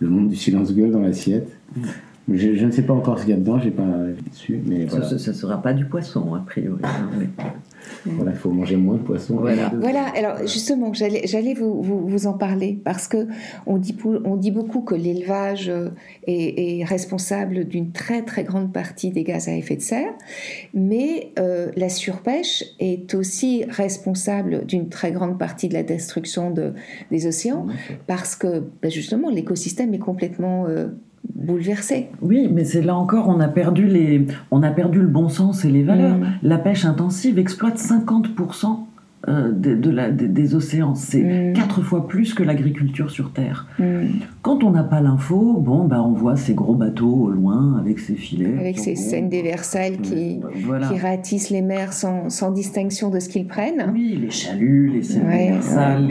le 0.00 0.08
monde 0.08 0.28
du 0.28 0.36
silence-gueule 0.36 0.90
dans 0.90 1.00
l'assiette. 1.00 1.56
Mm. 1.76 1.82
Je, 2.28 2.64
ne 2.64 2.70
sais 2.70 2.82
pas 2.82 2.92
encore 2.92 3.18
ce 3.18 3.24
qu'il 3.24 3.34
y 3.34 3.36
a 3.36 3.40
dedans, 3.40 3.58
j'ai 3.58 3.70
pas 3.70 3.82
dessus, 4.30 4.60
mais 4.64 4.88
ça, 4.88 4.98
ne 4.98 5.18
sera 5.18 5.60
pas 5.60 5.72
du 5.72 5.86
poisson 5.86 6.34
a 6.34 6.40
priori. 6.40 6.80
Hein, 6.84 7.10
voilà, 8.04 8.30
il 8.30 8.36
faut 8.36 8.50
manger 8.50 8.76
moins 8.76 8.96
de 8.96 9.02
poisson. 9.02 9.36
Voilà, 9.36 9.72
voilà 9.74 10.06
alors 10.16 10.46
justement, 10.46 10.92
j'allais 10.92 11.54
vous, 11.54 11.82
vous, 11.82 12.26
en 12.26 12.34
parler 12.34 12.78
parce 12.84 13.08
que 13.08 13.26
on 13.66 13.78
dit, 13.78 13.96
on 14.24 14.36
dit 14.36 14.50
beaucoup 14.50 14.82
que 14.82 14.94
l'élevage 14.94 15.68
euh, 15.68 15.88
est, 16.26 16.84
responsable 16.84 17.64
d'une 17.64 17.92
très 17.92 18.22
très 18.22 18.44
grande 18.44 18.72
partie 18.72 19.10
des 19.10 19.24
gaz 19.24 19.48
à 19.48 19.52
effet 19.52 19.76
de 19.76 19.82
serre, 19.82 20.12
mais 20.72 21.32
euh, 21.38 21.70
la 21.76 21.88
surpêche 21.88 22.64
est 22.78 23.14
aussi 23.14 23.64
responsable 23.68 24.66
d'une 24.66 24.88
très 24.88 25.12
grande 25.12 25.38
partie 25.38 25.68
de 25.68 25.74
la 25.74 25.82
destruction 25.82 26.50
de, 26.50 26.74
des 27.10 27.26
océans 27.26 27.66
parce 28.06 28.36
que 28.36 28.62
ben, 28.82 28.90
justement 28.90 29.30
l'écosystème 29.30 29.94
est 29.94 29.98
complètement 29.98 30.66
euh, 30.66 30.88
bouleversé. 31.40 32.10
Oui, 32.20 32.48
mais 32.52 32.64
c'est 32.64 32.82
là 32.82 32.94
encore, 32.94 33.28
on 33.28 33.40
a 33.40 33.48
perdu 33.48 33.86
les, 33.86 34.26
on 34.50 34.62
a 34.62 34.70
perdu 34.70 35.00
le 35.00 35.08
bon 35.08 35.28
sens 35.28 35.64
et 35.64 35.70
les 35.70 35.82
valeurs. 35.82 36.18
Mm. 36.18 36.32
La 36.42 36.58
pêche 36.58 36.84
intensive 36.84 37.38
exploite 37.38 37.78
50% 37.78 38.89
euh, 39.28 39.52
de, 39.52 39.90
la, 39.90 40.10
des 40.10 40.54
océans. 40.54 40.94
C'est 40.94 41.50
mm. 41.50 41.52
quatre 41.52 41.82
fois 41.82 42.08
plus 42.08 42.32
que 42.32 42.42
l'agriculture 42.42 43.10
sur 43.10 43.32
Terre. 43.32 43.66
Mm. 43.78 44.06
Quand 44.40 44.64
on 44.64 44.70
n'a 44.70 44.82
pas 44.82 45.02
l'info, 45.02 45.58
bon, 45.60 45.84
bah, 45.84 46.02
on 46.02 46.12
voit 46.12 46.36
ces 46.36 46.54
gros 46.54 46.74
bateaux 46.74 47.24
au 47.24 47.28
loin 47.28 47.76
avec 47.78 47.98
ces 47.98 48.14
filets. 48.14 48.56
Avec 48.58 48.78
ces 48.78 48.96
scènes 48.96 49.28
déversales 49.28 49.98
qui, 49.98 50.40
qui 50.88 50.98
ratissent 50.98 51.50
les 51.50 51.60
mers 51.60 51.92
sans, 51.92 52.30
sans, 52.30 52.50
distinction 52.50 53.10
de 53.10 53.20
ce 53.20 53.28
qu'ils 53.28 53.46
prennent. 53.46 53.90
Oui, 53.92 54.18
les 54.20 54.30
chaluts, 54.30 54.90
les 54.94 55.02
scènes 55.02 55.28
déversales. 55.28 56.08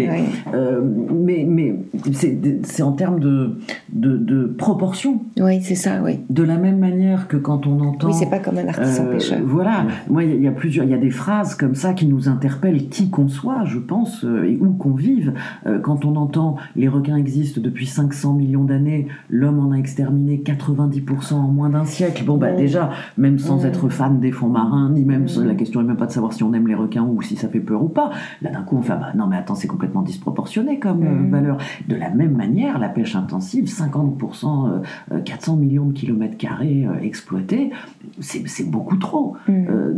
Euh, 0.54 0.82
mais 1.12 1.46
mais 1.48 1.76
c'est 2.14 2.84
en 2.84 2.92
termes 2.92 3.20
de, 3.20 3.58
de, 3.92 4.18
de 4.18 4.46
proportion. 4.46 5.22
Oui, 5.40 5.62
c'est 5.64 5.76
ça, 5.76 6.02
oui. 6.04 6.20
De 6.30 6.44
la 6.44 6.58
même 6.58 6.78
manière 6.78 7.28
que 7.28 7.38
quand 7.38 7.66
on 7.66 7.80
entend. 7.80 8.08
Oui, 8.08 8.14
c'est 8.14 8.30
pas 8.30 8.40
comme 8.40 8.60
un 8.60 8.68
artisan 8.68 9.06
euh, 9.06 9.14
pêcheur. 9.14 9.40
Voilà. 9.44 9.88
Moi, 10.10 10.24
il 10.26 10.42
y, 10.42 10.48
a 10.48 10.52
plusieurs, 10.52 10.86
il 10.86 10.92
y 10.92 10.94
a 10.94 11.00
des 11.00 11.10
phrases 11.10 11.56
comme 11.56 11.76
ça 11.76 11.94
qui 11.94 12.06
nous 12.06 12.30
interpellent 12.30 12.90
qu'on 13.08 13.28
soit, 13.28 13.64
je 13.66 13.80
pense, 13.80 14.26
euh, 14.26 14.44
et 14.44 14.58
où 14.60 14.74
qu'on 14.74 14.94
vive. 14.94 15.34
Euh, 15.66 15.80
quand 15.80 16.06
on 16.06 16.16
entend 16.16 16.58
les 16.76 16.88
requins 16.88 17.16
existent 17.16 17.62
depuis 17.62 17.86
500 17.86 18.34
millions 18.34 18.64
d'années, 18.64 19.08
l'homme 19.30 19.60
en 19.60 19.72
a 19.72 19.78
exterminé 19.78 20.42
90% 20.44 21.36
en 21.36 21.48
moins 21.48 21.70
d'un 21.70 21.86
siècle. 21.86 22.24
Bon, 22.26 22.38
bah 22.38 22.52
déjà, 22.52 22.90
même 23.18 23.40
sans 23.40 23.66
être 23.66 23.90
fan 23.90 24.20
des 24.20 24.32
fonds 24.32 24.50
marins, 24.50 24.92
ni 24.92 25.06
même 25.06 25.28
la 25.44 25.56
question 25.56 25.82
n'est 25.82 25.88
même 25.88 25.98
pas 25.98 26.08
de 26.08 26.12
savoir 26.12 26.34
si 26.34 26.44
on 26.44 26.54
aime 26.54 26.68
les 26.68 26.76
requins 26.76 27.04
ou 27.04 27.22
si 27.22 27.36
ça 27.36 27.48
fait 27.48 27.60
peur 27.60 27.84
ou 27.84 27.90
pas. 27.90 28.10
Là, 28.42 28.52
d'un 28.52 28.64
coup, 28.64 28.78
on 28.78 28.82
fait 28.82 28.90
bah, 28.90 29.12
non, 29.16 29.28
mais 29.28 29.38
attends, 29.38 29.56
c'est 29.56 29.68
complètement 29.68 30.02
disproportionné 30.02 30.80
comme 30.80 31.04
euh, 31.04 31.30
valeur. 31.30 31.58
De 31.88 31.96
la 31.96 32.10
même 32.10 32.36
manière, 32.36 32.80
la 32.80 32.90
pêche 32.90 33.16
intensive, 33.16 33.66
50%, 33.66 34.82
400 35.24 35.56
millions 35.56 35.86
de 35.86 35.94
kilomètres 35.94 36.38
carrés 36.38 36.88
exploités, 37.02 37.72
c'est 38.20 38.70
beaucoup 38.70 38.98
trop. 38.98 39.38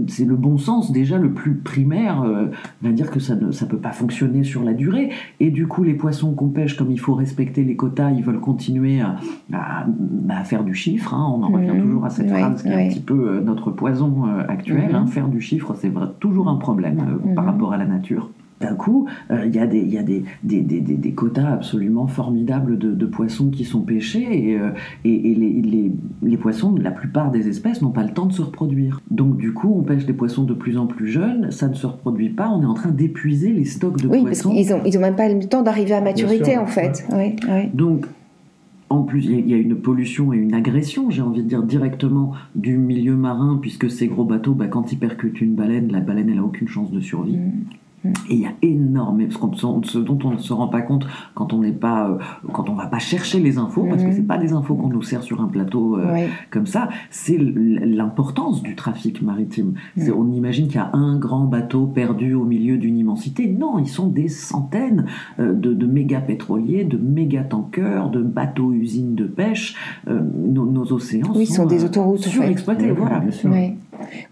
c'est 0.07 0.25
le 0.25 0.35
bon 0.35 0.57
sens 0.57 0.91
déjà 0.91 1.17
le 1.17 1.31
plus 1.31 1.55
primaire 1.55 2.23
dire 2.91 3.11
que 3.11 3.19
ça 3.19 3.35
ne 3.35 3.51
ça 3.51 3.65
peut 3.65 3.77
pas 3.77 3.91
fonctionner 3.91 4.43
sur 4.43 4.63
la 4.63 4.73
durée. 4.73 5.09
Et 5.39 5.49
du 5.49 5.67
coup, 5.67 5.83
les 5.83 5.93
poissons 5.93 6.33
qu'on 6.33 6.49
pêche, 6.49 6.75
comme 6.75 6.91
il 6.91 6.99
faut 6.99 7.13
respecter 7.13 7.63
les 7.63 7.75
quotas, 7.75 8.11
ils 8.11 8.23
veulent 8.23 8.39
continuer 8.39 9.01
à, 9.01 9.17
à, 10.29 10.43
faire 10.43 10.63
du 10.63 10.73
chiffre. 10.73 11.13
Hein. 11.13 11.33
On 11.35 11.43
en 11.43 11.49
revient 11.49 11.71
mmh. 11.71 11.81
toujours 11.81 12.05
à 12.05 12.09
cette 12.09 12.29
phrase 12.29 12.63
qui 12.63 12.69
est 12.69 12.87
un 12.87 12.89
petit 12.89 12.99
peu 12.99 13.29
euh, 13.29 13.41
notre 13.41 13.71
poison 13.71 14.25
euh, 14.27 14.43
actuel. 14.47 14.93
Hein. 14.93 15.01
Mmh. 15.01 15.07
Faire 15.07 15.27
du 15.27 15.41
chiffre, 15.41 15.75
c'est 15.77 15.91
toujours 16.19 16.47
un 16.47 16.55
problème 16.55 16.99
euh, 16.99 17.33
par 17.35 17.43
mmh. 17.43 17.47
rapport 17.47 17.73
à 17.73 17.77
la 17.77 17.85
nature 17.85 18.29
d'un 18.61 18.75
coup, 18.75 19.07
euh, 19.31 19.45
il 19.45 19.55
y 19.55 19.59
a, 19.59 19.67
des, 19.67 19.81
y 19.81 19.97
a 19.97 20.03
des, 20.03 20.23
des, 20.43 20.61
des, 20.61 20.79
des, 20.79 21.11
quotas 21.11 21.47
absolument 21.47 22.07
formidables 22.07 22.77
de, 22.77 22.91
de, 22.91 23.05
poissons 23.05 23.49
qui 23.49 23.65
sont 23.65 23.81
pêchés 23.81 24.51
et, 24.51 24.59
euh, 24.59 24.69
et, 25.03 25.31
et 25.31 25.35
les, 25.35 25.61
les, 25.61 25.91
les, 26.21 26.37
poissons, 26.37 26.75
la 26.75 26.91
plupart 26.91 27.31
des 27.31 27.47
espèces, 27.47 27.81
n'ont 27.81 27.91
pas 27.91 28.03
le 28.03 28.11
temps 28.11 28.25
de 28.25 28.33
se 28.33 28.41
reproduire. 28.41 29.01
Donc 29.11 29.37
du 29.37 29.53
coup, 29.53 29.73
on 29.77 29.83
pêche 29.83 30.05
des 30.05 30.13
poissons 30.13 30.43
de 30.43 30.53
plus 30.53 30.77
en 30.77 30.85
plus 30.85 31.07
jeunes, 31.07 31.51
ça 31.51 31.67
ne 31.67 31.73
se 31.73 31.87
reproduit 31.87 32.29
pas, 32.29 32.49
on 32.49 32.61
est 32.61 32.65
en 32.65 32.73
train 32.73 32.91
d'épuiser 32.91 33.51
les 33.51 33.65
stocks 33.65 34.01
de 34.01 34.07
poissons. 34.07 34.23
Oui, 34.23 34.23
parce 34.23 34.41
qu'ils 34.41 34.75
n'ont 34.75 34.81
ils 34.85 34.97
ont 34.97 35.01
même 35.01 35.15
pas 35.15 35.27
le 35.27 35.43
temps 35.43 35.63
d'arriver 35.63 35.93
à 35.93 36.01
maturité 36.01 36.57
en 36.57 36.67
fait. 36.67 37.05
Oui, 37.11 37.35
oui. 37.49 37.69
Donc 37.73 38.05
en 38.91 39.03
plus, 39.03 39.23
il 39.23 39.49
y 39.49 39.53
a 39.53 39.57
une 39.57 39.77
pollution 39.77 40.33
et 40.33 40.37
une 40.37 40.53
agression, 40.53 41.09
j'ai 41.09 41.21
envie 41.21 41.43
de 41.43 41.47
dire, 41.47 41.63
directement 41.63 42.33
du 42.55 42.77
milieu 42.77 43.15
marin, 43.15 43.57
puisque 43.61 43.89
ces 43.89 44.07
gros 44.07 44.25
bateaux, 44.25 44.53
bah, 44.53 44.67
quand 44.67 44.91
ils 44.91 44.99
percutent 44.99 45.39
une 45.39 45.55
baleine, 45.55 45.89
la 45.93 46.01
baleine, 46.01 46.27
elle 46.27 46.35
n'a 46.35 46.43
aucune 46.43 46.67
chance 46.67 46.91
de 46.91 46.99
survie. 46.99 47.37
Mm. 47.37 47.51
Et 48.03 48.35
il 48.35 48.39
y 48.39 48.45
a 48.45 48.53
énormément, 48.61 49.31
ce 49.83 49.97
dont 49.99 50.17
on 50.23 50.31
ne 50.31 50.37
se 50.37 50.53
rend 50.53 50.67
pas 50.67 50.81
compte 50.81 51.05
quand 51.35 51.53
on 51.53 51.59
n'est 51.59 51.71
pas, 51.71 52.09
euh, 52.09 52.17
quand 52.51 52.69
on 52.69 52.73
va 52.73 52.87
pas 52.87 52.99
chercher 52.99 53.39
les 53.39 53.57
infos, 53.57 53.83
parce 53.83 54.01
que 54.01 54.07
mhm. 54.07 54.13
c'est 54.13 54.27
pas 54.27 54.37
des 54.37 54.53
infos 54.53 54.75
qu'on 54.75 54.89
nous 54.89 55.03
sert 55.03 55.21
sur 55.21 55.41
un 55.41 55.47
plateau 55.47 55.97
euh, 55.97 56.27
comme 56.49 56.65
ça, 56.65 56.89
c'est 57.09 57.37
l'importance 57.37 58.63
du 58.63 58.75
trafic 58.75 59.21
maritime. 59.21 59.73
Mhm. 59.97 60.13
On 60.17 60.31
imagine 60.31 60.67
qu'il 60.67 60.77
y 60.77 60.79
a 60.79 60.89
un 60.93 61.17
grand 61.17 61.45
bateau 61.45 61.85
perdu 61.85 62.33
au 62.33 62.43
milieu 62.43 62.77
d'une 62.77 62.97
immensité. 62.97 63.47
Non, 63.47 63.77
ils 63.77 63.87
sont 63.87 64.07
des 64.07 64.27
centaines 64.29 65.05
euh, 65.39 65.53
de, 65.53 65.85
méga 65.85 66.21
pétroliers, 66.21 66.85
de 66.85 66.97
méga 66.97 67.43
tankers, 67.43 68.09
de 68.09 68.21
bateaux 68.21 68.71
usines 68.71 69.15
de 69.15 69.25
pêche. 69.25 69.75
Nos, 70.07 70.91
océans 70.91 71.31
oui, 71.35 71.45
sont, 71.45 71.65
des 71.65 71.83
autoroutes 71.83 72.21
surexploités. 72.21 72.91
voilà. 72.91 73.21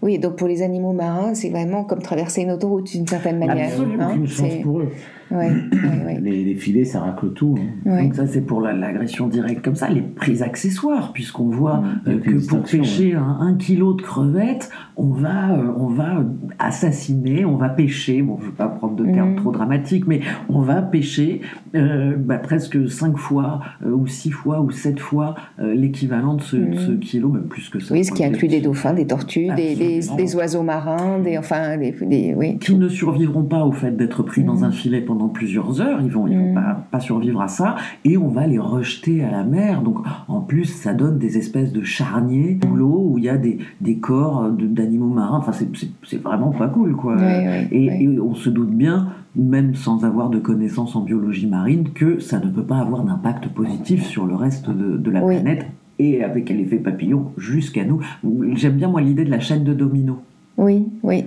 Oui, 0.02 0.18
donc 0.18 0.36
pour 0.36 0.48
les 0.48 0.62
animaux 0.62 0.92
marins, 0.92 1.34
c'est 1.34 1.50
vraiment 1.50 1.84
comme 1.84 2.02
traverser 2.02 2.42
une 2.42 2.50
autoroute 2.50 2.90
d'une 2.90 3.06
certaine 3.06 3.38
manière. 3.38 3.68
Absolument, 3.68 4.04
hein, 4.04 4.10
aucune 4.12 4.26
chance 4.26 4.54
pour 4.62 4.80
eux. 4.80 4.92
Les, 6.20 6.54
filets, 6.54 6.84
ça 6.84 7.00
racle 7.00 7.30
tout. 7.30 7.54
Hein. 7.58 8.02
Donc 8.02 8.14
ça, 8.14 8.26
c'est 8.26 8.40
pour 8.40 8.60
l'agression 8.60 9.28
directe 9.28 9.64
comme 9.64 9.76
ça. 9.76 9.88
Les 9.88 10.02
prises 10.02 10.42
accessoires, 10.42 11.12
puisqu'on 11.12 11.48
voit 11.48 11.82
euh, 12.06 12.18
que 12.18 12.46
pour 12.46 12.62
pêcher 12.62 13.14
un, 13.14 13.54
kilo 13.54 13.94
de 13.94 14.02
crevettes, 14.02 14.70
on 14.96 15.08
va, 15.08 15.52
euh, 15.52 15.72
on 15.76 15.86
va 15.86 16.24
assassiner, 16.58 17.44
on 17.44 17.56
va 17.56 17.68
pêcher. 17.68 18.22
Bon, 18.22 18.36
je 18.38 18.46
ne 18.46 18.50
veux 18.50 18.56
pas 18.56 18.68
prendre 18.68 18.96
de 18.96 19.04
termes 19.04 19.32
mm. 19.32 19.36
trop 19.36 19.52
dramatiques, 19.52 20.06
mais 20.06 20.20
on 20.48 20.60
va 20.60 20.82
pêcher 20.82 21.40
euh, 21.74 22.16
bah, 22.16 22.38
presque 22.38 22.88
5 22.88 23.16
fois 23.16 23.60
ou 23.84 24.06
6 24.06 24.30
fois 24.30 24.60
ou 24.60 24.70
7 24.70 24.98
fois 24.98 25.34
l'équivalent 25.58 26.34
de, 26.34 26.42
mm. 26.42 26.74
ce, 26.76 26.92
kilo, 26.92 27.28
même 27.28 27.44
plus 27.44 27.68
que 27.68 27.78
ça. 27.78 27.94
Oui, 27.94 28.04
ce 28.04 28.12
qui 28.12 28.24
inclut 28.24 28.48
des 28.48 28.60
dauphins, 28.60 28.94
des 28.94 29.06
tortues, 29.06 29.48
des, 29.56 30.36
oiseaux 30.36 30.62
marins, 30.62 31.18
des, 31.18 31.38
enfin, 31.38 31.76
des, 31.76 32.34
oui. 32.36 32.58
Qui 32.58 32.74
ne 32.74 32.88
survivront 32.88 33.44
pas 33.44 33.64
au 33.64 33.72
fait 33.72 33.96
d'être 33.96 34.22
pris 34.22 34.42
dans 34.42 34.64
un 34.64 34.70
filet 34.70 35.00
pendant 35.00 35.19
plusieurs 35.28 35.80
heures, 35.80 36.00
ils 36.02 36.10
vont, 36.10 36.26
ils 36.26 36.38
vont 36.38 36.52
mm. 36.52 36.84
pas, 36.90 37.00
survivre 37.00 37.40
à 37.40 37.48
ça, 37.48 37.76
et 38.04 38.16
on 38.16 38.28
va 38.28 38.46
les 38.46 38.58
rejeter 38.58 39.22
à 39.22 39.30
la 39.30 39.44
mer. 39.44 39.82
Donc 39.82 39.98
en 40.28 40.40
plus, 40.40 40.64
ça 40.64 40.94
donne 40.94 41.18
des 41.18 41.38
espèces 41.38 41.72
de 41.72 41.82
charniers 41.82 42.58
sous 42.64 42.74
l'eau 42.74 43.02
où 43.10 43.18
il 43.18 43.24
y 43.24 43.28
a 43.28 43.36
des, 43.36 43.58
des 43.80 43.96
corps 43.96 44.50
d'animaux 44.50 45.12
marins. 45.12 45.38
Enfin, 45.38 45.52
c'est 45.52 46.22
vraiment 46.22 46.50
pas 46.50 46.68
cool, 46.68 46.94
quoi. 46.96 47.16
et, 47.70 48.08
on 48.20 48.34
se 48.34 48.50
doute 48.50 48.70
bien, 48.70 49.08
même 49.36 49.74
sans 49.74 50.04
avoir 50.04 50.30
de 50.30 50.38
connaissances 50.38 50.96
en 50.96 51.02
biologie 51.02 51.46
marine, 51.46 51.90
que 51.94 52.18
ça 52.18 52.38
ne 52.38 52.50
peut 52.50 52.62
pas 52.62 52.78
avoir 52.78 53.04
d'impact 53.04 53.48
positif 53.48 54.04
sur 54.04 54.26
le 54.26 54.34
reste 54.34 54.70
de, 54.70 54.96
de 54.96 55.10
la 55.10 55.20
planète 55.20 55.66
et 55.98 56.24
avec 56.24 56.48
l'effet 56.48 56.78
papillon 56.78 57.32
jusqu'à 57.36 57.84
nous. 57.84 58.00
J'aime 58.54 58.74
bien 58.74 58.88
moi 58.88 59.00
l'idée 59.00 59.24
de 59.24 59.30
la 59.30 59.40
chaîne 59.40 59.64
de 59.64 59.74
domino. 59.74 60.18
Oui, 60.56 60.86
oui 61.02 61.24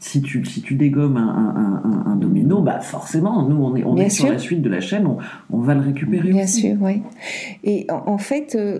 si 0.00 0.22
tu, 0.22 0.44
si 0.44 0.62
tu 0.62 0.74
dégommes 0.74 1.16
un, 1.16 1.82
un, 1.84 2.12
un, 2.12 2.16
domino, 2.16 2.60
bah 2.60 2.80
forcément, 2.80 3.42
nous, 3.48 3.56
on 3.56 3.74
est, 3.76 3.84
on 3.84 3.96
est 3.96 4.08
sur 4.10 4.30
la 4.30 4.38
suite 4.38 4.62
de 4.62 4.68
la 4.68 4.80
chaîne, 4.80 5.06
on, 5.06 5.18
on 5.50 5.58
va 5.58 5.74
le 5.74 5.80
récupérer 5.80 6.30
Bien 6.30 6.46
sûr, 6.46 6.76
oui. 6.80 7.02
Et 7.64 7.86
en, 7.90 8.18
fait, 8.18 8.54
euh, 8.54 8.78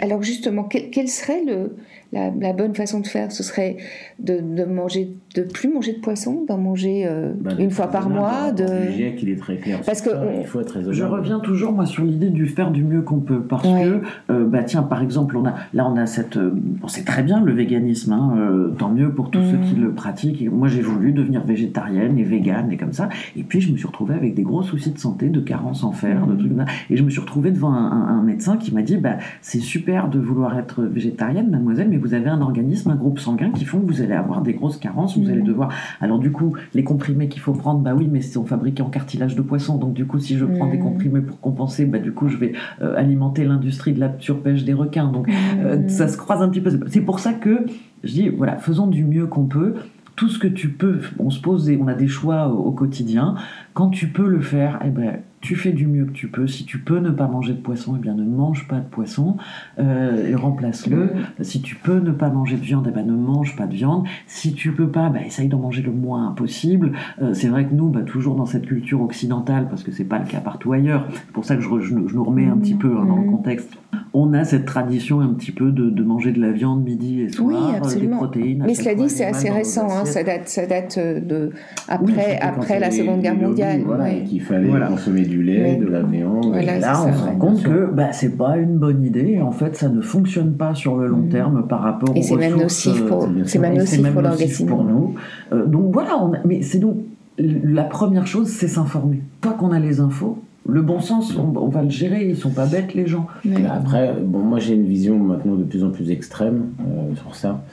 alors 0.00 0.22
justement, 0.22 0.64
quel, 0.64 1.08
serait 1.08 1.42
le, 1.44 1.72
la, 2.12 2.30
la, 2.30 2.52
bonne 2.52 2.74
façon 2.74 3.00
de 3.00 3.06
faire 3.06 3.30
Ce 3.32 3.42
serait 3.42 3.76
de, 4.18 4.40
de, 4.40 4.64
manger, 4.64 5.14
de 5.34 5.42
plus 5.42 5.72
manger 5.72 5.92
de 5.92 6.00
poisson, 6.00 6.44
d'en 6.48 6.58
manger 6.58 7.06
euh, 7.06 7.32
bah, 7.38 7.52
une 7.58 7.70
fois 7.70 7.88
par 7.88 8.08
mois 8.08 8.52
de... 8.52 9.16
qu'il 9.16 9.28
est 9.28 9.38
très 9.38 9.56
clair. 9.56 9.80
Parce 9.84 10.00
que 10.00 10.10
il 10.40 10.46
faut 10.46 10.60
être 10.60 10.92
Je 10.92 11.04
reviens 11.04 11.40
toujours, 11.40 11.72
moi, 11.72 11.86
sur 11.86 12.04
l'idée 12.04 12.30
du 12.30 12.46
faire 12.46 12.70
du 12.70 12.82
mieux 12.82 13.02
qu'on 13.02 13.20
peut. 13.20 13.40
Parce 13.40 13.64
que, 13.64 14.02
euh, 14.30 14.46
bah, 14.46 14.62
tiens, 14.64 14.82
par 14.82 15.02
exemple, 15.02 15.36
on 15.36 15.46
a, 15.46 15.54
là, 15.74 15.88
on 15.88 15.96
a 15.96 16.06
cette... 16.06 16.38
Bon, 16.38 16.88
c'est 16.88 17.04
très 17.04 17.22
bien 17.22 17.40
le 17.40 17.52
véganisme, 17.52 18.12
hein, 18.12 18.72
tant 18.78 18.90
mieux 18.90 19.10
pour 19.10 19.30
tous 19.30 19.42
ceux 19.42 19.58
qui 19.58 19.74
mmh. 19.74 19.82
le 19.82 19.92
pratiquent 19.92 20.48
moi 20.50 20.68
j'ai 20.68 20.82
voulu 20.82 21.12
devenir 21.12 21.44
végétarienne 21.44 22.18
et 22.18 22.24
végane 22.24 22.70
et 22.72 22.76
comme 22.76 22.92
ça. 22.92 23.08
Et 23.36 23.42
puis 23.42 23.60
je 23.60 23.72
me 23.72 23.76
suis 23.76 23.86
retrouvée 23.86 24.14
avec 24.14 24.34
des 24.34 24.42
gros 24.42 24.62
soucis 24.62 24.90
de 24.90 24.98
santé, 24.98 25.28
de 25.28 25.40
carence 25.40 25.84
en 25.84 25.92
fer, 25.92 26.26
de 26.26 26.34
trucs 26.34 26.52
Et 26.90 26.96
je 26.96 27.02
me 27.02 27.10
suis 27.10 27.20
retrouvée 27.20 27.50
devant 27.50 27.72
un, 27.72 28.22
médecin 28.22 28.56
qui 28.56 28.74
m'a 28.74 28.82
dit 28.82 28.96
bah, 28.96 29.16
c'est 29.40 29.60
super 29.60 30.08
de 30.08 30.18
vouloir 30.18 30.58
être 30.58 30.82
végétarienne, 30.82 31.50
mademoiselle, 31.50 31.88
mais 31.88 31.97
vous 31.98 32.14
avez 32.14 32.28
un 32.28 32.40
organisme, 32.40 32.90
un 32.90 32.96
groupe 32.96 33.18
sanguin 33.18 33.50
qui 33.50 33.64
font 33.64 33.80
que 33.80 33.86
vous 33.86 34.02
allez 34.02 34.14
avoir 34.14 34.42
des 34.42 34.54
grosses 34.54 34.76
carences, 34.76 35.16
vous 35.18 35.30
allez 35.30 35.42
devoir. 35.42 35.70
Alors 36.00 36.18
du 36.18 36.30
coup, 36.30 36.54
les 36.74 36.84
comprimés 36.84 37.28
qu'il 37.28 37.40
faut 37.40 37.52
prendre, 37.52 37.80
bah 37.80 37.94
oui, 37.96 38.08
mais 38.10 38.20
sont 38.20 38.44
fabriqués 38.44 38.82
en 38.82 38.90
cartilage 38.90 39.36
de 39.36 39.42
poisson. 39.42 39.76
Donc 39.76 39.94
du 39.94 40.06
coup, 40.06 40.18
si 40.18 40.36
je 40.36 40.44
prends 40.44 40.68
des 40.68 40.78
comprimés 40.78 41.20
pour 41.20 41.40
compenser, 41.40 41.84
bah 41.84 41.98
du 41.98 42.12
coup, 42.12 42.28
je 42.28 42.36
vais 42.36 42.52
euh, 42.82 42.96
alimenter 42.96 43.44
l'industrie 43.44 43.92
de 43.92 44.00
la 44.00 44.12
surpêche 44.18 44.64
des 44.64 44.74
requins. 44.74 45.10
Donc 45.10 45.28
euh, 45.60 45.88
ça 45.88 46.08
se 46.08 46.16
croise 46.16 46.42
un 46.42 46.48
petit 46.48 46.60
peu. 46.60 46.70
C'est 46.88 47.00
pour 47.00 47.18
ça 47.18 47.32
que 47.32 47.66
je 48.04 48.12
dis 48.12 48.28
voilà, 48.28 48.56
faisons 48.56 48.86
du 48.86 49.04
mieux 49.04 49.26
qu'on 49.26 49.44
peut 49.44 49.74
tout 50.18 50.28
ce 50.28 50.40
que 50.40 50.48
tu 50.48 50.70
peux, 50.70 51.00
on 51.20 51.30
se 51.30 51.40
pose, 51.40 51.70
on 51.80 51.86
a 51.86 51.94
des 51.94 52.08
choix 52.08 52.48
au, 52.48 52.72
quotidien. 52.72 53.36
Quand 53.72 53.88
tu 53.88 54.08
peux 54.08 54.26
le 54.26 54.40
faire, 54.40 54.80
eh 54.84 54.90
ben, 54.90 55.20
tu 55.40 55.56
fais 55.56 55.72
du 55.72 55.86
mieux 55.86 56.04
que 56.04 56.12
tu 56.12 56.28
peux. 56.28 56.46
Si 56.46 56.64
tu 56.64 56.78
peux 56.78 56.98
ne 56.98 57.10
pas 57.10 57.28
manger 57.28 57.52
de 57.52 57.60
poisson, 57.60 57.94
eh 57.96 58.00
bien 58.00 58.14
ne 58.14 58.24
mange 58.24 58.66
pas 58.68 58.80
de 58.80 58.86
poisson 58.86 59.36
euh, 59.78 60.28
et 60.28 60.34
remplace-le. 60.34 61.04
Mm. 61.04 61.44
Si 61.44 61.60
tu 61.62 61.76
peux 61.76 62.00
ne 62.00 62.10
pas 62.10 62.30
manger 62.30 62.56
de 62.56 62.62
viande, 62.62 62.86
eh 62.88 62.92
ben 62.92 63.06
ne 63.06 63.14
mange 63.14 63.56
pas 63.56 63.66
de 63.66 63.74
viande. 63.74 64.06
Si 64.26 64.52
tu 64.54 64.72
peux 64.72 64.88
pas, 64.88 65.10
bah, 65.10 65.20
essaye 65.24 65.48
d'en 65.48 65.58
manger 65.58 65.82
le 65.82 65.92
moins 65.92 66.32
possible. 66.32 66.92
Euh, 67.22 67.34
c'est 67.34 67.48
vrai 67.48 67.66
que 67.66 67.74
nous, 67.74 67.88
bah, 67.88 68.02
toujours 68.02 68.34
dans 68.34 68.46
cette 68.46 68.66
culture 68.66 69.00
occidentale, 69.00 69.68
parce 69.68 69.82
que 69.82 69.92
c'est 69.92 70.04
pas 70.04 70.18
le 70.18 70.26
cas 70.26 70.40
partout 70.40 70.72
ailleurs. 70.72 71.06
C'est 71.12 71.32
pour 71.32 71.44
ça 71.44 71.56
que 71.56 71.62
je, 71.62 71.80
je, 71.80 71.94
nous 71.94 72.24
remets 72.24 72.46
un 72.46 72.56
petit 72.56 72.74
peu 72.74 72.96
hein, 72.98 73.04
dans 73.04 73.16
le 73.16 73.26
mm. 73.26 73.30
contexte. 73.30 73.78
On 74.20 74.34
a 74.34 74.42
cette 74.44 74.64
tradition 74.64 75.20
un 75.20 75.28
petit 75.28 75.52
peu 75.52 75.70
de, 75.70 75.90
de, 75.90 76.02
manger 76.02 76.32
de 76.32 76.40
la 76.40 76.50
viande 76.50 76.82
midi 76.82 77.22
et 77.22 77.28
soir, 77.28 77.48
oui, 77.48 77.96
euh, 77.96 78.00
des 78.00 78.08
protéines. 78.08 78.64
Mais 78.66 78.74
cela 78.74 78.96
dit, 78.96 79.08
c'est 79.08 79.24
assez 79.24 79.48
récent. 79.48 79.86
Hein, 79.88 80.04
ça 80.04 80.24
date, 80.24 80.48
ça 80.48 80.66
date 80.66 80.98
de 80.98 81.50
après, 81.86 82.38
après 82.40 82.80
la 82.80 82.90
Seconde 82.90 83.20
Guerre 83.20 83.36
mondiale. 83.36 83.82
Voilà, 83.84 84.10
qu'il 84.14 84.42
fallait 84.42 84.70
consommer 84.88 85.22
du 85.22 85.42
lait, 85.42 85.76
de 85.76 85.86
la 85.86 86.02
viande. 86.02 86.56
et 86.56 86.64
là, 86.64 87.04
on 87.06 87.12
se 87.12 87.24
rend 87.24 87.36
compte 87.36 87.62
que 87.62 87.90
bah, 87.92 88.12
c'est 88.12 88.36
pas 88.36 88.56
une 88.56 88.78
bonne 88.78 89.04
idée. 89.04 89.40
En 89.40 89.52
fait, 89.52 89.76
ça 89.76 89.88
ne 89.88 90.00
fonctionne 90.00 90.54
pas 90.54 90.74
sur 90.74 90.96
le 90.96 91.06
long 91.06 91.18
mm. 91.18 91.28
terme 91.28 91.66
par 91.68 91.82
rapport 91.82 92.10
et 92.16 92.22
c'est 92.22 92.36
même 92.36 92.56
nocif 92.56 93.04
pour, 93.06 93.24
euh, 93.24 93.28
c'est 93.44 93.58
même 93.58 93.76
nocif 93.76 94.02
pour 94.12 94.22
l'organisme. 94.22 94.66
pour 94.66 94.84
nous. 94.84 95.14
Euh, 95.52 95.66
donc 95.66 95.92
voilà, 95.92 96.18
mais 96.44 96.62
c'est 96.62 96.78
donc 96.78 96.96
la 97.38 97.84
première 97.84 98.26
chose, 98.26 98.48
c'est 98.48 98.68
s'informer. 98.68 99.22
Pas 99.40 99.52
qu'on 99.52 99.70
a 99.70 99.78
les 99.78 100.00
infos, 100.00 100.38
le 100.68 100.82
bon 100.82 101.00
sens, 101.00 101.34
on, 101.34 101.68
va 101.68 101.82
le 101.82 101.88
gérer, 101.88 102.28
ils 102.28 102.36
sont 102.36 102.50
pas 102.50 102.66
bêtes 102.66 102.92
les 102.94 103.06
gens. 103.06 103.26
Après, 103.70 104.14
bon, 104.22 104.40
moi 104.40 104.58
j'ai 104.58 104.74
une 104.74 104.84
vision 104.84 105.18
maintenant 105.18 105.54
de 105.54 105.64
plus 105.64 105.82
en 105.82 105.90
plus 105.90 106.10
extrême 106.10 106.66
euh, 106.80 107.16
sur 107.16 107.34
ça. 107.34 107.64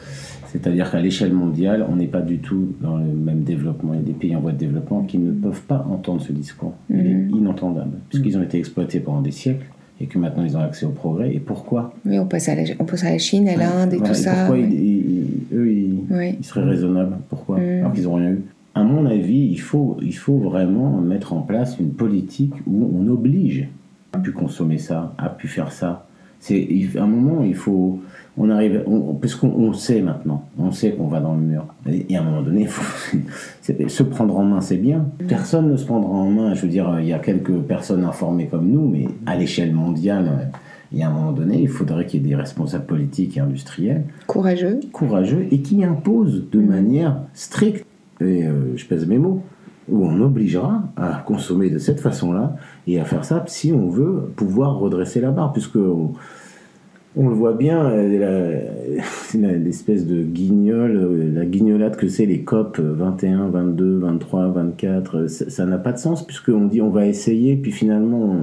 C'est-à-dire 0.48 0.90
qu'à 0.90 1.02
l'échelle 1.02 1.34
mondiale, 1.34 1.86
on 1.92 1.98
n'est 1.98 2.08
pas 2.08 2.22
du 2.22 2.38
tout 2.38 2.74
dans 2.80 2.96
le 2.96 3.04
même 3.04 3.44
développement. 3.44 3.94
Il 3.94 4.00
y 4.00 4.04
a 4.04 4.06
des 4.06 4.14
pays 4.14 4.34
en 4.34 4.40
voie 4.40 4.54
de 4.54 4.58
développement 4.58 5.04
qui 5.04 5.18
ne 5.18 5.34
peuvent 5.34 5.64
pas 5.64 5.86
entendre 5.92 6.22
ce 6.22 6.32
discours. 6.32 6.74
Il 6.90 7.06
est 7.06 7.14
mhm. 7.14 7.36
inentendable, 7.36 7.98
puisqu'ils 8.08 8.38
ont 8.38 8.44
été 8.44 8.58
exploités 8.58 9.02
pendant 9.02 9.22
des 9.22 9.32
siècles 9.32 9.66
et 10.00 10.08
que 10.08 10.18
maintenant 10.18 10.46
ils 10.46 10.56
ont 10.56 10.62
accès 10.62 10.86
au 10.86 10.92
progrès. 10.92 11.34
Et 11.34 11.40
pourquoi? 11.40 11.94
Oui, 12.06 12.18
on 12.18 12.26
passe 12.26 12.48
à 12.48 12.56
la, 12.56 12.64
on 12.80 12.86
à 12.86 13.10
la 13.12 13.18
Chine, 13.18 13.50
à 13.50 13.58
l'Inde 13.58 13.94
et 13.94 13.98
tout 13.98 14.14
ça. 14.14 14.46
Pourquoi 14.46 14.58
eux, 14.58 15.70
ils, 15.70 16.46
seraient 16.46 16.64
raisonnables? 16.64 17.18
Pourquoi? 17.28 17.60
Mhm. 17.60 17.80
Alors 17.80 17.92
qu'ils 17.92 18.04
n'ont 18.04 18.16
rien 18.16 18.30
eu. 18.30 18.44
À 18.76 18.84
mon 18.84 19.06
avis, 19.06 19.48
il 19.52 19.60
faut, 19.60 19.98
il 20.02 20.16
faut 20.16 20.38
vraiment 20.38 21.00
mettre 21.00 21.34
en 21.34 21.42
place 21.42 21.80
une 21.80 21.94
politique 21.94 22.54
où 22.68 22.92
on 22.94 23.08
oblige 23.08 23.68
à 24.14 24.20
pu 24.20 24.32
consommer 24.32 24.78
ça, 24.78 25.14
à 25.18 25.30
pu 25.30 25.48
faire 25.48 25.72
ça. 25.72 26.06
C'est 26.40 26.68
à 26.98 27.04
un 27.04 27.08
moment, 27.08 27.44
il 27.44 27.56
faut 27.56 28.02
on 28.38 28.50
arrive, 28.50 28.84
parce 29.22 29.36
qu'on 29.36 29.72
sait 29.74 30.02
maintenant, 30.02 30.44
on 30.60 30.72
sait 30.72 30.92
qu'on 30.92 31.08
va 31.08 31.22
dans 31.22 31.36
le 31.36 31.42
mur. 31.42 31.66
Et, 31.88 32.18
à 32.18 32.22
un 32.22 32.24
moment 32.24 32.42
donné, 32.42 32.66
faut, 32.66 33.18
se 33.88 34.04
prendre 34.04 34.38
en 34.38 34.44
main, 34.44 34.62
c'est 34.62 34.78
bien. 34.78 35.06
Personne 35.28 35.72
ne 35.72 35.78
se 35.78 35.86
prendra 35.86 36.12
en 36.12 36.30
main. 36.30 36.54
Je 36.54 36.64
veux 36.64 36.68
dire, 36.68 36.98
il 37.00 37.08
y 37.08 37.14
a 37.14 37.20
quelques 37.20 37.58
personnes 37.60 38.04
informées 38.04 38.48
comme 38.48 38.70
nous, 38.70 38.88
mais 38.88 39.08
à 39.26 39.38
l'échelle 39.38 39.72
mondiale, 39.72 40.52
il 40.92 41.00
y 41.00 41.04
a 41.04 41.08
un 41.08 41.14
moment 41.14 41.32
donné, 41.32 41.62
il 41.62 41.70
faudrait 41.70 42.06
qu'il 42.06 42.22
y 42.22 42.26
ait 42.26 42.30
des 42.30 42.36
responsables 42.36 42.86
politiques 42.86 43.38
et 43.38 43.40
industriels. 43.40 44.04
Courageux. 44.28 44.82
Courageux, 44.92 45.48
et 45.52 45.60
qui 45.60 45.84
imposent 45.86 46.44
de 46.52 46.60
manière 46.60 47.18
stricte, 47.34 47.86
et 48.22 48.46
euh, 48.46 48.76
je 48.76 48.86
pèse 48.86 49.06
mes 49.08 49.18
mots, 49.18 49.42
où 49.90 50.06
on 50.06 50.22
obligera 50.22 50.84
à 50.96 51.24
consommer 51.26 51.70
de 51.70 51.78
cette 51.78 52.00
façon-là 52.00 52.56
et 52.88 53.00
à 53.00 53.06
faire 53.06 53.24
ça 53.24 53.44
si 53.48 53.72
on 53.72 53.90
veut 53.90 54.32
pouvoir 54.36 54.80
redresser 54.80 55.22
la 55.22 55.32
barre, 55.32 55.54
puisque 55.54 55.78
on 55.78 57.30
le 57.30 57.36
voit 57.36 57.54
bien, 57.54 57.92
l'espèce 59.34 60.08
de 60.08 60.24
guignol, 60.24 61.32
la 61.34 61.46
guignolade 61.46 61.98
que 61.98 62.08
c'est 62.08 62.26
les 62.26 62.42
COP 62.42 62.80
21, 62.80 63.50
22, 63.50 64.00
23, 64.00 64.48
24, 64.48 65.28
ça 65.28 65.66
n'a 65.66 65.78
pas 65.78 65.92
de 65.92 66.00
sens 66.00 66.26
puisqu'on 66.26 66.66
dit 66.66 66.82
on 66.82 66.90
va 66.90 67.06
essayer, 67.06 67.56
puis 67.56 67.72
finalement 67.72 68.36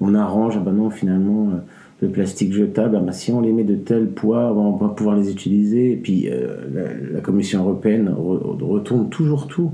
on, 0.00 0.14
arrange, 0.14 0.54
ah 0.56 0.62
ben 0.64 0.72
non 0.72 0.90
finalement 0.90 1.50
euh, 1.50 1.58
le 2.02 2.08
plastique 2.08 2.52
jetable, 2.52 2.96
ah 2.96 3.00
ben 3.00 3.12
si 3.12 3.32
on 3.32 3.40
les 3.40 3.52
met 3.52 3.64
de 3.64 3.74
tel 3.74 4.08
poids, 4.08 4.52
on 4.52 4.76
va 4.76 4.88
pouvoir 4.88 5.16
les 5.16 5.30
utiliser, 5.30 5.92
et 5.92 5.96
puis 5.96 6.28
euh, 6.28 7.08
la, 7.12 7.20
Commission 7.20 7.62
européenne 7.62 8.14
retourne 8.14 9.08
toujours 9.08 9.46
tout 9.46 9.72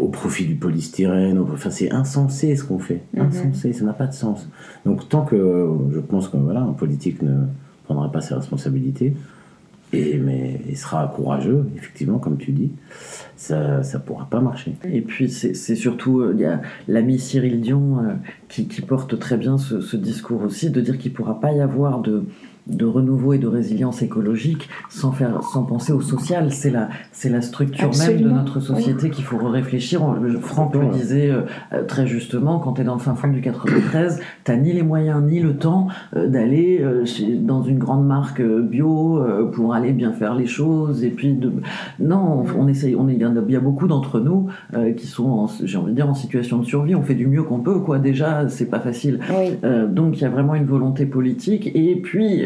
au 0.00 0.08
profit 0.08 0.44
du 0.46 0.56
polystyrène. 0.56 1.38
Enfin, 1.38 1.70
c'est 1.70 1.92
insensé 1.92 2.56
ce 2.56 2.64
qu'on 2.64 2.80
fait. 2.80 3.02
Mhm. 3.14 3.22
Insensé, 3.22 3.72
ça 3.72 3.84
n'a 3.84 3.92
pas 3.92 4.06
de 4.06 4.14
sens. 4.14 4.48
Donc, 4.84 5.08
tant 5.08 5.24
que 5.24 5.68
je 5.92 6.00
pense 6.00 6.28
que 6.28 6.36
voilà, 6.36 6.60
un 6.60 6.72
politique 6.72 7.22
ne 7.22 7.44
prendra 7.84 8.10
pas 8.10 8.20
ses 8.20 8.34
responsabilités, 8.34 9.14
Mais 10.22 10.60
il 10.68 10.76
sera 10.76 11.06
courageux, 11.14 11.66
effectivement, 11.76 12.18
comme 12.18 12.36
tu 12.36 12.52
dis. 12.52 12.70
Ça 13.36 13.80
ne 13.80 13.98
pourra 13.98 14.26
pas 14.30 14.40
marcher. 14.40 14.74
Et 14.84 15.00
puis, 15.00 15.28
c'est 15.30 15.76
surtout, 15.76 16.20
euh, 16.20 16.56
l'ami 16.88 17.18
Cyril 17.18 17.60
Dion 17.60 17.98
euh, 17.98 18.12
qui, 18.48 18.68
qui, 18.68 18.80
porte 18.80 19.18
très 19.18 19.36
bien 19.36 19.58
ce, 19.58 19.80
ce 19.80 19.96
discours 19.96 20.42
aussi, 20.42 20.70
de 20.70 20.80
dire 20.80 20.98
qu'il 20.98 21.12
ne 21.12 21.16
pourra 21.16 21.40
pas 21.40 21.52
y 21.52 21.60
avoir 21.60 22.00
de, 22.00 22.24
de 22.66 22.86
renouveau 22.86 23.34
et 23.34 23.38
de 23.38 23.46
résilience 23.46 24.00
écologique 24.00 24.68
sans 24.88 25.12
faire 25.12 25.42
sans 25.42 25.64
penser 25.64 25.92
au 25.92 26.00
social. 26.00 26.50
C'est 26.50 26.70
la 26.70 26.88
c'est 27.12 27.28
la 27.28 27.42
structure 27.42 27.90
même 27.98 28.20
de 28.20 28.30
notre 28.30 28.60
société 28.60 29.10
qu'il 29.10 29.24
faut 29.24 29.36
réfléchir. 29.36 30.00
Franck 30.40 30.74
le 30.74 30.88
disait 30.88 31.30
euh, 31.30 31.84
très 31.86 32.06
justement 32.06 32.58
quand 32.58 32.74
tu 32.74 32.80
es 32.80 32.84
dans 32.84 32.94
le 32.94 33.00
fin 33.00 33.14
fond 33.14 33.28
du 33.28 33.40
93 33.40 34.20
t'as 34.44 34.56
ni 34.56 34.72
les 34.72 34.82
moyens 34.82 35.22
ni 35.22 35.40
le 35.40 35.56
temps 35.56 35.88
euh, 36.16 36.26
d'aller 36.28 36.80
euh, 36.82 37.04
dans 37.40 37.62
une 37.62 37.78
grande 37.78 38.06
marque 38.06 38.42
bio 38.42 39.22
pour 39.52 39.74
aller 39.74 39.92
bien 39.92 40.12
faire 40.12 40.34
les 40.34 40.46
choses 40.46 41.04
et 41.04 41.10
puis 41.10 41.34
de 41.34 41.52
non 42.00 42.44
on, 42.56 42.68
essaye 42.68 42.94
on 42.96 43.08
est 43.08 43.14
il 43.14 43.52
y 43.52 43.56
a 43.56 43.60
beaucoup 43.60 43.86
d'entre 43.86 44.20
nous 44.20 44.48
qui 44.96 45.06
sont 45.06 45.46
j'ai 45.62 45.78
envie 45.78 45.92
de 45.92 45.96
dire 45.96 46.08
en 46.08 46.14
situation 46.14 46.58
de 46.58 46.64
survie. 46.64 46.94
On 46.94 47.02
fait 47.02 47.14
du 47.14 47.26
mieux 47.26 47.42
qu'on 47.42 47.60
peut 47.60 47.78
quoi. 47.78 47.98
Déjà 47.98 48.48
c'est 48.48 48.68
pas 48.68 48.80
facile. 48.80 49.20
Donc 49.88 50.18
il 50.18 50.22
y 50.22 50.24
a 50.24 50.30
vraiment 50.30 50.54
une 50.54 50.64
volonté 50.64 51.06
politique. 51.06 51.70
Et 51.74 51.96
puis 51.96 52.44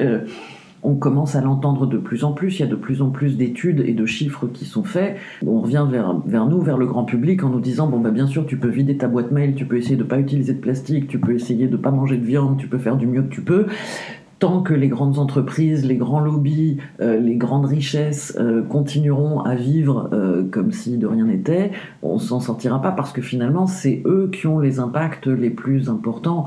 on 0.82 0.94
commence 0.94 1.34
à 1.34 1.40
l'entendre 1.40 1.86
de 1.86 1.98
plus 1.98 2.24
en 2.24 2.32
plus, 2.32 2.58
il 2.58 2.62
y 2.62 2.64
a 2.64 2.68
de 2.68 2.76
plus 2.76 3.02
en 3.02 3.10
plus 3.10 3.36
d'études 3.36 3.80
et 3.80 3.94
de 3.94 4.06
chiffres 4.06 4.46
qui 4.46 4.64
sont 4.64 4.84
faits. 4.84 5.16
On 5.44 5.60
revient 5.60 5.86
vers, 5.90 6.20
vers 6.24 6.46
nous, 6.46 6.60
vers 6.60 6.78
le 6.78 6.86
grand 6.86 7.04
public, 7.04 7.42
en 7.42 7.50
nous 7.50 7.60
disant, 7.60 7.88
bon 7.88 7.98
bah 7.98 8.10
bien 8.10 8.26
sûr, 8.26 8.46
tu 8.46 8.56
peux 8.56 8.68
vider 8.68 8.96
ta 8.96 9.08
boîte 9.08 9.32
mail, 9.32 9.54
tu 9.54 9.64
peux 9.64 9.76
essayer 9.76 9.96
de 9.96 10.04
ne 10.04 10.08
pas 10.08 10.18
utiliser 10.18 10.54
de 10.54 10.60
plastique, 10.60 11.08
tu 11.08 11.18
peux 11.18 11.34
essayer 11.34 11.66
de 11.66 11.76
ne 11.76 11.82
pas 11.82 11.90
manger 11.90 12.16
de 12.16 12.24
viande, 12.24 12.58
tu 12.58 12.68
peux 12.68 12.78
faire 12.78 12.96
du 12.96 13.06
mieux 13.06 13.22
que 13.22 13.32
tu 13.32 13.42
peux 13.42 13.66
tant 14.38 14.62
que 14.62 14.74
les 14.74 14.88
grandes 14.88 15.18
entreprises, 15.18 15.84
les 15.84 15.96
grands 15.96 16.20
lobbies, 16.20 16.78
euh, 17.00 17.18
les 17.18 17.36
grandes 17.36 17.66
richesses 17.66 18.36
euh, 18.38 18.62
continueront 18.62 19.40
à 19.40 19.54
vivre 19.54 20.10
euh, 20.12 20.44
comme 20.50 20.70
si 20.70 20.96
de 20.96 21.06
rien 21.06 21.24
n'était, 21.24 21.72
on 22.02 22.18
s'en 22.18 22.40
sortira 22.40 22.80
pas 22.80 22.92
parce 22.92 23.12
que 23.12 23.20
finalement 23.20 23.66
c'est 23.66 24.02
eux 24.06 24.30
qui 24.32 24.46
ont 24.46 24.60
les 24.60 24.78
impacts 24.78 25.26
les 25.26 25.50
plus 25.50 25.90
importants. 25.90 26.46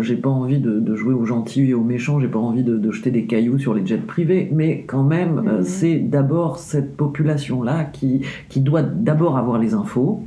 j'ai 0.00 0.16
pas 0.16 0.30
envie 0.30 0.58
de, 0.58 0.94
jouer 0.94 1.12
aux 1.12 1.26
gentils 1.26 1.70
et 1.70 1.74
aux 1.74 1.84
méchants, 1.84 2.18
j'ai 2.20 2.28
pas 2.28 2.38
envie 2.38 2.62
de, 2.64 2.90
jeter 2.90 3.10
des 3.10 3.26
cailloux 3.26 3.58
sur 3.58 3.74
les 3.74 3.84
jets 3.84 3.98
privés, 3.98 4.50
mais 4.52 4.84
quand 4.86 5.02
même 5.02 5.40
mm-hmm. 5.40 5.62
c'est 5.62 5.98
d'abord 5.98 6.58
cette 6.58 6.96
population 6.96 7.62
là 7.62 7.84
qui, 7.84 8.22
qui 8.48 8.60
doit 8.60 8.82
d'abord 8.82 9.36
avoir 9.36 9.58
les 9.58 9.74
infos, 9.74 10.22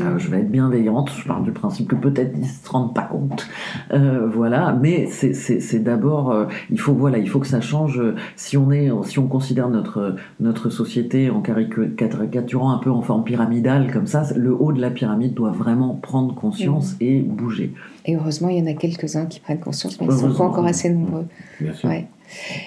ah, 0.00 0.18
je 0.18 0.28
vais 0.28 0.38
être 0.38 0.50
bienveillante, 0.50 1.10
je 1.16 1.26
parle 1.26 1.44
du 1.44 1.52
principe 1.52 1.88
que 1.88 1.94
peut-être 1.94 2.34
ils 2.36 2.46
se 2.46 2.68
rendent 2.68 2.94
pas 2.94 3.02
compte, 3.02 3.48
euh, 3.92 4.26
voilà. 4.26 4.76
Mais 4.80 5.06
c'est 5.06 5.78
d'abord, 5.78 6.30
euh, 6.30 6.46
il 6.70 6.80
faut 6.80 6.94
voilà, 6.94 7.18
il 7.18 7.28
faut 7.28 7.40
que 7.40 7.46
ça 7.46 7.60
change. 7.60 8.00
Si 8.36 8.56
on 8.56 8.70
est, 8.70 8.90
si 9.04 9.18
on 9.18 9.28
considère 9.28 9.68
notre 9.68 10.16
notre 10.40 10.70
société 10.70 11.30
en 11.30 11.40
caricaturant 11.40 12.70
un 12.70 12.78
peu 12.78 12.90
en 12.90 13.02
forme 13.02 13.24
pyramidale 13.24 13.92
comme 13.92 14.06
ça, 14.06 14.24
le 14.36 14.54
haut 14.54 14.72
de 14.72 14.80
la 14.80 14.90
pyramide 14.90 15.34
doit 15.34 15.52
vraiment 15.52 15.94
prendre 15.94 16.34
conscience 16.34 16.94
mm. 16.94 16.96
et 17.00 17.20
bouger. 17.20 17.72
Et 18.04 18.16
heureusement, 18.16 18.48
il 18.48 18.58
y 18.58 18.62
en 18.62 18.66
a 18.66 18.74
quelques 18.74 19.16
uns 19.16 19.26
qui 19.26 19.40
prennent 19.40 19.58
conscience, 19.58 20.00
mais 20.00 20.06
ils 20.06 20.12
sont 20.12 20.32
pas 20.32 20.44
encore 20.44 20.66
assez 20.66 20.90
nombreux. 20.90 21.26
Bien 21.60 21.74
sûr. 21.74 21.88
Ouais. 21.88 22.06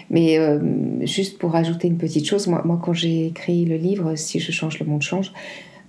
Mais 0.10 0.38
euh, 0.38 0.60
juste 1.06 1.38
pour 1.38 1.56
ajouter 1.56 1.88
une 1.88 1.98
petite 1.98 2.26
chose, 2.26 2.48
moi, 2.48 2.62
moi 2.66 2.80
quand 2.82 2.94
j'ai 2.94 3.28
écrit 3.28 3.66
le 3.66 3.76
livre 3.76 4.16
Si 4.16 4.40
je 4.40 4.52
change, 4.52 4.80
le 4.80 4.86
monde 4.86 5.02
change, 5.02 5.34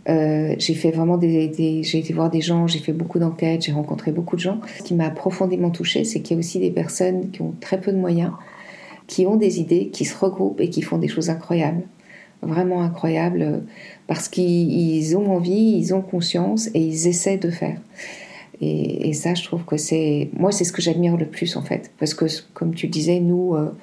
euh, 0.08 0.54
j'ai 0.58 0.74
fait 0.74 0.90
vraiment 0.90 1.18
des, 1.18 1.82
j'ai 1.82 1.98
été 1.98 2.12
voir 2.12 2.30
des 2.30 2.40
gens, 2.40 2.66
j'ai 2.66 2.78
fait 2.78 2.92
beaucoup 2.92 3.18
d'enquêtes, 3.18 3.62
j'ai 3.62 3.72
rencontré 3.72 4.12
beaucoup 4.12 4.36
de 4.36 4.40
gens. 4.40 4.60
Ce 4.78 4.82
qui 4.82 4.94
m'a 4.94 5.10
profondément 5.10 5.70
touchée, 5.70 6.04
c'est 6.04 6.20
qu'il 6.20 6.36
y 6.36 6.38
a 6.38 6.40
aussi 6.40 6.58
des 6.58 6.70
personnes 6.70 7.30
qui 7.30 7.42
ont 7.42 7.54
très 7.60 7.80
peu 7.80 7.92
de 7.92 7.98
moyens, 7.98 8.32
qui 9.06 9.26
ont 9.26 9.36
des 9.36 9.60
idées, 9.60 9.88
qui 9.88 10.04
se 10.04 10.16
regroupent 10.16 10.60
et 10.60 10.70
qui 10.70 10.82
font 10.82 10.98
des 10.98 11.08
choses 11.08 11.28
incroyables, 11.28 11.82
vraiment 12.42 12.82
incroyables, 12.82 13.62
parce 14.06 14.28
qu'ils 14.28 15.16
ont 15.16 15.34
envie, 15.34 15.76
ils 15.78 15.94
ont 15.94 16.02
conscience 16.02 16.68
et 16.68 16.80
ils 16.80 17.06
essaient 17.06 17.38
de 17.38 17.50
faire. 17.50 17.78
Et, 18.62 19.14
ça, 19.14 19.34
je 19.34 19.42
trouve 19.42 19.64
que 19.64 19.78
c'est, 19.78 20.28
moi, 20.34 20.52
c'est 20.52 20.64
ce 20.64 20.72
que 20.72 20.82
j'admire 20.82 21.16
le 21.16 21.24
plus 21.24 21.56
en 21.56 21.62
fait, 21.62 21.90
parce 21.98 22.12
que 22.12 22.26
comme 22.52 22.74
tu 22.74 22.88
disais, 22.88 23.18
nous, 23.18 23.54
euh, 23.54 23.74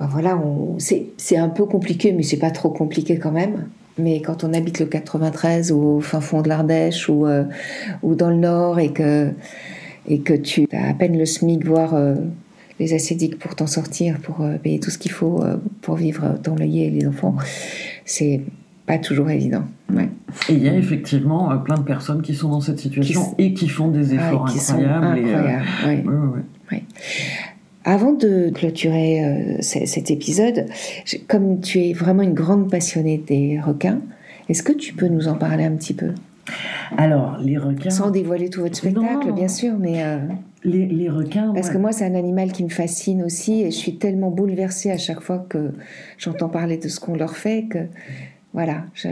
ben 0.00 0.06
voilà, 0.06 0.40
c'est 0.78 1.36
un 1.36 1.48
peu 1.48 1.64
compliqué, 1.64 2.12
mais 2.12 2.24
c'est 2.24 2.38
pas 2.38 2.50
trop 2.50 2.70
compliqué 2.70 3.18
quand 3.18 3.30
même. 3.30 3.68
Mais 3.98 4.20
quand 4.20 4.42
on 4.44 4.52
habite 4.52 4.80
le 4.80 4.86
93 4.86 5.72
ou 5.72 5.96
au 5.96 6.00
fin 6.00 6.20
fond 6.20 6.42
de 6.42 6.48
l'Ardèche 6.48 7.08
ou, 7.08 7.26
euh, 7.26 7.44
ou 8.02 8.14
dans 8.14 8.30
le 8.30 8.36
Nord 8.36 8.80
et 8.80 8.92
que, 8.92 9.30
et 10.08 10.20
que 10.20 10.34
tu 10.34 10.66
as 10.72 10.88
à 10.88 10.94
peine 10.94 11.16
le 11.16 11.24
SMIC, 11.24 11.64
voire 11.64 11.94
euh, 11.94 12.16
les 12.80 12.92
acédiques 12.92 13.38
pour 13.38 13.54
t'en 13.54 13.68
sortir, 13.68 14.18
pour 14.18 14.40
euh, 14.40 14.56
payer 14.56 14.80
tout 14.80 14.90
ce 14.90 14.98
qu'il 14.98 15.12
faut 15.12 15.44
pour 15.80 15.94
vivre 15.94 16.38
dans 16.42 16.56
le 16.56 16.64
et 16.64 16.90
les 16.90 17.06
enfants, 17.06 17.36
c'est 18.04 18.40
pas 18.86 18.98
toujours 18.98 19.30
évident. 19.30 19.64
Ouais. 19.92 20.08
Et 20.48 20.54
il 20.54 20.62
y 20.64 20.68
a 20.68 20.76
effectivement 20.76 21.56
plein 21.58 21.76
de 21.76 21.84
personnes 21.84 22.20
qui 22.20 22.34
sont 22.34 22.48
dans 22.48 22.60
cette 22.60 22.80
situation 22.80 23.34
et 23.38 23.54
qui 23.54 23.68
font 23.68 23.88
des 23.88 24.14
efforts 24.14 24.46
incroyables. 24.46 25.18
et, 25.18 26.82
avant 27.84 28.12
de 28.12 28.50
clôturer 28.54 29.24
euh, 29.24 29.56
cet 29.60 30.10
épisode, 30.10 30.66
comme 31.28 31.60
tu 31.60 31.80
es 31.80 31.92
vraiment 31.92 32.22
une 32.22 32.34
grande 32.34 32.70
passionnée 32.70 33.18
des 33.18 33.60
requins, 33.60 34.00
est-ce 34.48 34.62
que 34.62 34.72
tu 34.72 34.94
peux 34.94 35.08
nous 35.08 35.28
en 35.28 35.34
parler 35.34 35.64
un 35.64 35.72
petit 35.76 35.94
peu? 35.94 36.12
Alors, 36.96 37.38
les 37.42 37.56
requins. 37.56 37.90
Sans 37.90 38.10
dévoiler 38.10 38.50
tout 38.50 38.60
votre 38.60 38.76
spectacle, 38.76 39.32
bien 39.32 39.48
sûr, 39.48 39.74
mais. 39.78 40.02
Euh, 40.02 40.18
les, 40.64 41.08
requins. 41.08 41.52
Parce 41.52 41.68
que 41.68 41.78
moi, 41.78 41.92
c'est 41.92 42.06
un 42.06 42.14
animal 42.14 42.52
qui 42.52 42.64
me 42.64 42.70
fascine 42.70 43.22
aussi, 43.22 43.62
et 43.62 43.70
je 43.70 43.76
suis 43.76 43.96
tellement 43.96 44.30
bouleversée 44.30 44.90
à 44.90 44.98
chaque 44.98 45.20
fois 45.20 45.44
que 45.48 45.72
j'entends 46.18 46.48
parler 46.48 46.78
de 46.78 46.88
ce 46.88 47.00
qu'on 47.00 47.16
leur 47.16 47.36
fait 47.36 47.64
que. 47.64 47.86
Voilà, 48.52 48.84
je. 48.94 49.08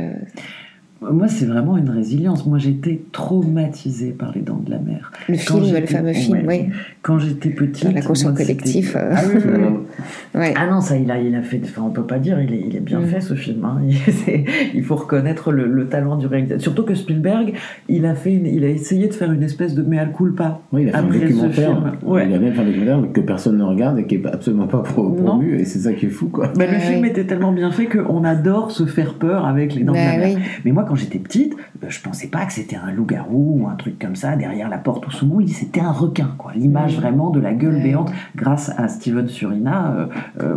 Moi, 1.10 1.28
c'est 1.28 1.46
vraiment 1.46 1.76
une 1.76 1.90
résilience. 1.90 2.46
Moi, 2.46 2.58
j'étais 2.58 3.02
traumatisée 3.12 4.12
par 4.12 4.32
les 4.32 4.40
dents 4.40 4.60
de 4.64 4.70
la 4.70 4.78
mer. 4.78 5.12
Le 5.28 5.36
film, 5.36 5.74
le 5.74 5.86
fameux 5.86 6.12
film, 6.12 6.42
oui. 6.46 6.68
Quand 7.02 7.18
j'étais 7.18 7.50
petite. 7.50 7.92
la 7.92 8.02
conscience 8.02 8.36
collective. 8.36 8.96
Euh. 8.96 9.14
Ah, 9.14 10.38
ouais. 10.38 10.54
ah, 10.56 10.66
non, 10.66 10.80
ça, 10.80 10.96
il 10.96 11.10
a, 11.10 11.18
il 11.18 11.34
a 11.34 11.42
fait. 11.42 11.60
Enfin, 11.64 11.82
on 11.84 11.90
peut 11.90 12.06
pas 12.06 12.18
dire, 12.18 12.40
il 12.40 12.52
est, 12.54 12.62
il 12.66 12.76
est 12.76 12.80
bien 12.80 13.00
mm. 13.00 13.06
fait 13.06 13.20
ce 13.20 13.34
film. 13.34 13.64
Hein. 13.64 13.80
Il, 14.74 14.84
faut 14.84 14.96
reconnaître 14.96 15.52
le, 15.52 15.86
talent 15.86 16.16
du 16.16 16.26
réalisateur. 16.26 16.62
Surtout 16.62 16.84
que 16.84 16.94
Spielberg, 16.94 17.54
il 17.88 18.06
a, 18.06 18.14
fait 18.14 18.32
il 18.32 18.64
a 18.64 18.68
essayé 18.68 19.08
de 19.08 19.14
faire 19.14 19.30
une 19.32 19.42
espèce 19.42 19.74
de 19.74 19.82
mea 19.82 20.06
culpa. 20.06 20.60
Oui, 20.72 20.82
il 20.82 20.88
a 20.88 20.92
fait 20.92 20.98
un 20.98 21.02
documentaire. 21.02 21.92
Ouais. 22.02 22.26
Il 22.28 22.34
a 22.34 22.38
même 22.38 22.52
fait 22.52 22.60
un 22.60 22.64
documentaire 22.64 23.12
que 23.12 23.20
personne 23.20 23.58
ne 23.58 23.64
regarde 23.64 23.98
et 23.98 24.06
qui 24.06 24.16
est 24.16 24.26
absolument 24.26 24.66
pas 24.66 24.82
promu. 24.82 25.60
Et 25.60 25.64
c'est 25.64 25.80
ça 25.80 25.92
qui 25.92 26.06
est 26.06 26.10
fou, 26.10 26.28
quoi. 26.28 26.52
Bah, 26.56 26.64
le 26.66 26.78
film 26.78 27.04
était 27.04 27.24
tellement 27.24 27.52
bien 27.52 27.70
fait 27.70 27.86
qu'on 27.86 28.24
adore 28.24 28.70
se 28.70 28.86
faire 28.86 29.14
peur 29.14 29.46
avec 29.46 29.74
les 29.74 29.84
dents 29.84 29.92
de 29.92 29.98
la 29.98 30.12
bah 30.12 30.18
mer. 30.18 30.38
Mais 30.64 30.72
moi, 30.72 30.84
quand 30.88 30.91
j'étais 30.94 31.18
petite, 31.18 31.54
euh, 31.82 31.86
je 31.88 32.00
pensais 32.00 32.28
pas 32.28 32.44
que 32.46 32.52
c'était 32.52 32.76
un 32.76 32.90
loup-garou 32.90 33.60
ou 33.60 33.68
un 33.68 33.74
truc 33.74 33.98
comme 33.98 34.16
ça 34.16 34.36
derrière 34.36 34.68
la 34.68 34.78
porte 34.78 35.06
au 35.06 35.10
sous 35.10 35.26
dit 35.42 35.52
C'était 35.52 35.80
un 35.80 35.92
requin, 35.92 36.34
quoi. 36.38 36.52
L'image 36.54 36.96
vraiment 36.96 37.30
de 37.30 37.40
la 37.40 37.52
gueule 37.52 37.82
béante, 37.82 38.12
grâce 38.36 38.70
à 38.76 38.88
Steven 38.88 39.28
Surina, 39.28 39.92
euh, 39.92 40.06
euh, 40.40 40.56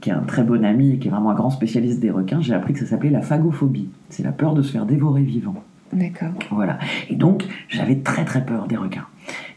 qui 0.00 0.10
est 0.10 0.12
un 0.12 0.22
très 0.22 0.42
bon 0.42 0.64
ami 0.64 0.92
et 0.92 0.98
qui 0.98 1.08
est 1.08 1.10
vraiment 1.10 1.30
un 1.30 1.34
grand 1.34 1.50
spécialiste 1.50 2.00
des 2.00 2.10
requins. 2.10 2.40
J'ai 2.40 2.54
appris 2.54 2.72
que 2.72 2.80
ça 2.80 2.86
s'appelait 2.86 3.10
la 3.10 3.22
phagophobie. 3.22 3.88
C'est 4.08 4.22
la 4.22 4.32
peur 4.32 4.54
de 4.54 4.62
se 4.62 4.72
faire 4.72 4.86
dévorer 4.86 5.22
vivant. 5.22 5.56
D'accord. 5.92 6.30
Voilà. 6.50 6.78
Et 7.08 7.16
donc, 7.16 7.44
j'avais 7.68 7.96
très 7.96 8.24
très 8.24 8.44
peur 8.44 8.66
des 8.66 8.76
requins. 8.76 9.06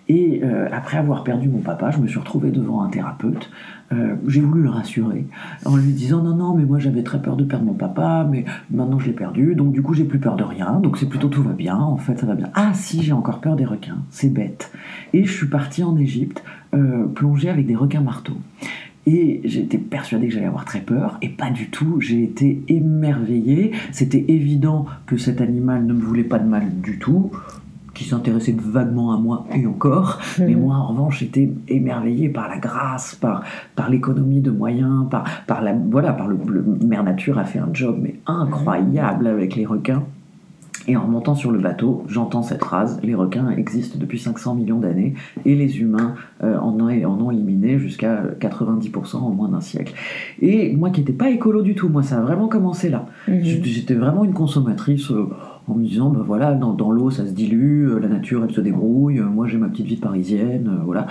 Et 0.09 0.41
après 0.71 0.97
avoir 0.97 1.25
perdu 1.25 1.49
mon 1.49 1.59
papa, 1.59 1.91
je 1.91 1.97
me 1.97 2.07
suis 2.07 2.17
retrouvé 2.17 2.49
devant 2.49 2.81
un 2.81 2.87
thérapeute 2.87 3.49
euh, 3.91 4.15
j'ai 4.27 4.41
voulu 4.41 4.63
le 4.63 4.69
rassurer 4.69 5.25
en 5.65 5.77
lui 5.77 5.93
disant 5.93 6.21
non 6.21 6.35
non 6.35 6.53
mais 6.53 6.65
moi 6.65 6.77
j'avais 6.77 7.03
très 7.03 7.21
peur 7.21 7.37
de 7.37 7.45
perdre 7.45 7.65
mon 7.65 7.73
papa 7.73 8.27
mais 8.29 8.43
maintenant 8.69 8.99
je 8.99 9.07
l'ai 9.07 9.13
perdu 9.13 9.55
donc 9.55 9.71
du 9.71 9.81
coup 9.81 9.93
j'ai 9.93 10.03
plus 10.03 10.19
peur 10.19 10.35
de 10.35 10.43
rien 10.43 10.79
donc 10.81 10.97
c'est 10.97 11.07
plutôt 11.07 11.29
tout 11.29 11.41
va 11.41 11.53
bien 11.53 11.77
en 11.77 11.97
fait 11.97 12.19
ça 12.19 12.25
va 12.25 12.35
bien 12.35 12.49
ah 12.53 12.71
si 12.73 13.01
j'ai 13.01 13.13
encore 13.13 13.39
peur 13.39 13.55
des 13.55 13.65
requins 13.65 13.99
c'est 14.09 14.33
bête 14.33 14.71
et 15.13 15.23
je 15.23 15.31
suis 15.31 15.47
partie 15.47 15.83
en 15.83 15.95
Égypte 15.95 16.43
euh, 16.73 17.05
plonger 17.05 17.49
avec 17.49 17.65
des 17.65 17.75
requins 17.75 18.01
marteaux 18.01 18.37
et 19.07 19.39
j'étais 19.45 19.77
persuadée 19.77 20.27
que 20.27 20.33
j'allais 20.33 20.47
avoir 20.47 20.65
très 20.65 20.81
peur, 20.81 21.17
et 21.21 21.29
pas 21.29 21.49
du 21.49 21.69
tout. 21.69 22.01
J'ai 22.01 22.23
été 22.23 22.61
émerveillée. 22.67 23.71
C'était 23.93 24.25
évident 24.27 24.85
que 25.05 25.15
cet 25.15 25.39
animal 25.39 25.85
ne 25.85 25.93
me 25.93 26.01
voulait 26.01 26.25
pas 26.25 26.39
de 26.39 26.47
mal 26.47 26.81
du 26.81 26.99
tout 26.99 27.31
qui 27.97 28.03
s'intéressait 28.03 28.55
vaguement 28.57 29.11
à 29.11 29.17
moi 29.17 29.47
et 29.55 29.65
encore. 29.65 30.19
Mais 30.37 30.53
moi, 30.53 30.75
en 30.75 30.87
revanche, 30.89 31.19
j'étais 31.19 31.49
émerveillé 31.67 32.29
par 32.29 32.47
la 32.47 32.59
grâce, 32.59 33.15
par, 33.15 33.43
par 33.75 33.89
l'économie 33.89 34.39
de 34.39 34.51
moyens, 34.51 35.09
par, 35.09 35.23
par 35.47 35.63
la, 35.63 35.73
voilà, 35.73 36.13
par 36.13 36.27
le, 36.27 36.37
Mère 36.85 37.03
Nature 37.03 37.39
a 37.39 37.43
fait 37.43 37.57
un 37.57 37.69
job 37.73 37.97
mais 37.99 38.15
incroyable 38.27 39.25
avec 39.25 39.55
les 39.55 39.65
requins. 39.65 40.03
Et 40.87 40.95
en 40.95 41.01
remontant 41.01 41.33
sur 41.33 41.51
le 41.51 41.57
bateau, 41.57 42.03
j'entends 42.07 42.43
cette 42.43 42.63
phrase 42.63 42.99
les 43.03 43.15
requins 43.15 43.49
existent 43.49 43.97
depuis 43.99 44.19
500 44.19 44.55
millions 44.55 44.77
d'années 44.77 45.15
et 45.43 45.55
les 45.55 45.79
humains 45.79 46.13
euh, 46.43 46.57
en, 46.59 46.79
ont, 46.79 46.89
en, 46.89 47.21
ont, 47.21 47.31
éliminé 47.31 47.77
jusqu'à 47.79 48.21
90% 48.39 49.17
en 49.17 49.31
moins 49.31 49.49
d'un 49.49 49.59
siècle. 49.59 49.93
Et 50.39 50.73
moi 50.75 50.91
qui 50.91 51.01
n'étais 51.01 51.13
pas 51.13 51.29
écolo 51.29 51.63
du 51.63 51.73
tout, 51.73 51.89
moi 51.89 52.03
ça 52.03 52.19
a 52.19 52.21
vraiment 52.21 52.47
commencé 52.47 52.89
là. 52.89 53.07
Mhm. 53.27 53.41
J'étais 53.41 53.95
vraiment 53.95 54.23
une 54.23 54.33
consommatrice. 54.33 55.11
Euh, 55.11 55.27
en 55.67 55.75
me 55.75 55.83
disant, 55.83 56.09
ben 56.09 56.21
voilà, 56.21 56.53
dans, 56.53 56.91
l'eau 56.91 57.09
ça 57.11 57.25
se 57.25 57.31
dilue, 57.31 57.89
euh, 57.89 57.99
la 57.99 58.07
nature 58.07 58.43
elle 58.43 58.53
se 58.53 58.61
débrouille, 58.61 59.19
moi 59.19 59.47
j'ai 59.47 59.57
ma 59.57 59.67
petite 59.67 59.87
vie 59.87 59.97
parisienne, 59.97 60.79
voilà. 60.83 61.07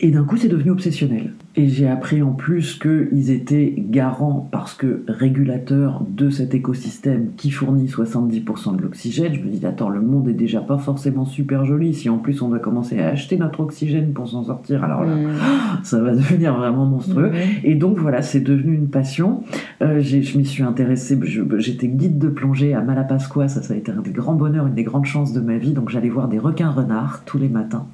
Et 0.00 0.10
d'un 0.10 0.24
coup 0.24 0.36
c'est 0.36 0.48
devenu 0.48 0.70
obsessionnel. 0.70 1.34
Et 1.56 1.68
j'ai 1.68 1.88
appris 1.88 2.22
en 2.22 2.32
plus 2.32 2.78
qu'ils 2.78 3.30
étaient 3.30 3.74
garants 3.76 4.48
parce 4.50 4.74
que 4.74 5.02
régulateurs 5.08 6.04
de 6.08 6.30
cet 6.30 6.54
écosystème 6.54 7.30
qui 7.36 7.50
fournit 7.50 7.86
70% 7.86 8.76
de 8.76 8.82
l'oxygène. 8.82 9.34
Je 9.34 9.40
me 9.40 9.48
dis, 9.48 9.64
attends, 9.66 9.88
le 9.88 10.00
monde 10.00 10.28
est 10.28 10.34
déjà 10.34 10.60
pas 10.60 10.78
forcément 10.78 11.24
super 11.24 11.64
joli. 11.64 11.94
Si 11.94 12.08
en 12.08 12.18
plus 12.18 12.42
on 12.42 12.48
doit 12.48 12.58
commencer 12.58 13.00
à 13.00 13.08
acheter 13.08 13.38
notre 13.38 13.60
oxygène 13.60 14.12
pour 14.12 14.28
s'en 14.28 14.44
sortir, 14.44 14.84
alors 14.84 15.04
là, 15.04 15.16
Mm. 15.16 15.28
ça 15.82 16.00
va 16.00 16.14
devenir 16.14 16.56
vraiment 16.56 16.86
monstrueux. 16.86 17.32
Et 17.64 17.74
donc 17.74 17.98
voilà, 17.98 18.22
c'est 18.22 18.40
devenu 18.40 18.74
une 18.74 18.88
passion. 18.88 19.42
Euh, 19.82 20.00
je 20.00 20.38
m'y 20.38 20.44
suis 20.44 20.62
intéressée. 20.62 21.18
J'étais 21.58 21.88
guide 21.88 22.18
de 22.18 22.28
plongée 22.28 22.74
à 22.74 22.80
Malapascua. 22.80 23.48
Ça, 23.48 23.62
ça 23.62 23.74
a 23.74 23.76
été 23.76 23.92
un 23.92 24.00
des 24.00 24.10
grands 24.10 24.34
bonheurs, 24.34 24.66
une 24.66 24.74
des 24.74 24.84
grandes 24.84 25.06
chances 25.06 25.32
de 25.32 25.40
ma 25.40 25.56
vie. 25.56 25.72
Donc 25.72 25.90
j'allais 25.90 26.08
voir 26.08 26.28
des 26.28 26.38
requins 26.38 26.70
renards 26.70 27.22
tous 27.24 27.38
les 27.38 27.48
matins. 27.48 27.86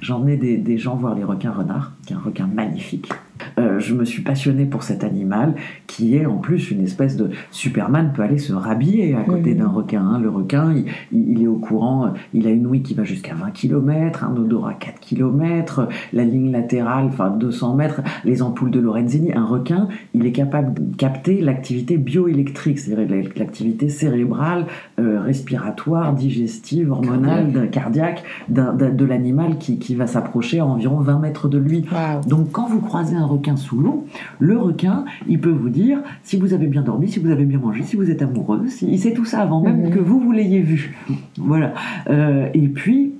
J'emmenais 0.00 0.36
des, 0.36 0.56
des 0.56 0.78
gens 0.78 0.96
voir 0.96 1.14
les 1.14 1.24
requins 1.24 1.52
renards, 1.52 1.92
qui 2.06 2.12
est 2.12 2.16
un 2.16 2.20
requin 2.20 2.46
magnifique. 2.46 3.07
future. 3.08 3.27
Euh, 3.58 3.78
je 3.78 3.94
me 3.94 4.04
suis 4.04 4.22
passionné 4.22 4.64
pour 4.66 4.82
cet 4.82 5.04
animal 5.04 5.54
qui 5.86 6.16
est 6.16 6.26
en 6.26 6.36
plus 6.38 6.70
une 6.70 6.82
espèce 6.82 7.16
de 7.16 7.30
Superman 7.50 8.12
peut 8.14 8.22
aller 8.22 8.38
se 8.38 8.52
rhabiller 8.52 9.14
à 9.14 9.22
côté 9.22 9.54
d'un 9.54 9.68
requin. 9.68 10.02
hein. 10.02 10.18
Le 10.20 10.28
requin, 10.28 10.72
il, 10.74 10.84
il- 11.12 11.28
il 11.38 11.42
est 11.42 11.46
au 11.46 11.56
courant, 11.58 12.12
il 12.34 12.46
a 12.46 12.50
une 12.50 12.66
ouïe 12.66 12.82
qui 12.82 12.94
va 12.94 13.04
jusqu'à 13.04 13.34
20 13.34 13.50
km, 13.50 14.24
un 14.24 14.36
odorat 14.36 14.74
4 14.74 15.00
km, 15.00 15.88
la 16.12 16.24
ligne 16.24 16.50
latérale, 16.50 17.06
enfin 17.06 17.30
200 17.30 17.74
mètres, 17.76 18.00
les 18.24 18.42
ampoules 18.42 18.70
de 18.70 18.80
Lorenzini. 18.80 19.32
Un 19.32 19.44
requin, 19.44 19.88
il 20.14 20.26
est 20.26 20.32
capable 20.32 20.74
de 20.74 20.96
capter 20.96 21.40
l'activité 21.40 21.96
bioélectrique, 21.96 22.78
c'est-à-dire 22.78 23.28
l'activité 23.36 23.88
cérébrale, 23.88 24.66
euh, 24.98 25.20
respiratoire, 25.20 26.14
digestive, 26.14 26.90
hormonale, 26.90 27.70
cardiaque, 27.70 28.22
de 28.48 29.04
l'animal 29.04 29.58
qui, 29.58 29.78
qui 29.78 29.94
va 29.94 30.06
s'approcher 30.06 30.60
à 30.60 30.66
environ 30.66 31.00
20 31.00 31.18
mètres 31.18 31.48
de 31.48 31.58
lui. 31.58 31.84
Donc 32.26 32.50
quand 32.52 32.66
vous 32.68 32.80
croisez 32.80 33.16
un 33.16 33.24
requin 33.28 33.56
sous 33.56 33.78
l'eau, 33.78 34.04
le 34.40 34.58
requin, 34.58 35.04
il 35.28 35.40
peut 35.40 35.50
vous 35.50 35.68
dire 35.68 36.00
si 36.24 36.36
vous 36.38 36.52
avez 36.54 36.66
bien 36.66 36.82
dormi, 36.82 37.08
si 37.08 37.20
vous 37.20 37.30
avez 37.30 37.44
bien 37.44 37.58
mangé, 37.58 37.82
si 37.84 37.94
vous 37.96 38.10
êtes 38.10 38.22
amoureux, 38.22 38.66
si- 38.68 38.88
il 38.90 38.98
sait 38.98 39.12
tout 39.12 39.24
ça 39.24 39.40
avant 39.42 39.60
même 39.62 39.82
Mhm. 39.84 39.90
que 39.90 39.98
vous, 40.00 40.18
vous 40.18 40.32
l'ayez 40.32 40.60
vu. 40.60 40.96
Voilà. 41.38 41.74
Euh, 42.10 42.48
et 42.54 42.68
puis, 42.68 43.12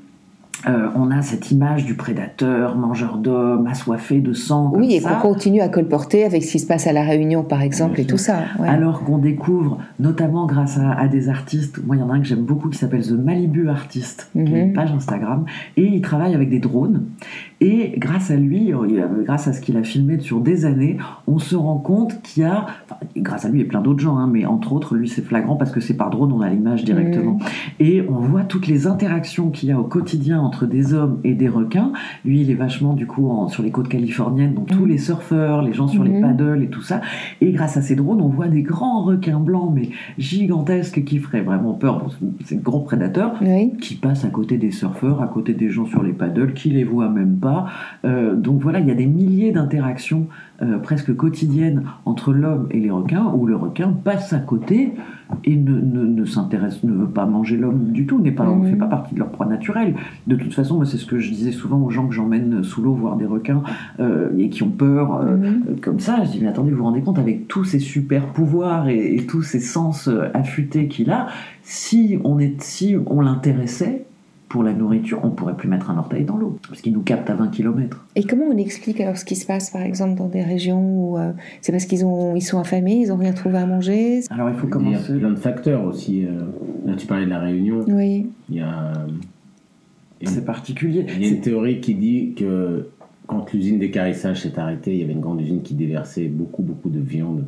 euh, 0.67 0.89
on 0.97 1.11
a 1.11 1.23
cette 1.23 1.51
image 1.53 1.85
du 1.85 1.95
prédateur, 1.95 2.77
mangeur 2.77 3.17
d'hommes, 3.19 3.67
assoiffé 3.69 4.21
de 4.21 4.33
sang. 4.33 4.71
comme 4.71 4.81
Oui, 4.81 4.95
et 4.95 5.01
qu'on 5.01 5.15
continue 5.21 5.61
à 5.61 5.69
colporter 5.69 6.25
avec 6.25 6.43
ce 6.43 6.53
qui 6.53 6.59
se 6.59 6.67
passe 6.67 6.87
à 6.87 6.93
La 6.93 7.03
Réunion, 7.03 7.45
par 7.45 7.63
exemple, 7.63 7.95
Bien 7.95 8.05
et 8.05 8.07
tout 8.07 8.17
ça. 8.19 8.39
ouais. 8.59 8.69
Alors 8.69 9.05
qu'on 9.05 9.19
découvre, 9.19 9.79
notamment 10.01 10.47
grâce 10.47 10.79
à, 10.79 10.93
à 10.93 11.07
des 11.07 11.29
artistes, 11.29 11.81
moi 11.87 11.95
il 11.97 12.01
y 12.01 12.03
en 12.03 12.11
a 12.11 12.15
un 12.15 12.21
que 12.21 12.27
j'aime 12.27 12.43
beaucoup 12.45 12.69
qui 12.71 12.79
s'appelle 12.79 13.03
The 13.07 13.13
Malibu 13.13 13.69
Artist, 13.69 14.31
qui 14.33 14.39
est 14.41 14.43
une 14.47 14.67
Mhm. 14.69 14.73
page 14.73 14.93
Instagram, 14.93 15.45
et 15.77 15.85
il 15.85 16.01
travaille 16.01 16.35
avec 16.35 16.51
des 16.51 16.59
drones. 16.61 17.03
Et 17.61 17.95
grâce 17.99 18.31
à 18.31 18.37
lui, 18.37 18.73
euh, 18.73 18.77
grâce 19.25 19.49
à 19.49 19.53
ce 19.53 19.61
qu'il 19.61 19.77
a 19.77 19.83
filmé 19.83 20.19
sur 20.21 20.41
des 20.41 20.65
années, 20.65 20.97
on 21.27 21.39
se 21.39 21.57
rend 21.57 21.79
compte 21.79 22.21
qu'il 22.23 22.43
y 22.45 22.47
a, 22.47 22.67
enfin, 22.85 22.97
grâce 23.17 23.45
à 23.45 23.49
lui 23.49 23.61
et 23.61 23.65
plein 23.65 23.81
d'autres 23.81 23.99
gens, 24.01 24.17
hein, 24.17 24.29
mais 24.33 24.45
entre 24.47 24.73
autres, 24.73 24.95
lui 24.95 25.09
c'est 25.09 25.23
flagrant 25.25 25.57
parce 25.57 25.71
que 25.73 25.81
c'est 25.81 25.95
par 25.95 26.11
drone, 26.11 26.33
on 26.33 26.41
a 26.41 26.49
l'image 26.49 26.85
directement. 26.85 27.39
Et 27.81 28.03
on 28.09 28.15
voit 28.21 28.43
toutes 28.45 28.67
les 28.69 28.87
interactions 28.87 29.51
qu'il 29.51 29.69
y 29.69 29.73
a 29.73 29.79
au 29.81 29.85
quotidien 29.85 30.48
entre 30.49 30.65
des 30.67 30.95
hommes 30.95 31.19
et 31.25 31.35
des 31.35 31.49
requins. 31.49 31.93
Lui, 32.25 32.41
il 32.41 32.51
est 32.51 32.55
vachement 32.55 32.95
du 32.95 33.07
coup 33.07 33.29
en- 33.29 33.49
sur 33.49 33.63
les 33.63 33.71
côtes 33.71 33.89
californiennes, 33.89 34.55
donc 34.55 34.67
tous 34.69 34.81
Mhm. 34.85 34.89
les 34.89 34.99
surfeurs, 34.99 35.61
les 35.63 35.75
gens 35.75 35.89
sur 35.89 36.03
les 36.05 36.11
Mhm. 36.13 36.23
paddles 36.23 36.63
et 36.63 36.69
tout 36.69 36.81
ça. 36.83 37.03
Et 37.43 37.53
grâce 37.53 37.77
à 37.77 37.83
ces 37.83 37.95
drones, 37.97 38.23
on 38.23 38.29
voit 38.29 38.49
des 38.49 38.63
grands 38.63 39.03
requins 39.03 39.41
blancs, 39.41 39.71
mais 39.75 39.91
gigantesques, 40.17 41.05
qui 41.05 41.19
feraient 41.19 41.43
vraiment 41.43 41.75
peur. 41.75 41.99
Bon, 42.01 42.09
c'est- 42.09 42.47
c'est 42.47 42.55
de 42.57 42.63
gros 42.65 42.81
prédateurs 42.81 43.35
Oui. 43.43 43.73
qui 43.81 43.95
passent 43.95 44.25
à 44.25 44.29
côté 44.31 44.57
des 44.57 44.71
surfeurs, 44.71 45.21
à 45.23 45.27
côté 45.27 45.53
des 45.53 45.69
gens 45.69 45.85
sur 45.87 46.03
les 46.03 46.13
paddles, 46.13 46.55
qui 46.55 46.71
les 46.71 46.85
voient 46.85 47.11
même 47.11 47.37
pas. 47.37 47.67
Euh, 48.05 48.35
donc 48.35 48.61
voilà, 48.61 48.81
il 48.81 48.87
y 48.89 48.91
a 48.91 48.95
des 48.95 49.07
milliers 49.07 49.53
d'interactions 49.53 50.27
euh, 50.61 50.79
presque 50.79 51.15
quotidiennes 51.15 51.85
entre 52.05 52.33
l'homme 52.33 52.67
et 52.73 52.81
les 52.81 52.91
requins, 52.91 53.33
où 53.35 53.47
le 53.47 53.55
requin 53.57 53.93
passe 53.93 54.33
à 54.33 54.39
côté 54.41 54.93
et 55.45 55.55
ne, 55.55 55.73
ne, 55.79 56.05
ne 56.07 56.25
s'intéresse, 56.25 56.83
ne 56.85 56.93
veut 56.93 57.07
pas 57.09 57.27
manger 57.27 57.57
l'homme 57.57 57.93
du 57.93 58.07
tout, 58.07 58.19
n'est 58.21 58.33
pas, 58.33 58.45
Mhm. 58.47 58.65
fait 58.71 58.77
pas 58.77 58.87
partie 58.87 59.15
de 59.15 59.21
leur 59.21 59.29
proie 59.29 59.47
naturelle. 59.47 59.95
De 60.27 60.35
toute 60.37 60.55
façon, 60.55 60.77
moi, 60.77 60.87
c'est 60.87 60.97
ce 60.97 61.07
que 61.07 61.19
je 61.19 61.31
disais 61.31 61.53
souvent 61.53 61.79
aux 61.81 61.91
gens 61.91 62.07
que 62.09 62.15
j'emmène 62.15 62.65
sous 62.65 62.83
l'eau 62.83 62.95
voir 62.95 63.17
des 63.17 63.27
requins 63.27 63.63
euh, 64.01 64.31
et 64.39 64.49
qui 64.49 64.63
ont 64.63 64.71
peur. 64.71 65.17
euh, 65.21 65.37
Mhm. 65.37 65.81
comme 65.81 66.01
ça, 66.01 66.25
je 66.25 66.31
dis, 66.33 66.39
mais 66.41 66.49
attendez, 66.49 66.71
vous 66.71 66.79
vous 66.79 66.85
rendez 66.85 67.03
compte, 67.03 67.19
avec 67.19 67.47
tous 67.47 67.65
ces 67.65 67.79
super 67.79 68.27
pouvoirs 68.27 68.89
et, 68.89 69.15
et 69.17 69.27
tous 69.27 69.43
ces 69.43 69.61
sens 69.61 70.09
affûtés 70.35 70.89
qu'il 70.89 71.11
a, 71.11 71.27
si 71.63 72.19
on, 72.25 72.39
est, 72.39 72.61
si 72.63 72.97
on 73.07 73.21
l'intéressait 73.21 74.07
pour 74.49 74.63
la 74.63 74.73
nourriture, 74.73 75.21
on 75.25 75.31
pourrait 75.31 75.57
plus 75.57 75.69
mettre 75.69 75.91
un 75.91 75.99
orteil 75.99 76.25
dans 76.25 76.37
l'eau, 76.37 76.59
parce 76.69 76.81
qu'il 76.81 76.93
nous 76.95 77.03
capte 77.03 77.29
à 77.29 77.35
20 77.35 77.49
km. 77.49 78.07
Et 78.17 78.25
comment 78.25 78.47
on 78.47 78.57
explique 78.57 78.99
alors 79.01 79.19
ce 79.19 79.25
qui 79.27 79.37
se 79.37 79.45
passe, 79.47 79.71
par 79.71 79.83
exemple, 79.83 80.17
dans 80.17 80.29
des 80.29 80.43
régions 80.43 80.81
où 80.81 81.19
euh, 81.19 81.33
c'est 81.61 81.71
parce 81.73 81.85
qu'ils 81.85 82.05
ont, 82.07 82.35
ils 82.35 82.41
sont 82.41 82.59
affamés, 82.59 82.97
ils 83.03 83.09
n'ont 83.09 83.17
rien 83.17 83.33
trouvé 83.33 83.59
à 83.59 83.67
manger? 83.67 84.21
Alors 84.31 84.49
il 84.49 84.55
faut 84.57 84.67
Il 84.67 84.71
y 84.71 84.73
a 84.73 84.77
commencer. 84.99 85.15
plein 85.19 85.31
de 85.31 85.37
facteurs 85.37 85.85
aussi. 85.85 86.25
euh, 86.25 86.41
Là, 86.87 86.95
tu 86.97 87.07
parlais 87.07 87.27
de 87.27 87.31
la 87.31 87.41
Réunion. 87.41 87.85
Oui. 87.89 88.27
Il 88.49 88.57
y 88.57 88.61
a, 88.61 88.93
euh, 88.97 89.07
C'est 90.25 90.45
particulier. 90.45 91.05
il 91.15 91.23
y 91.23 91.27
a 91.27 91.29
une 91.29 91.41
théorie 91.41 91.81
qui 91.81 91.95
dit 91.95 92.33
que 92.35 92.89
quand 93.27 93.53
l'usine 93.53 93.79
d'écarissage 93.79 94.41
s'est 94.41 94.59
arrêtée, 94.59 94.95
il 94.95 95.01
y 95.01 95.05
avait 95.05 95.13
une 95.13 95.21
grande 95.21 95.41
usine 95.43 95.61
qui 95.61 95.75
déversait 95.75 96.29
beaucoup, 96.29 96.63
beaucoup 96.63 96.89
de 96.89 97.01
viande. 97.01 97.45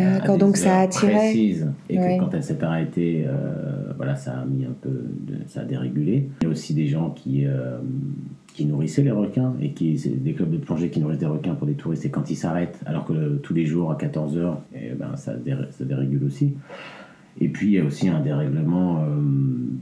Euh, 0.00 0.18
D'accord, 0.18 0.38
donc 0.38 0.56
ça 0.56 0.78
a 0.78 0.82
attiré. 0.82 1.12
précises. 1.12 1.70
Et 1.90 1.98
Ouais. 1.98 2.16
que 2.18 2.24
quand 2.24 2.34
elle 2.34 2.42
s'est 2.42 2.62
arrêtée, 2.64 3.24
euh, 3.26 3.92
voilà, 3.96 4.16
ça 4.16 4.32
a 4.40 4.44
mis 4.44 4.64
un 4.64 4.74
peu, 4.80 4.88
de, 4.90 5.34
ça 5.48 5.60
a 5.60 5.64
dérégulé. 5.64 6.28
Il 6.40 6.44
y 6.44 6.46
a 6.46 6.50
aussi 6.50 6.74
des 6.74 6.86
gens 6.86 7.10
qui, 7.10 7.44
euh, 7.46 7.78
qui 8.54 8.64
nourrissaient 8.66 9.02
les 9.02 9.10
requins 9.10 9.54
et 9.60 9.70
qui, 9.72 9.94
des 10.22 10.32
clubs 10.32 10.50
de 10.50 10.56
plongée 10.58 10.88
qui 10.88 11.00
nourrissent 11.00 11.18
des 11.18 11.26
requins 11.26 11.54
pour 11.54 11.66
des 11.66 11.74
touristes. 11.74 12.04
Et 12.06 12.10
quand 12.10 12.30
ils 12.30 12.36
s'arrêtent, 12.36 12.80
alors 12.86 13.04
que 13.04 13.12
euh, 13.12 13.36
tous 13.42 13.54
les 13.54 13.66
jours 13.66 13.90
à 13.90 13.96
14 13.96 14.36
h 14.38 14.54
ben, 14.98 15.16
ça, 15.16 15.34
dé- 15.34 15.54
ça 15.70 15.84
dérégule 15.84 16.24
aussi. 16.24 16.54
Et 17.40 17.48
puis 17.48 17.68
il 17.68 17.72
y 17.72 17.78
a 17.80 17.84
aussi 17.84 18.08
un 18.08 18.20
dérèglement 18.20 18.98
euh, 18.98 19.06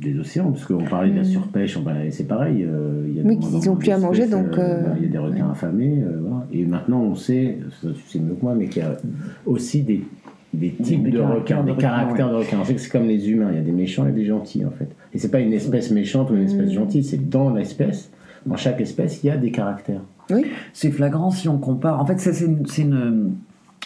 des 0.01 0.18
océans, 0.18 0.51
parce 0.53 0.64
qu'on 0.64 0.84
parlait 0.84 1.11
de 1.11 1.16
la 1.16 1.22
Mhm. 1.22 1.26
surpêche, 1.28 1.76
on 1.76 1.84
c'est 2.11 2.26
pareil. 2.28 2.64
euh, 2.64 3.05
il 3.09 3.16
y 3.16 3.20
a 3.20 3.22
de 3.22 3.28
Oui, 3.28 3.36
moins 3.36 3.48
en 3.48 3.51
qu'ils 3.59 3.68
ont 3.68 3.72
moins 3.72 3.80
plus 3.80 3.90
à 3.90 3.98
manger, 3.98 4.26
donc, 4.28 4.59
euh, 4.59 4.86
euh, 4.86 4.94
il 4.98 5.03
y 5.03 5.07
a 5.07 5.09
des 5.11 5.18
requins 5.18 5.51
affamés. 5.51 6.01
euh, 6.03 6.18
voilà. 6.20 6.46
Et 6.53 6.64
maintenant 6.64 7.03
on 7.03 7.14
sait, 7.14 7.59
ça 7.82 7.88
tu 7.92 8.01
sais 8.09 8.18
mieux 8.20 8.34
que 8.34 8.42
moi, 8.42 8.55
mais 8.55 8.66
qu'il 8.68 8.82
y 8.82 8.86
a 8.86 8.96
aussi 9.46 9.82
des, 9.82 10.05
des 10.55 10.70
types 10.70 11.03
Des 11.05 11.11
de 11.11 11.18
requins, 11.20 11.62
de 11.64 11.70
des 11.72 11.76
caractères 11.76 12.30
de 12.30 12.36
requins. 12.36 12.59
On 12.61 12.64
sait 12.64 12.74
que 12.74 12.80
c'est 12.80 12.90
comme 12.90 13.07
les 13.07 13.28
humains, 13.30 13.48
il 13.51 13.57
y 13.57 13.61
a 13.61 13.62
des 13.62 13.72
méchants 13.72 14.07
et 14.07 14.12
des 14.12 14.24
gentils 14.24 14.64
en 14.64 14.70
fait. 14.70 14.88
Et 15.12 15.18
c'est 15.18 15.30
pas 15.30 15.40
une 15.40 15.53
espèce 15.53 15.90
méchante 15.90 16.30
ou 16.30 16.36
une 16.36 16.44
espèce 16.44 16.68
Mhm. 16.68 16.74
gentille, 16.74 17.05
c'est 17.05 17.28
dans 17.28 17.51
l'espèce, 17.53 18.11
dans 18.46 18.57
chaque 18.57 18.80
espèce, 18.80 19.22
il 19.22 19.26
y 19.26 19.30
a 19.30 19.36
des 19.36 19.51
caractères. 19.51 20.03
Oui, 20.30 20.46
C'est 20.72 20.92
flagrant 20.92 21.30
si 21.30 21.48
on 21.48 21.59
compare. 21.59 22.01
En 22.01 22.07
fait, 22.07 22.18
ça, 22.20 22.32
c'est 22.32 22.44
une, 22.46 22.64
c'est 22.66 22.82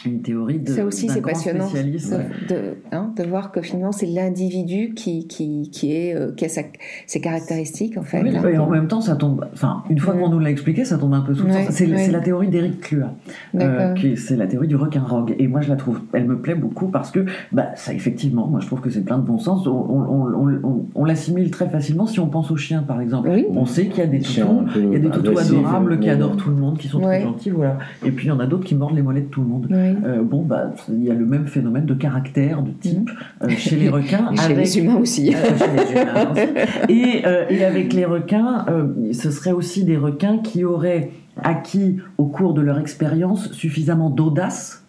une, 0.05 0.21
théorie 0.21 0.59
de. 0.59 0.69
ça 0.71 0.85
aussi 0.85 1.07
c'est 1.09 1.21
passionnant 1.21 1.67
spécialiste. 1.67 2.13
de, 2.49 2.53
de, 2.53 2.61
hein, 2.91 3.11
de 3.17 3.23
voir 3.23 3.51
que 3.51 3.61
finalement 3.61 3.91
c'est 3.91 4.05
l'individu 4.05 4.93
qui, 4.93 5.27
qui, 5.27 5.69
qui, 5.71 5.93
est, 5.93 6.15
euh, 6.15 6.31
qui 6.35 6.45
a 6.45 6.49
sa- 6.49 6.61
ses 7.07 7.21
caractéristiques 7.21 7.97
en 7.97 8.01
fait. 8.03 8.21
Oui, 8.21 8.35
hein. 8.35 8.43
et 8.51 8.57
en 8.57 8.69
même 8.69 8.87
temps, 8.87 9.01
ça 9.01 9.15
tombe. 9.15 9.45
Enfin, 9.53 9.83
une 9.89 9.99
fois 9.99 10.13
qu'on 10.13 10.29
nous 10.29 10.39
l'a 10.39 10.49
expliqué, 10.51 10.85
ça 10.85 10.97
tombe 10.97 11.13
un 11.13 11.21
peu 11.21 11.33
sous 11.33 11.45
le 11.45 11.51
Ouais, 11.53 11.65
sens. 11.65 11.73
C'est 11.75 11.87
ouais. 11.87 12.09
la 12.11 12.19
théorie 12.19 12.47
d'Éric 12.49 12.81
Clua. 12.81 13.13
Euh, 13.55 13.93
qui- 13.93 14.17
c'est 14.17 14.35
la 14.35 14.47
théorie 14.47 14.67
du 14.67 14.75
requin 14.75 15.01
rogue. 15.01 15.35
Et 15.39 15.47
moi, 15.47 15.61
je 15.61 15.69
la 15.69 15.75
trouve, 15.75 16.01
elle 16.13 16.25
me 16.25 16.37
plaît 16.39 16.55
beaucoup 16.55 16.87
parce 16.87 17.11
que, 17.11 17.25
bah, 17.51 17.67
ça, 17.75 17.93
effectivement, 17.93 18.47
moi, 18.47 18.59
je 18.59 18.67
trouve 18.67 18.81
que 18.81 18.89
c'est 18.89 19.01
plein 19.03 19.17
de 19.17 19.23
bon 19.25 19.37
sens. 19.39 19.65
On, 19.67 19.71
on, 19.71 20.33
on, 20.33 20.59
on- 20.63 20.85
on 20.93 21.05
l'assimile 21.05 21.51
très 21.51 21.67
facilement 21.69 22.05
si 22.05 22.19
on 22.19 22.27
pense 22.27 22.51
aux 22.51 22.57
chiens, 22.57 22.83
par 22.83 23.01
exemple. 23.01 23.29
Oui. 23.31 23.45
On 23.51 23.65
sait 23.65 23.87
qu'il 23.87 23.99
y 23.99 24.01
a 24.01 24.07
des 24.07 24.21
Chiens 24.21 24.45
toutous, 24.45 24.79
il 24.79 24.93
y 24.93 24.95
a 24.95 24.99
des 24.99 25.09
toutous 25.09 25.37
adorables 25.37 25.99
qui 25.99 26.09
adorent 26.09 26.37
tout 26.37 26.49
le 26.49 26.55
monde, 26.55 26.77
qui 26.77 26.87
sont 26.87 26.99
Ouais. 26.99 27.19
très 27.19 27.23
gentils, 27.23 27.49
voilà. 27.49 27.77
Et 28.05 28.11
puis, 28.11 28.25
il 28.25 28.29
y 28.29 28.31
en 28.31 28.39
a 28.39 28.45
d'autres 28.47 28.65
qui 28.65 28.75
mordent 28.75 28.95
les 28.95 29.01
mollets 29.01 29.21
de 29.21 29.27
tout 29.27 29.41
le 29.41 29.47
monde. 29.47 29.67
Oui. 29.93 29.97
Euh, 30.05 30.21
bon, 30.23 30.41
bah, 30.43 30.73
il 30.89 31.03
y 31.03 31.11
a 31.11 31.13
le 31.13 31.25
même 31.25 31.47
phénomène 31.47 31.85
de 31.85 31.93
caractère, 31.93 32.61
de 32.61 32.71
type, 32.71 33.09
euh, 33.43 33.49
chez 33.49 33.75
les 33.75 33.89
requins. 33.89 34.31
Mhm. 34.31 34.37
Chez 34.37 34.43
avec- 34.45 34.57
les 34.57 34.77
humains 34.79 34.95
aussi. 34.97 35.33
euh, 35.35 35.37
chez 35.57 35.93
les 35.95 36.01
humains 36.01 36.31
aussi. 36.31 36.91
Et, 36.93 37.25
euh, 37.25 37.45
et 37.49 37.63
avec 37.65 37.93
les 37.93 38.05
requins, 38.05 38.65
euh, 38.69 39.11
ce 39.13 39.31
serait 39.31 39.51
aussi 39.51 39.83
des 39.83 39.97
requins 39.97 40.37
qui 40.39 40.63
auraient 40.63 41.11
acquis 41.43 41.97
au 42.17 42.25
cours 42.25 42.53
de 42.53 42.61
leur 42.61 42.79
expérience 42.79 43.51
suffisamment 43.51 44.09
d'audace 44.09 44.84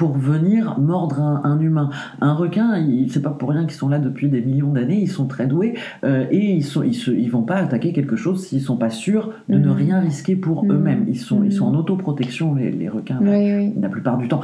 pour 0.00 0.16
venir 0.16 0.78
mordre 0.78 1.20
un, 1.20 1.42
un 1.44 1.60
humain. 1.60 1.90
Un 2.22 2.32
requin, 2.32 2.82
c'est 3.10 3.20
pas 3.20 3.28
pour 3.28 3.50
rien 3.50 3.64
qu'ils 3.66 3.74
sont 3.74 3.90
là 3.90 3.98
depuis 3.98 4.30
des 4.30 4.40
millions 4.40 4.72
d'années, 4.72 4.98
ils 4.98 5.10
sont 5.10 5.26
très 5.26 5.46
doués 5.46 5.74
euh, 6.04 6.24
et 6.30 6.52
ils 6.54 6.64
sont, 6.64 6.82
ils, 6.82 6.94
se, 6.94 7.10
ils 7.10 7.28
vont 7.30 7.42
pas 7.42 7.56
attaquer 7.56 7.92
quelque 7.92 8.16
chose 8.16 8.46
s'ils 8.46 8.62
sont 8.62 8.78
pas 8.78 8.88
sûrs 8.88 9.30
de 9.50 9.58
ne 9.58 9.66
Mhm. 9.68 9.72
rien 9.76 10.00
risquer 10.00 10.36
pour 10.36 10.64
Mhm. 10.64 10.72
eux-mêmes. 10.72 11.04
Ils 11.06 11.18
sont, 11.18 11.44
ils 11.44 11.52
sont 11.52 11.66
en 11.66 11.72
Mhm. 11.72 11.80
autoprotection 11.80 12.54
les, 12.54 12.70
les 12.70 12.88
requins. 12.88 13.18
Oui, 13.20 13.52
oui. 13.54 13.74
La 13.78 13.90
plupart 13.90 14.16
du 14.16 14.26
temps. 14.26 14.40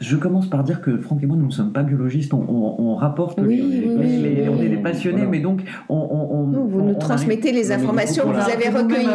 Je 0.00 0.16
commence 0.16 0.48
par 0.50 0.64
dire 0.64 0.80
que 0.80 0.98
Franck 0.98 1.22
et 1.22 1.26
moi, 1.26 1.36
nous 1.36 1.46
ne 1.46 1.50
sommes 1.52 1.72
pas 1.72 1.82
biologistes, 1.84 2.34
on, 2.34 2.44
on- 2.48 2.74
on 2.80 2.94
rapporte, 2.96 3.38
Oui, 3.40 3.56
les- 3.56 3.62
oui, 3.62 3.70
les- 3.70 3.96
oui, 3.96 4.34
les- 4.42 4.48
on 4.48 4.60
est 4.60 4.68
des 4.68 4.76
passionnés, 4.78 5.18
Voilà. 5.18 5.30
mais 5.30 5.40
donc 5.40 5.60
on, 5.88 5.94
on- 5.96 6.34
on- 6.36 6.46
Non, 6.48 6.64
vous 6.64 6.80
on- 6.80 6.84
nous 6.86 6.90
on 6.94 6.98
transmettez 6.98 7.52
les 7.52 7.70
informations 7.70 8.24
que 8.24 8.30
vous 8.34 8.50
avez 8.50 8.68
recueillies. 8.76 9.08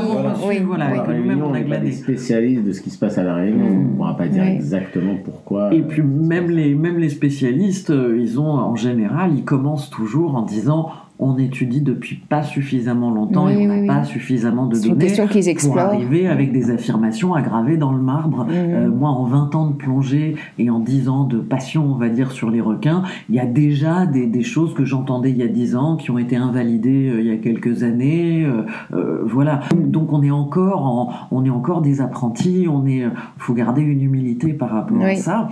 Oui, 0.47 0.59
voilà, 0.65 0.99
que 0.99 1.11
nous-mêmes, 1.11 1.43
on 1.43 1.53
a 1.53 1.59
glané. 1.61 1.91
spécialistes 1.91 2.63
de 2.63 2.71
ce 2.71 2.81
qui 2.81 2.89
se 2.91 2.97
passe 2.97 3.17
à 3.17 3.23
la 3.23 3.35
Réunion. 3.35 3.65
Mm. 3.65 3.77
On 3.77 3.83
ne 3.91 3.95
pourra 3.97 4.17
pas 4.17 4.27
dire 4.27 4.43
exactement 4.43 5.15
pourquoi. 5.23 5.73
Et 5.73 5.81
puis 5.81 6.01
euh, 6.01 6.05
même 6.05 6.49
les, 6.49 6.73
même 6.75 6.97
les 6.97 7.09
spécialistes, 7.09 7.89
euh, 7.89 8.17
ils 8.19 8.39
ont 8.39 8.45
en 8.49 8.75
général, 8.75 9.31
ils 9.35 9.43
commencent 9.43 9.89
toujours 9.89 10.35
en 10.35 10.43
disant 10.43 10.89
on 11.21 11.37
étudie 11.37 11.81
depuis 11.81 12.15
pas 12.15 12.43
suffisamment 12.43 13.11
longtemps 13.11 13.49
et 13.49 13.67
on 13.67 13.81
n'a 13.81 13.93
pas 13.93 14.03
suffisamment 14.05 14.67
de 14.67 14.79
données 14.79 15.13
pour 15.61 15.77
arriver 15.77 16.27
avec 16.27 16.53
des 16.53 16.71
affirmations 16.71 17.33
aggravées 17.33 17.75
dans 17.75 17.91
le 17.91 18.01
marbre. 18.01 18.47
Euh, 18.49 18.89
moi, 18.89 19.09
en 19.09 19.25
20 19.25 19.55
ans 19.55 19.67
de 19.67 19.73
plongée 19.73 20.35
et 20.57 20.69
en 20.69 20.79
10 20.79 21.09
ans 21.09 21.25
de 21.25 21.39
passion, 21.39 21.91
on 21.91 21.95
va 21.95 22.07
dire, 22.07 22.31
sur 22.31 22.49
les 22.49 22.61
requins, 22.61 23.03
il 23.27 23.35
y 23.35 23.39
a 23.39 23.45
déjà 23.45 24.05
des, 24.05 24.29
choses 24.43 24.73
que 24.73 24.85
j'entendais 24.85 25.31
il 25.31 25.37
y 25.37 25.43
a 25.43 25.49
10 25.49 25.75
ans 25.75 25.97
qui 25.97 26.09
ont 26.09 26.17
été 26.17 26.37
invalidées 26.37 27.09
euh, 27.09 27.19
il 27.19 27.27
y 27.27 27.31
a 27.31 27.37
quelques 27.37 27.83
années. 27.83 28.45
Euh, 28.93 29.21
voilà. 29.25 29.59
Donc, 29.75 30.13
on 30.13 30.23
est 30.23 30.31
encore 30.31 30.85
en, 30.85 31.11
on 31.31 31.43
est 31.43 31.49
encore 31.49 31.81
des 31.81 31.99
apprentis. 31.99 32.67
On 32.71 32.85
est, 32.87 33.03
faut 33.37 33.53
garder 33.53 33.81
une 33.81 34.01
humilité 34.01 34.53
par 34.53 34.69
rapport 34.69 35.03
à 35.03 35.15
ça. 35.15 35.49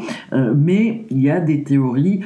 mais 0.55 1.05
il 1.09 1.20
y 1.20 1.30
a 1.30 1.41
des 1.41 1.63
théories 1.63 2.22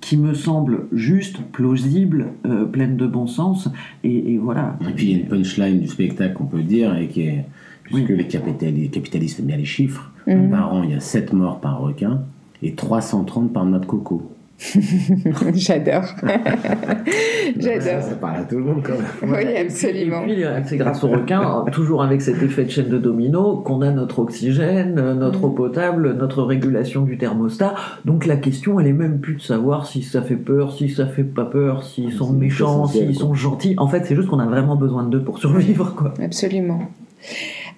qui 0.00 0.16
me 0.16 0.34
semble 0.34 0.86
juste, 0.92 1.40
plausible, 1.52 2.28
euh, 2.46 2.64
pleine 2.64 2.96
de 2.96 3.06
bon 3.06 3.26
sens, 3.26 3.68
et, 4.04 4.38
voilà. 4.38 4.78
Et 4.88 4.92
puis 4.92 5.06
il 5.06 5.12
y 5.12 5.14
a 5.14 5.18
une 5.18 5.28
punchline 5.28 5.80
du 5.80 5.88
spectacle 5.88 6.34
qu'on 6.34 6.44
peut 6.44 6.62
dire, 6.62 6.96
et 6.96 7.08
qui 7.08 7.22
est, 7.22 7.44
puisque 7.84 8.08
les, 8.10 8.26
capitalistes, 8.26 9.40
aiment 9.40 9.46
bien 9.46 9.56
les 9.56 9.64
chiffres, 9.64 10.12
mhm. 10.26 10.50
par 10.50 10.74
an 10.74 10.82
il 10.82 10.90
y 10.90 10.94
a 10.94 11.00
7 11.00 11.32
morts 11.32 11.60
par 11.60 11.80
requin, 11.80 12.20
et 12.62 12.74
330 12.74 13.52
par 13.52 13.64
noix 13.64 13.78
de 13.78 13.86
coco. 13.86 14.30
J'adore. 15.54 16.04
J'adore. 17.58 18.02
Ça 18.02 18.14
parle 18.20 18.36
à 18.36 18.44
tout 18.44 18.58
le 18.58 18.64
monde 18.64 18.82
quand 18.84 18.92
même. 18.92 19.34
Oui, 19.34 19.56
absolument. 19.56 20.22
Et 20.24 20.34
puis, 20.34 20.44
c'est 20.66 20.76
grâce 20.76 21.02
au 21.02 21.08
requin, 21.08 21.64
toujours 21.72 22.02
avec 22.02 22.20
cet 22.20 22.42
effet 22.42 22.64
de 22.64 22.70
chaîne 22.70 22.88
de 22.88 22.98
domino, 22.98 23.56
qu'on 23.56 23.82
a 23.82 23.90
notre 23.90 24.18
oxygène, 24.18 24.94
notre 24.94 25.44
eau 25.44 25.50
potable, 25.50 26.14
notre 26.14 26.42
régulation 26.42 27.02
du 27.02 27.16
thermostat. 27.18 27.74
Donc 28.04 28.26
la 28.26 28.36
question, 28.36 28.78
elle 28.80 28.86
est 28.86 28.92
même 28.92 29.20
plus 29.20 29.36
de 29.36 29.42
savoir 29.42 29.86
si 29.86 30.02
ça 30.02 30.22
fait 30.22 30.36
peur, 30.36 30.72
si 30.72 30.88
ça 30.88 31.06
fait 31.06 31.24
pas 31.24 31.44
peur, 31.44 31.82
s'ils 31.82 32.12
sont 32.12 32.32
méchants, 32.32 32.86
s'ils 32.86 33.16
sont 33.16 33.34
gentils. 33.34 33.74
En 33.78 33.88
fait, 33.88 34.04
c'est 34.04 34.14
juste 34.14 34.28
qu'on 34.28 34.40
a 34.40 34.46
vraiment 34.46 34.76
besoin 34.76 35.04
d'eux 35.04 35.22
pour 35.22 35.38
survivre. 35.38 35.94
Quoi. 35.94 36.14
Absolument. 36.22 36.80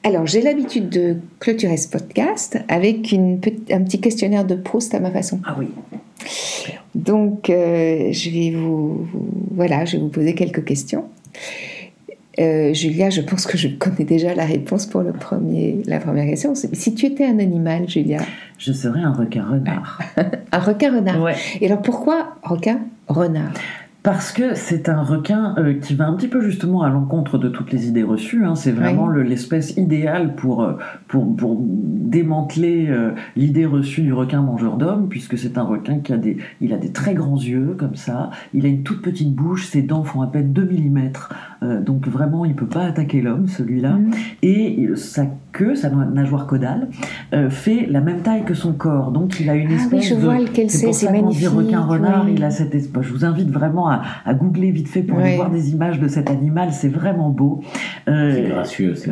Alors, 0.05 0.27
j'ai 0.27 0.41
l'habitude 0.41 0.89
de 0.89 1.17
clôturer 1.39 1.77
ce 1.77 1.89
podcast 1.89 2.59
avec 2.69 3.13
une, 3.13 3.41
un 3.71 3.83
petit 3.83 4.01
questionnaire 4.01 4.45
de 4.45 4.57
Proust 4.57 4.95
à 4.95 5.01
ma 5.01 5.11
façon. 5.11 5.41
Ah 5.45 5.57
oui. 5.59 5.69
Donc, 6.95 7.51
euh, 7.51 8.13
je 8.13 8.31
vais 8.31 8.51
vous, 8.51 9.07
voilà, 9.53 9.85
je 9.85 9.97
vais 9.97 10.03
vous 10.03 10.09
poser 10.09 10.35
quelques 10.35 10.65
questions. 10.65 11.05
Euh, 12.41 12.73
Julia, 12.73 13.11
je 13.11 13.21
pense 13.21 13.47
que 13.47 13.59
je 13.59 13.69
connais 13.69 14.05
déjà 14.05 14.35
la 14.35 14.45
réponse 14.45 14.87
pour 14.87 15.03
le 15.03 15.13
premier, 15.13 15.83
la 15.87 16.01
première 16.01 16.27
question. 16.27 16.55
Si 16.55 16.95
tu 16.95 17.07
étais 17.07 17.27
un 17.27 17.39
animal, 17.39 17.89
Julia 17.89 18.21
Je 18.59 18.73
serais 18.73 19.01
un 19.01 19.13
requin-renard. 19.13 20.01
un 20.53 20.59
requin-renard 20.59 21.23
ouais. 21.23 21.35
Et 21.61 21.67
alors 21.67 21.83
pourquoi 21.83 22.37
requin-renard 22.43 23.53
parce 24.03 24.33
que 24.33 24.55
c'est 24.55 24.89
un 24.89 25.03
requin 25.03 25.55
euh, 25.59 25.75
qui 25.75 25.95
va 25.95 26.07
un 26.07 26.15
petit 26.15 26.27
peu 26.27 26.41
justement 26.41 26.83
à 26.83 26.91
l'encontre 26.91 27.39
de 27.39 27.49
toutes 27.49 27.71
les 27.71 27.87
idées 27.87 28.03
reçues. 28.03 28.45
Hein. 28.45 28.57
C'est 28.57 28.73
vraiment 28.73 29.09
l'espèce 29.09 29.77
idéale 29.77 30.35
pour, 30.35 30.65
euh, 30.65 30.77
pour, 31.07 31.37
pour 31.37 31.59
démanteler 31.61 32.89
euh, 32.89 33.13
l'idée 33.37 33.65
reçue 33.65 34.03
du 34.03 34.13
requin 34.13 34.43
mangeur 34.43 34.77
d'hommes, 34.77 35.09
puisque 35.09 35.39
c'est 35.39 35.57
un 35.57 35.63
requin 35.63 36.01
qui 36.01 36.13
a 36.13 36.17
des, 36.17 36.39
il 36.61 36.73
a 36.73 36.79
des 36.79 36.91
très 36.91 37.15
grands 37.15 37.39
yeux 37.39 37.77
comme 37.79 37.95
ça, 37.95 38.31
il 38.55 38.67
a 38.67 38.69
une 38.69 38.83
toute 38.83 39.03
petite 39.03 39.33
bouche, 39.33 39.67
ses 39.67 39.83
dents 39.83 40.03
font 40.03 40.23
à 40.23 40.27
peine 40.27 40.53
2 40.53 40.65
mm, 40.65 41.13
donc 41.81 42.09
vraiment 42.09 42.45
il 42.45 42.55
peut 42.55 42.67
pas 42.67 42.85
attaquer 42.85 43.21
l'homme 43.21 43.49
celui-là, 43.49 43.93
mm. 43.93 44.11
et 44.43 44.89
sa 44.97 45.27
queue, 45.53 45.75
sa 45.75 45.91
nageoire 45.91 46.47
caudale, 46.47 46.89
fait 47.51 47.87
la 47.87 48.01
même 48.01 48.21
taille 48.21 48.45
que 48.45 48.55
son 48.55 48.73
corps, 48.73 49.11
donc 49.11 49.39
il 49.41 49.51
a 49.51 49.55
une 49.55 49.71
espèce 49.71 49.93
ah 49.93 49.97
oui, 49.97 50.03
je 50.03 50.15
de... 50.15 50.21
vois 50.21 50.39
lequel 50.39 50.71
c'est, 50.71 50.93
c'est 50.93 51.11
magnifique. 51.11 51.49
requin 51.49 51.81
renard, 51.81 52.29
il 52.29 52.43
a 52.45 52.51
cette 52.51 52.75
espèce. 52.75 53.03
Je 53.03 53.13
vous 53.13 53.25
invite 53.25 53.51
vraiment 53.51 53.89
à, 53.89 54.35
googler 54.35 54.71
vite 54.71 54.89
fait 54.89 55.03
pour 55.03 55.19
aller 55.19 55.37
voir 55.37 55.51
des 55.51 55.71
images 55.71 56.01
de 56.01 56.09
cet 56.09 56.31
animal. 56.31 56.73
C'est 56.73 56.89
vraiment 56.89 57.31
beau. 57.31 57.63
Euh, 58.09 58.33
c'est 58.35 58.49
gracieux, 58.49 58.95
c'est 58.95 59.11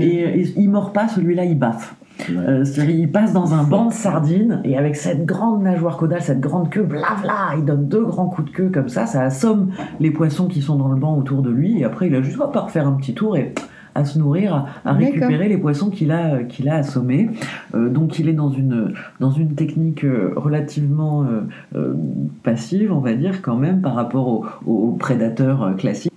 Et, 0.00 0.52
il 0.56 0.70
mord 0.70 0.92
pas, 0.92 1.08
celui-là, 1.08 1.44
il 1.44 1.58
baffe. 1.58 1.96
Euh, 2.30 2.64
il 2.88 3.10
passe 3.10 3.32
dans 3.32 3.54
un 3.54 3.64
banc 3.64 3.86
de 3.86 3.92
sardines 3.92 4.60
et 4.64 4.78
avec 4.78 4.96
cette 4.96 5.24
grande 5.26 5.62
nageoire 5.62 5.96
caudale, 5.96 6.22
cette 6.22 6.40
grande 6.40 6.70
queue, 6.70 6.82
blabla, 6.82 7.54
il 7.56 7.64
donne 7.64 7.88
deux 7.88 8.04
grands 8.04 8.28
coups 8.28 8.50
de 8.50 8.56
queue 8.56 8.70
comme 8.72 8.88
ça, 8.88 9.06
ça 9.06 9.22
assomme 9.22 9.70
les 10.00 10.10
poissons 10.10 10.46
qui 10.46 10.62
sont 10.62 10.76
dans 10.76 10.88
le 10.88 10.96
banc 10.96 11.16
autour 11.16 11.42
de 11.42 11.50
lui 11.50 11.80
et 11.80 11.84
après 11.84 12.06
il 12.06 12.14
a 12.14 12.22
juste 12.22 12.40
à 12.40 12.60
refaire 12.60 12.86
un 12.86 12.92
petit 12.92 13.14
tour 13.14 13.36
et 13.36 13.52
à 13.94 14.04
se 14.04 14.18
nourrir, 14.18 14.66
à 14.84 14.92
récupérer 14.92 15.48
les 15.48 15.58
poissons 15.58 15.90
qu'il 15.90 16.10
a, 16.10 16.42
qu'il 16.42 16.68
a 16.68 16.76
assommés. 16.76 17.30
Euh, 17.74 17.88
donc 17.88 18.18
il 18.18 18.28
est 18.28 18.32
dans 18.32 18.50
une, 18.50 18.94
dans 19.20 19.30
une 19.30 19.54
technique 19.54 20.04
euh, 20.04 20.32
relativement 20.36 21.24
euh, 21.74 21.94
passive, 22.42 22.92
on 22.92 23.00
va 23.00 23.14
dire, 23.14 23.42
quand 23.42 23.56
même, 23.56 23.80
par 23.80 23.94
rapport 23.94 24.60
aux 24.66 24.92
prédateurs 24.92 25.76
classiques. 25.76 26.13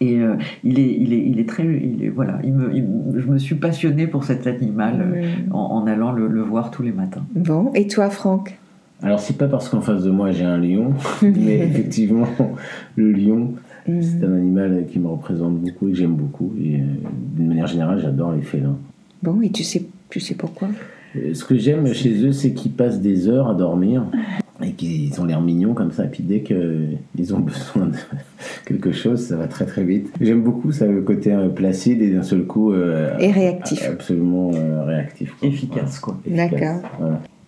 Et 0.00 0.18
il, 0.62 0.78
est, 0.78 0.94
il, 1.00 1.12
est, 1.14 1.26
il 1.26 1.40
est 1.40 1.48
très. 1.48 1.64
Il 1.64 2.04
est, 2.04 2.08
voilà, 2.08 2.38
il 2.44 2.52
me, 2.52 2.70
je 3.18 3.26
me 3.26 3.38
suis 3.38 3.54
passionnée 3.54 4.06
pour 4.06 4.24
cet 4.24 4.46
animal 4.46 5.22
en, 5.50 5.86
allant 5.86 6.12
le, 6.12 6.28
le, 6.28 6.42
voir 6.42 6.70
tous 6.70 6.82
les 6.82 6.92
matins. 6.92 7.24
Bon, 7.34 7.70
et 7.74 7.86
toi, 7.86 8.10
Franck? 8.10 8.58
Alors, 9.02 9.20
c'est 9.20 9.36
pas 9.36 9.46
parce 9.46 9.68
qu'en 9.68 9.80
face 9.80 10.02
de 10.02 10.10
moi 10.10 10.32
j'ai 10.32 10.44
un 10.44 10.58
lion, 10.58 10.94
mais 11.22 11.58
effectivement, 11.66 12.26
le 12.96 13.12
lion, 13.12 13.52
c'est 13.86 14.24
un 14.24 14.34
animal 14.34 14.84
qui 14.90 14.98
me 14.98 15.08
représente 15.08 15.58
beaucoup 15.58 15.88
et 15.88 15.92
que 15.92 15.96
j'aime 15.98 16.14
beaucoup. 16.14 16.52
Et 16.60 16.76
euh, 16.76 16.84
d'une 17.36 17.48
manière 17.48 17.66
générale, 17.66 18.00
j'adore 18.00 18.32
les 18.32 18.42
félins. 18.42 18.76
Bon, 19.22 19.40
et 19.42 19.50
tu 19.50 19.64
sais, 19.64 19.84
tu 20.10 20.20
sais 20.20 20.34
pourquoi? 20.34 20.68
Euh, 21.16 21.34
Ce 21.34 21.44
que 21.44 21.56
j'aime 21.56 21.92
chez 21.92 22.24
eux, 22.24 22.32
c'est 22.32 22.52
qu'ils 22.52 22.72
passent 22.72 23.00
des 23.00 23.28
heures 23.28 23.48
à 23.48 23.54
dormir 23.54 24.04
et 24.62 24.72
qu'ils 24.72 25.20
ont 25.20 25.24
l'air 25.24 25.40
mignons 25.40 25.74
comme 25.74 25.92
ça. 25.92 26.04
Et 26.04 26.08
puis 26.08 26.22
dès 26.22 26.40
qu'ils 26.40 27.34
ont 27.34 27.40
besoin 27.40 27.86
de 27.86 27.96
quelque 28.66 28.92
chose, 28.92 29.26
ça 29.26 29.36
va 29.36 29.48
très 29.48 29.66
très 29.66 29.84
vite. 29.84 30.12
J'aime 30.20 30.42
beaucoup 30.42 30.72
ça, 30.72 30.86
le 30.86 31.02
côté 31.02 31.32
euh, 31.32 31.48
placide 31.48 32.02
et 32.02 32.10
d'un 32.10 32.22
seul 32.22 32.44
coup. 32.44 32.74
et 32.74 33.30
réactif. 33.30 33.82
Absolument 33.88 34.50
réactif. 34.84 35.34
Efficace, 35.42 35.98
quoi. 35.98 36.18
D'accord. 36.26 36.80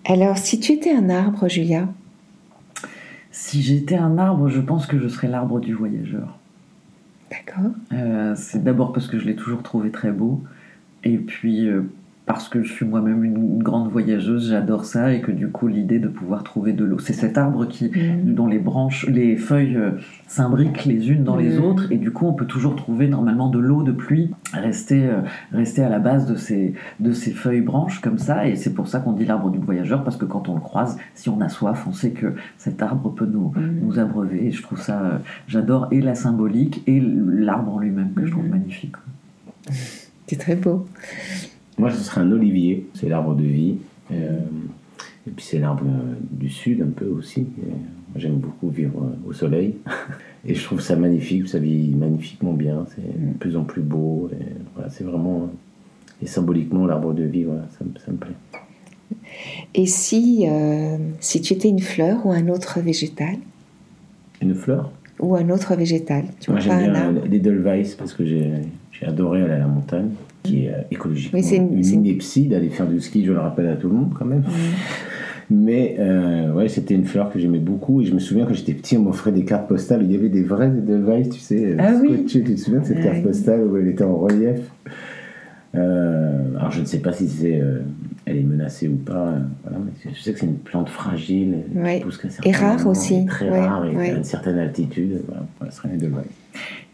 Alors, 0.04 0.38
si 0.38 0.58
tu 0.58 0.72
étais 0.72 0.92
un 0.92 1.10
arbre, 1.10 1.48
Julia, 1.48 1.86
si 3.30 3.62
j'étais 3.62 3.96
un 3.96 4.18
arbre, 4.18 4.48
je 4.48 4.60
pense 4.60 4.86
que 4.86 4.98
je 4.98 5.06
serais 5.06 5.28
l'arbre 5.28 5.60
du 5.60 5.74
voyageur. 5.74 6.38
D'accord. 7.30 7.72
Euh, 7.92 8.34
c'est 8.36 8.62
d'abord 8.62 8.92
parce 8.92 9.06
que 9.06 9.18
je 9.18 9.26
l'ai 9.26 9.36
toujours 9.36 9.62
trouvé 9.62 9.90
très 9.90 10.10
beau, 10.10 10.42
et 11.04 11.18
puis 11.18 11.68
euh, 11.68 11.82
parce 12.28 12.50
que 12.50 12.62
je 12.62 12.70
suis 12.70 12.84
moi-même 12.84 13.24
une, 13.24 13.62
grande 13.62 13.90
voyageuse, 13.90 14.50
j'adore 14.50 14.84
ça 14.84 15.12
et 15.12 15.20
que 15.20 15.32
du 15.32 15.48
coup 15.48 15.66
l'idée 15.66 15.98
de 15.98 16.08
pouvoir 16.08 16.44
trouver 16.44 16.72
de 16.74 16.84
l'eau, 16.84 16.98
c'est 16.98 17.14
cet 17.14 17.38
arbre 17.38 17.66
qui, 17.66 17.86
mm. 17.86 18.34
dont 18.34 18.46
les 18.46 18.58
branches, 18.58 19.06
les 19.08 19.36
feuilles 19.36 19.76
euh, 19.76 19.92
s'imbriquent 20.26 20.84
les 20.84 21.10
unes 21.10 21.24
dans 21.24 21.36
les 21.36 21.58
mm. 21.58 21.64
autres 21.64 21.90
et 21.90 21.96
du 21.96 22.12
coup 22.12 22.26
on 22.26 22.34
peut 22.34 22.44
toujours 22.44 22.76
trouver 22.76 23.08
normalement 23.08 23.48
de 23.48 23.58
l'eau 23.58 23.82
de 23.82 23.92
pluie 23.92 24.30
rester, 24.52 25.06
euh, 25.06 25.22
rester 25.52 25.82
à 25.82 25.88
la 25.88 25.98
base 25.98 26.26
de 26.26 26.36
ces, 26.36 26.74
de 27.00 27.12
ces 27.12 27.32
feuilles 27.32 27.62
branches 27.62 28.00
comme 28.00 28.18
ça 28.18 28.46
et 28.46 28.56
c'est 28.56 28.74
pour 28.74 28.88
ça 28.88 29.00
qu'on 29.00 29.12
dit 29.12 29.24
l'arbre 29.24 29.50
du 29.50 29.58
voyageur 29.58 30.04
parce 30.04 30.16
que 30.16 30.26
quand 30.26 30.48
on 30.48 30.54
le 30.54 30.60
croise, 30.60 30.98
si 31.14 31.30
on 31.30 31.40
a 31.40 31.48
soif, 31.48 31.86
on 31.88 31.92
sait 31.92 32.10
que 32.10 32.34
cet 32.58 32.82
arbre 32.82 33.10
peut 33.10 33.26
nous, 33.26 33.52
mm. 33.56 33.80
nous 33.82 33.98
abreuver 33.98 34.46
et 34.46 34.50
je 34.52 34.62
trouve 34.62 34.80
ça, 34.80 35.00
euh, 35.00 35.18
j'adore 35.46 35.88
et 35.90 36.02
la 36.02 36.14
symbolique 36.14 36.82
et 36.86 37.00
l'arbre 37.00 37.74
en 37.74 37.78
lui-même 37.78 38.12
que 38.12 38.26
je 38.26 38.30
trouve 38.30 38.48
magnifique. 38.48 38.96
C'est 40.26 40.38
très 40.38 40.56
beau. 40.56 40.86
Moi, 41.78 41.90
ce 41.90 41.98
serait 41.98 42.20
un 42.20 42.32
olivier, 42.32 42.86
c'est 42.94 43.08
l'arbre 43.08 43.34
de 43.34 43.44
vie. 43.44 43.76
Euh, 44.10 44.40
et 45.26 45.30
puis 45.30 45.44
c'est 45.44 45.58
l'arbre 45.58 45.84
euh, 45.86 46.14
du 46.30 46.48
sud 46.48 46.82
un 46.82 46.90
peu 46.90 47.06
aussi. 47.06 47.46
J'aime 48.16 48.36
beaucoup 48.36 48.68
vivre 48.68 49.00
euh, 49.00 49.28
au 49.28 49.32
soleil. 49.32 49.76
Et 50.46 50.54
je 50.54 50.64
trouve 50.64 50.80
ça 50.80 50.96
magnifique, 50.96 51.48
ça 51.48 51.58
vit 51.58 51.94
magnifiquement 51.94 52.52
bien. 52.52 52.86
C'est 52.94 53.02
de 53.02 53.34
plus 53.38 53.56
en 53.56 53.64
plus 53.64 53.82
beau. 53.82 54.30
Et 54.32 54.44
voilà, 54.74 54.88
c'est 54.88 55.04
vraiment. 55.04 55.50
Et 56.22 56.26
symboliquement, 56.26 56.86
l'arbre 56.86 57.12
de 57.12 57.24
vie, 57.24 57.44
voilà, 57.44 57.66
ça, 57.72 57.84
ça, 58.04 58.12
me 58.12 58.16
plaît. 58.16 58.34
Et 59.74 59.86
si, 59.86 60.46
si 61.20 61.40
tu 61.40 61.52
étais 61.52 61.68
une 61.68 61.80
fleur 61.80 62.24
ou 62.24 62.32
un 62.32 62.48
autre 62.48 62.80
végétal? 62.80 63.36
Une 64.40 64.54
fleur? 64.54 64.90
Ou 65.20 65.34
un 65.34 65.50
autre 65.50 65.74
végétal 65.74 66.24
tu 66.40 66.50
Moi, 66.50 66.60
j'aime 66.60 66.92
bien 66.92 67.12
les 67.28 67.40
Delweiss 67.40 67.94
parce 67.94 68.14
que 68.14 68.24
j'ai 68.24 68.62
adoré 69.02 69.42
aller 69.42 69.54
à 69.54 69.58
la 69.58 69.66
montagne 69.66 70.10
qui 70.42 70.66
est 70.66 70.70
euh, 70.70 70.82
écologique. 70.90 71.32
c'est 71.42 71.56
une, 71.56 71.84
ineptie 71.84 72.46
d'aller 72.46 72.68
faire 72.68 72.86
du 72.86 73.00
ski, 73.00 73.24
je 73.24 73.32
le 73.32 73.38
rappelle 73.38 73.68
à 73.68 73.76
tout 73.76 73.88
le 73.88 73.94
monde 73.94 74.12
quand 74.18 74.24
même. 74.24 74.44
Mais 75.50 75.96
euh, 75.98 76.52
ouais, 76.52 76.68
c'était 76.68 76.94
une 76.94 77.06
fleur 77.06 77.32
que 77.32 77.38
j'aimais 77.38 77.58
beaucoup 77.58 78.02
et 78.02 78.04
je 78.04 78.12
me 78.12 78.18
souviens 78.18 78.44
quand 78.44 78.52
j'étais 78.52 78.74
petit, 78.74 78.98
on 78.98 79.02
m'offrait 79.02 79.32
des 79.32 79.44
cartes 79.44 79.66
postales. 79.66 80.02
Il 80.02 80.12
y 80.12 80.14
avait 80.14 80.28
des 80.28 80.42
vraies 80.42 80.68
Edelweiss, 80.68 81.30
tu 81.30 81.40
sais, 81.40 81.74
ah, 81.78 81.92
Oui. 82.00 82.26
Tu 82.26 82.42
te 82.42 82.56
souviens 82.56 82.80
de 82.80 82.84
cette 82.84 82.98
ah 83.00 83.04
carte 83.04 83.22
postale 83.22 83.62
où 83.62 83.76
elle 83.78 83.88
était 83.88 84.04
en 84.04 84.16
relief? 84.16 84.60
Euh, 85.74 86.56
Alors 86.58 86.70
je 86.70 86.80
ne 86.80 86.84
sais 86.84 86.98
pas 86.98 87.12
si 87.12 87.28
c'est, 87.28 87.62
elle 88.26 88.36
est 88.36 88.42
menacée 88.42 88.88
ou 88.88 88.96
pas. 88.96 89.36
voilà, 89.62 89.78
mais 89.84 90.12
je 90.12 90.20
sais 90.20 90.34
que 90.34 90.38
c'est 90.38 90.46
une 90.46 90.58
plante 90.58 90.90
fragile, 90.90 91.56
ouais. 91.74 92.02
et 92.44 92.52
rare 92.52 92.86
aussi, 92.86 93.24
très 93.24 93.48
rare 93.48 93.86
et 93.86 93.96
à 93.96 94.16
une 94.18 94.24
certaine 94.24 94.58
altitude. 94.58 95.22
Voilà, 95.26 95.70
ce 95.70 95.78
serait 95.78 95.88
une. 95.94 96.10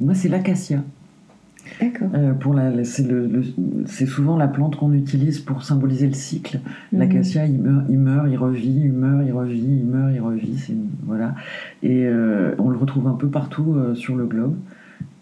Moi, 0.00 0.14
c'est 0.14 0.28
l'acacia. 0.28 0.80
Euh, 2.14 2.32
pour 2.34 2.54
c'est, 2.84 3.06
le- 3.06 3.42
souvent 4.06 4.36
la 4.36 4.48
plante 4.48 4.76
qu'on 4.76 4.92
utilise 4.92 5.40
pour 5.40 5.62
symboliser 5.64 6.06
le 6.06 6.12
cycle. 6.14 6.60
Mhm. 6.92 6.98
L'acacia, 6.98 7.46
il 7.46 7.60
meurt, 7.60 7.84
il 7.88 7.98
meurt, 7.98 8.28
il 8.30 8.36
revit, 8.36 8.80
il 8.84 8.92
meurt, 8.92 9.22
il 9.26 9.32
revit, 9.32 9.78
il 9.80 9.86
meurt, 9.86 10.12
il 10.14 10.20
revit. 10.20 10.74
Voilà. 11.06 11.34
Et 11.82 12.04
euh, 12.06 12.54
on 12.58 12.70
le 12.70 12.76
retrouve 12.76 13.06
un 13.08 13.14
peu 13.14 13.28
partout 13.28 13.74
euh, 13.76 13.94
sur 13.94 14.16
le 14.16 14.26
globe. 14.26 14.56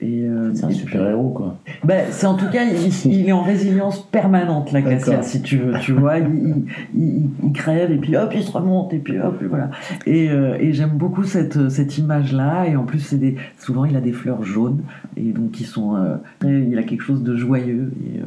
Euh, 0.03 0.51
C'est 0.55 0.65
un 0.65 0.71
super 0.71 1.09
héros, 1.09 1.31
quoi. 1.31 1.57
Ben, 1.85 2.07
c'est 2.11 2.27
en 2.27 2.35
tout 2.35 2.49
cas, 2.51 2.65
il, 2.65 3.13
il 3.13 3.29
est 3.29 3.33
en 3.33 3.43
résilience 3.43 4.03
permanente, 4.11 4.73
l'acacia, 4.73 5.13
D'accord. 5.13 5.25
si 5.25 5.43
tu 5.43 5.59
veux. 5.59 5.75
Tu 5.81 5.93
vois, 5.93 6.19
il, 6.19 6.27
il, 6.35 6.65
il- 7.03 7.31
il 7.45 7.53
crève 7.53 7.91
et 7.93 7.97
puis 7.99 8.17
hop, 8.17 8.31
il 8.35 8.43
se 8.43 8.51
remonte 8.51 8.93
et 8.93 8.99
puis 8.99 9.19
hop, 9.19 9.41
et 9.43 9.47
voilà. 9.47 9.71
Et, 10.07 10.29
euh, 10.31 10.57
et 10.61 10.73
j'aime 10.73 10.91
beaucoup 10.91 11.25
cette, 11.25 11.69
cette 11.71 11.99
image-là. 11.99 12.67
Et 12.69 12.77
en 12.77 12.85
plus, 12.85 13.01
c'est 13.01 13.19
des, 13.19 13.37
souvent, 13.59 13.85
il 13.85 13.95
a 13.97 14.01
des 14.01 14.13
fleurs 14.13 14.43
jaunes 14.45 14.83
et 15.17 15.31
donc 15.33 15.53
qui 15.53 15.65
sont. 15.65 15.97
euh, 15.97 16.17
il 16.45 16.77
a 16.79 16.83
quelque 16.83 17.03
chose 17.03 17.23
de 17.23 17.37
joyeux. 17.37 17.93
Et, 18.05 18.19
euh, 18.21 18.25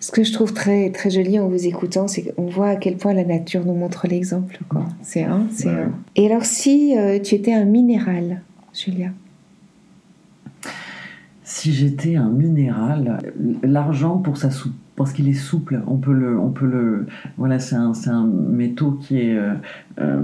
Ce 0.00 0.10
que 0.10 0.24
je 0.24 0.32
trouve 0.32 0.52
très, 0.52 0.90
très 0.90 1.10
joli 1.10 1.38
en 1.38 1.48
vous 1.48 1.66
écoutant, 1.66 2.08
c'est 2.08 2.22
qu'on 2.34 2.46
voit 2.46 2.68
à 2.70 2.76
quel 2.76 2.96
point 2.96 3.14
la 3.14 3.24
nature 3.24 3.64
nous 3.64 3.74
montre 3.74 4.06
l'exemple. 4.08 4.58
quoi. 4.68 4.84
C'est 5.02 5.22
un, 5.24 5.46
c'est 5.50 5.68
Ouais. 5.68 5.74
un. 5.82 5.92
Et 6.16 6.26
alors, 6.26 6.44
si 6.44 6.96
euh, 6.98 7.18
tu 7.20 7.34
étais 7.36 7.52
un 7.54 7.64
minéral, 7.64 8.40
Julia? 8.74 9.08
Si 11.48 11.72
j'étais 11.72 12.16
un 12.16 12.28
minéral, 12.28 13.18
l'argent 13.62 14.18
pour 14.18 14.36
sa 14.36 14.50
soupe, 14.50 14.72
parce 14.96 15.12
qu'il 15.12 15.28
est 15.28 15.32
souple, 15.34 15.80
on 15.86 15.96
peut 15.96 16.12
le, 16.12 16.36
on 16.40 16.50
peut 16.50 16.66
le, 16.66 17.06
voilà, 17.38 17.60
c'est 17.60 17.76
un, 17.76 17.94
c'est 17.94 18.10
un 18.10 18.26
métaux 18.26 18.92
qui 19.00 19.18
est 19.20 19.36
euh, 19.36 19.52
euh, 20.00 20.20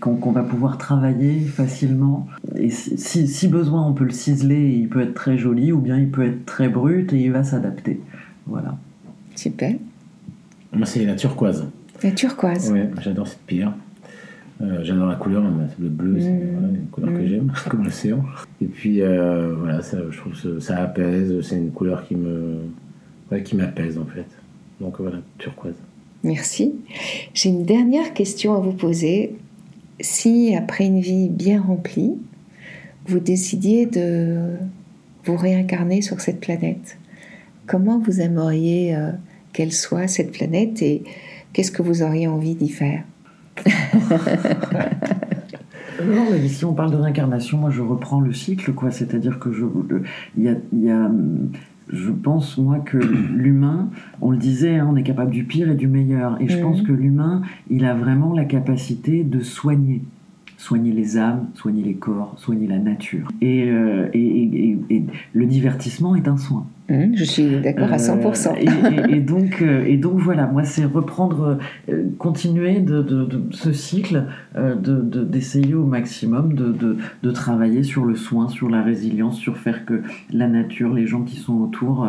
qu'on 0.00 0.16
qu'on 0.16 0.32
va 0.32 0.42
pouvoir 0.42 0.76
travailler 0.76 1.40
facilement. 1.40 2.26
Et 2.56 2.68
si, 2.68 2.98
si- 2.98 3.26
si 3.26 3.48
besoin, 3.48 3.86
on 3.86 3.94
peut 3.94 4.04
le 4.04 4.10
ciseler. 4.10 4.56
et 4.56 4.74
il 4.76 4.88
peut 4.90 5.00
être 5.00 5.14
très 5.14 5.38
joli, 5.38 5.72
ou 5.72 5.78
bien 5.78 5.96
il 5.96 6.10
peut 6.10 6.26
être 6.26 6.44
très 6.44 6.68
brut 6.68 7.10
et 7.14 7.22
il 7.24 7.32
va 7.32 7.42
s'adapter. 7.42 7.98
Voilà. 8.46 8.76
Super. 9.34 9.76
Moi, 10.74 10.84
c'est 10.84 11.06
la 11.06 11.14
turquoise. 11.14 11.64
La 12.02 12.10
turquoise. 12.10 12.70
Ouais, 12.70 12.90
j'adore 13.00 13.28
cette 13.28 13.46
pierre. 13.46 13.72
Euh, 14.62 14.80
j'adore 14.82 15.06
la 15.06 15.16
couleur, 15.16 15.44
le 15.78 15.88
bleu, 15.88 16.16
c'est 16.18 16.30
Mm. 16.30 16.50
voilà, 16.52 16.68
une 16.68 16.86
couleur 16.86 17.10
que 17.10 17.18
Mm. 17.18 17.26
j'aime, 17.28 17.52
comme 17.70 17.84
l'océan. 17.84 18.24
Et 18.62 18.66
puis, 18.66 19.02
euh, 19.02 19.54
voilà, 19.54 19.82
ça, 19.82 19.98
je 20.10 20.16
trouve 20.16 20.32
que 20.40 20.60
ça 20.60 20.78
apaise, 20.82 21.40
c'est 21.42 21.56
une 21.56 21.70
couleur 21.72 22.06
qui 22.06 22.14
me, 22.14 22.56
ouais, 23.30 23.42
qui 23.42 23.54
m'apaise 23.56 23.98
en 23.98 24.06
fait. 24.06 24.24
Donc 24.80 24.98
voilà, 25.00 25.18
turquoise. 25.38 25.74
Merci. 26.24 26.74
J'ai 27.34 27.50
une 27.50 27.64
dernière 27.64 28.14
question 28.14 28.54
à 28.54 28.60
vous 28.60 28.72
poser. 28.72 29.36
Si, 30.00 30.54
après 30.56 30.86
une 30.86 31.00
vie 31.00 31.28
bien 31.28 31.60
remplie, 31.60 32.14
vous 33.06 33.20
décidiez 33.20 33.86
de 33.86 34.38
vous 35.24 35.36
réincarner 35.36 36.02
sur 36.02 36.20
cette 36.20 36.40
planète, 36.40 36.98
comment 37.66 37.98
vous 37.98 38.20
aimeriez 38.20 38.94
euh, 38.96 39.10
qu'elle 39.52 39.72
soit, 39.72 40.06
cette 40.08 40.32
planète, 40.32 40.82
et 40.82 41.02
qu'est-ce 41.52 41.70
que 41.72 41.82
vous 41.82 42.02
auriez 42.02 42.26
envie 42.26 42.54
d'y 42.54 42.68
faire? 42.68 43.02
Non, 46.04 46.26
mais 46.30 46.46
si 46.48 46.64
on 46.64 46.74
parle 46.74 46.90
de 46.90 46.96
réincarnation, 46.96 47.58
moi 47.58 47.70
je 47.70 47.80
reprends 47.82 48.20
le 48.20 48.32
cycle, 48.32 48.72
quoi. 48.72 48.90
C'est-à-dire 48.90 49.38
que 49.38 49.50
je, 49.52 49.64
il 50.36 50.44
y 50.44 50.48
a, 50.48 50.54
il 50.72 50.82
y 50.84 50.90
a, 50.90 51.10
je 51.90 52.10
pense 52.10 52.58
moi 52.58 52.78
que 52.80 52.98
l'humain, 52.98 53.88
on 54.20 54.30
le 54.30 54.36
disait, 54.36 54.76
hein, 54.76 54.88
on 54.90 54.96
est 54.96 55.02
capable 55.02 55.30
du 55.30 55.44
pire 55.44 55.70
et 55.70 55.74
du 55.74 55.88
meilleur. 55.88 56.40
Et 56.40 56.48
je 56.48 56.56
Mhm. 56.56 56.62
pense 56.62 56.82
que 56.82 56.92
l'humain, 56.92 57.42
il 57.70 57.84
a 57.86 57.94
vraiment 57.94 58.34
la 58.34 58.44
capacité 58.44 59.24
de 59.24 59.40
soigner. 59.40 60.02
Soigner 60.58 60.92
les 60.92 61.16
âmes, 61.18 61.48
soigner 61.54 61.82
les 61.82 61.94
corps, 61.94 62.34
soigner 62.38 62.66
la 62.66 62.78
nature. 62.78 63.28
Et, 63.42 63.64
euh, 63.70 64.08
et, 64.14 64.20
et- 64.20 64.78
et- 64.90 64.96
et 64.96 65.04
le 65.34 65.46
divertissement 65.46 66.14
est 66.16 66.28
un 66.28 66.36
soin. 66.38 66.66
Hum, 66.88 67.12
Je 67.16 67.24
suis 67.24 67.60
d'accord 67.60 67.92
à 67.92 67.96
100%. 67.98 68.52
Euh, 68.54 69.06
et, 69.08 69.20
donc, 69.20 69.60
euh, 69.60 69.84
et 69.86 69.96
donc 69.96 70.18
voilà, 70.18 70.46
moi 70.46 70.62
c'est 70.62 70.84
reprendre, 70.84 71.58
euh, 71.88 72.04
continuer 72.18 72.78
de, 72.78 73.02
de- 73.02 73.24
de 73.24 73.42
ce 73.50 73.72
cycle, 73.72 74.24
euh, 74.56 74.76
de- 74.76 75.00
de- 75.00 75.24
d'essayer 75.24 75.74
au 75.74 75.84
maximum 75.84 76.54
de, 76.54 77.30
travailler 77.32 77.82
sur 77.82 78.04
le 78.04 78.14
soin, 78.14 78.48
sur 78.48 78.70
la 78.70 78.82
résilience, 78.82 79.36
sur 79.36 79.56
faire 79.58 79.84
que 79.84 80.02
la 80.32 80.46
nature, 80.48 80.94
les 80.94 81.06
gens 81.06 81.22
qui 81.22 81.36
sont 81.36 81.54
autour 81.58 82.08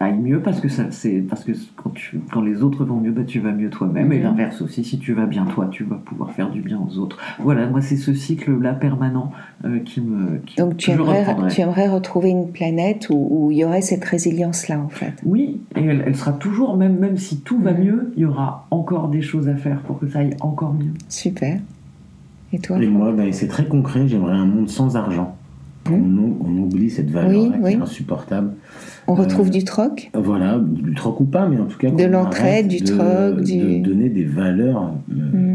aillent 0.00 0.18
mieux, 0.18 0.40
parce 0.40 0.60
que 0.60 0.68
ça, 0.68 0.84
parce 1.28 1.44
que 1.44 1.52
quand, 1.76 1.90
tu, 1.90 2.20
quand 2.32 2.40
les 2.42 2.62
autres 2.62 2.84
vont 2.84 2.96
mieux, 3.00 3.10
bah, 3.12 3.22
tu 3.26 3.38
vas 3.40 3.52
mieux 3.52 3.70
toi-même, 3.70 4.12
et 4.12 4.18
Mhm. 4.18 4.24
l'inverse 4.24 4.60
aussi, 4.60 4.84
si 4.84 4.98
tu 4.98 5.12
vas 5.14 5.26
bien 5.26 5.44
toi, 5.46 5.68
tu 5.70 5.84
vas 5.84 5.96
pouvoir 5.96 6.32
faire 6.32 6.50
du 6.50 6.60
bien 6.60 6.78
aux 6.78 6.98
autres. 6.98 7.16
Voilà, 7.38 7.66
moi 7.68 7.80
c'est 7.80 7.96
ce 7.96 8.12
cycle-là 8.12 8.74
permanent 8.74 9.32
qui 9.84 10.00
me, 10.00 10.38
qui, 10.46 10.56
Donc 10.58 10.76
tu 10.76 10.90
aimerais, 10.90 11.24
tu 11.48 11.60
aimerais 11.60 11.88
retrouver 11.88 12.28
une 12.30 12.50
planète 12.50 13.08
où, 13.10 13.50
il 13.50 13.58
y 13.58 13.64
aurait 13.68 13.82
cette 13.82 14.04
résilience-là, 14.04 14.80
en 14.80 14.88
fait. 14.88 15.12
Oui, 15.24 15.60
et 15.76 15.84
elle, 15.84 16.02
elle 16.06 16.16
sera 16.16 16.32
toujours, 16.32 16.76
même, 16.76 16.98
même 16.98 17.16
si 17.16 17.38
tout 17.40 17.58
va 17.60 17.72
mieux, 17.72 18.12
il 18.16 18.22
y 18.22 18.26
aura 18.26 18.66
encore 18.70 19.08
des 19.08 19.22
choses 19.22 19.48
à 19.48 19.54
faire 19.54 19.80
pour 19.82 19.98
que 20.00 20.08
ça 20.08 20.18
aille 20.20 20.34
encore 20.40 20.74
mieux. 20.74 20.92
Super. 21.08 21.60
Et 22.52 22.58
toi 22.58 22.82
Et 22.82 22.88
moi, 22.88 23.12
ben, 23.12 23.32
c'est 23.32 23.48
très 23.48 23.66
concret, 23.66 24.08
j'aimerais 24.08 24.34
un 24.36 24.46
monde 24.46 24.68
sans 24.68 24.96
argent. 24.96 25.36
Mm. 25.88 25.92
On, 25.92 26.18
ou- 26.22 26.36
on 26.46 26.62
oublie 26.64 26.90
cette 26.90 27.10
valeur 27.10 27.30
Oui, 27.30 27.52
qui 27.62 27.72
est 27.72 27.80
insupportable. 27.80 28.50
On 29.06 29.14
retrouve 29.14 29.48
Euh, 29.48 29.52
du 29.52 29.64
troc 29.64 30.10
Voilà, 30.14 30.58
du 30.58 30.94
troc 30.94 31.20
ou 31.20 31.24
pas, 31.24 31.48
mais 31.48 31.58
en 31.58 31.64
tout 31.64 31.78
cas. 31.78 31.90
De 31.90 32.04
l'entraide, 32.04 32.68
du 32.68 32.78
de- 32.80 32.84
troc, 32.86 33.40
du- 33.42 33.78
De 33.80 33.84
donner 33.88 34.08
des 34.10 34.24
valeurs. 34.24 34.92
euh, 35.10 35.14
Hum. 35.34 35.54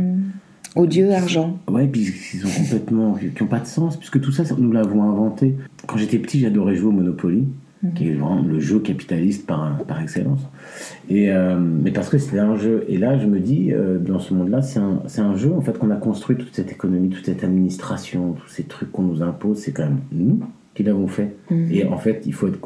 Au 0.76 0.88
dieu 0.88 1.12
argent. 1.14 1.60
Ouais, 1.70 1.86
puis 1.86 2.02
qui 2.06 2.38
sont 2.38 2.48
complètement. 2.48 3.14
qui 3.14 3.44
n'ont 3.44 3.48
pas 3.48 3.60
de 3.60 3.68
sens, 3.68 3.96
puisque 3.96 4.20
tout 4.20 4.32
ça, 4.32 4.44
nous 4.58 4.72
l'avons 4.72 5.04
inventé. 5.04 5.56
Quand 5.86 5.98
j'étais 5.98 6.18
petit, 6.18 6.40
j'adorais 6.40 6.76
jouer 6.76 6.88
au 6.90 6.94
Monopoly. 6.94 7.44
Qui 7.96 8.10
est 8.10 8.14
vraiment 8.14 8.42
le 8.42 8.60
jeu 8.60 8.80
capitaliste 8.80 9.46
par, 9.46 9.78
par 9.86 10.02
excellence. 10.02 10.42
Et, 11.10 11.32
euh, 11.32 11.60
mais 11.60 11.92
parce 11.92 12.10
que 12.10 12.18
c'était 12.18 12.40
un 12.40 12.56
jeu. 12.56 12.86
Et 12.88 12.98
là, 12.98 13.18
je 13.18 13.26
me 13.26 13.40
dis, 13.40 13.74
euh, 13.74 13.98
dans 14.00 14.20
ce 14.20 14.34
monde-là, 14.34 14.62
c'est 14.62 14.80
un, 14.80 15.02
un 15.18 15.36
jeu 15.36 15.52
en 15.54 15.62
fait 15.62 15.78
qu'on 15.78 15.92
a 15.92 15.96
construit 15.96 16.38
toute 16.38 16.56
cette 16.56 16.72
économie, 16.72 17.10
toute 17.10 17.26
cette 17.26 17.44
administration, 17.44 18.34
tous 18.34 18.48
ces 18.48 18.64
trucs 18.64 18.92
qu'on 18.92 19.04
nous 19.04 19.22
impose, 19.22 19.58
c'est 19.58 19.74
quand 19.74 19.84
même 19.84 20.00
nous 20.12 20.40
qui 20.76 20.84
l'avons 20.84 21.08
fait. 21.08 21.36
Hum. 21.52 21.68
Et 21.72 21.86
en 21.86 21.98
fait, 21.98 22.24
il 22.26 22.34
faut 22.34 22.48
être 22.48 22.60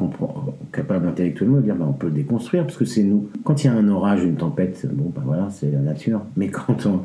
capable 0.72 1.08
intellectuellement 1.08 1.58
de 1.58 1.62
dire, 1.62 1.74
bah, 1.74 1.86
on 1.88 1.92
peut 1.92 2.06
le 2.06 2.14
déconstruire, 2.14 2.64
parce 2.64 2.78
que 2.78 2.84
c'est 2.84 3.02
nous. 3.02 3.28
Quand 3.44 3.62
il 3.62 3.66
y 3.66 3.70
a 3.70 3.74
un 3.74 3.88
orage, 3.88 4.24
une 4.24 4.36
tempête, 4.36 4.86
bon, 4.90 5.12
bah 5.14 5.22
voilà, 5.26 5.48
c'est 5.50 5.70
la 5.70 5.80
nature. 5.80 6.22
Mais 6.36 6.48
quand 6.48 6.86
on, 6.86 7.02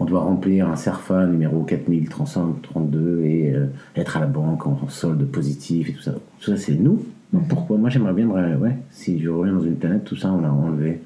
on 0.00 0.04
doit 0.04 0.20
remplir 0.20 0.68
un 0.68 0.76
CERFA 0.76 1.26
numéro 1.26 1.62
4332 1.62 3.22
et 3.24 3.54
euh, 3.54 3.66
être 3.96 4.16
à 4.16 4.20
la 4.20 4.26
banque 4.26 4.66
en, 4.66 4.78
en 4.82 4.88
solde 4.88 5.24
positif 5.24 5.88
et 5.88 5.92
tout 5.92 6.02
ça, 6.02 6.14
tout 6.40 6.50
ça, 6.50 6.56
c'est 6.56 6.74
nous. 6.74 7.02
Pourquoi? 7.48 7.78
Moi, 7.78 7.88
j'aimerais 7.90 8.12
bien, 8.12 8.26
ouais, 8.28 8.76
si 8.90 9.20
je 9.20 9.28
reviens 9.30 9.54
dans 9.54 9.62
une 9.62 9.76
planète, 9.76 10.04
tout 10.04 10.16
ça, 10.16 10.30
on 10.32 10.40
l'a 10.40 10.52
enlevé. 10.52 11.00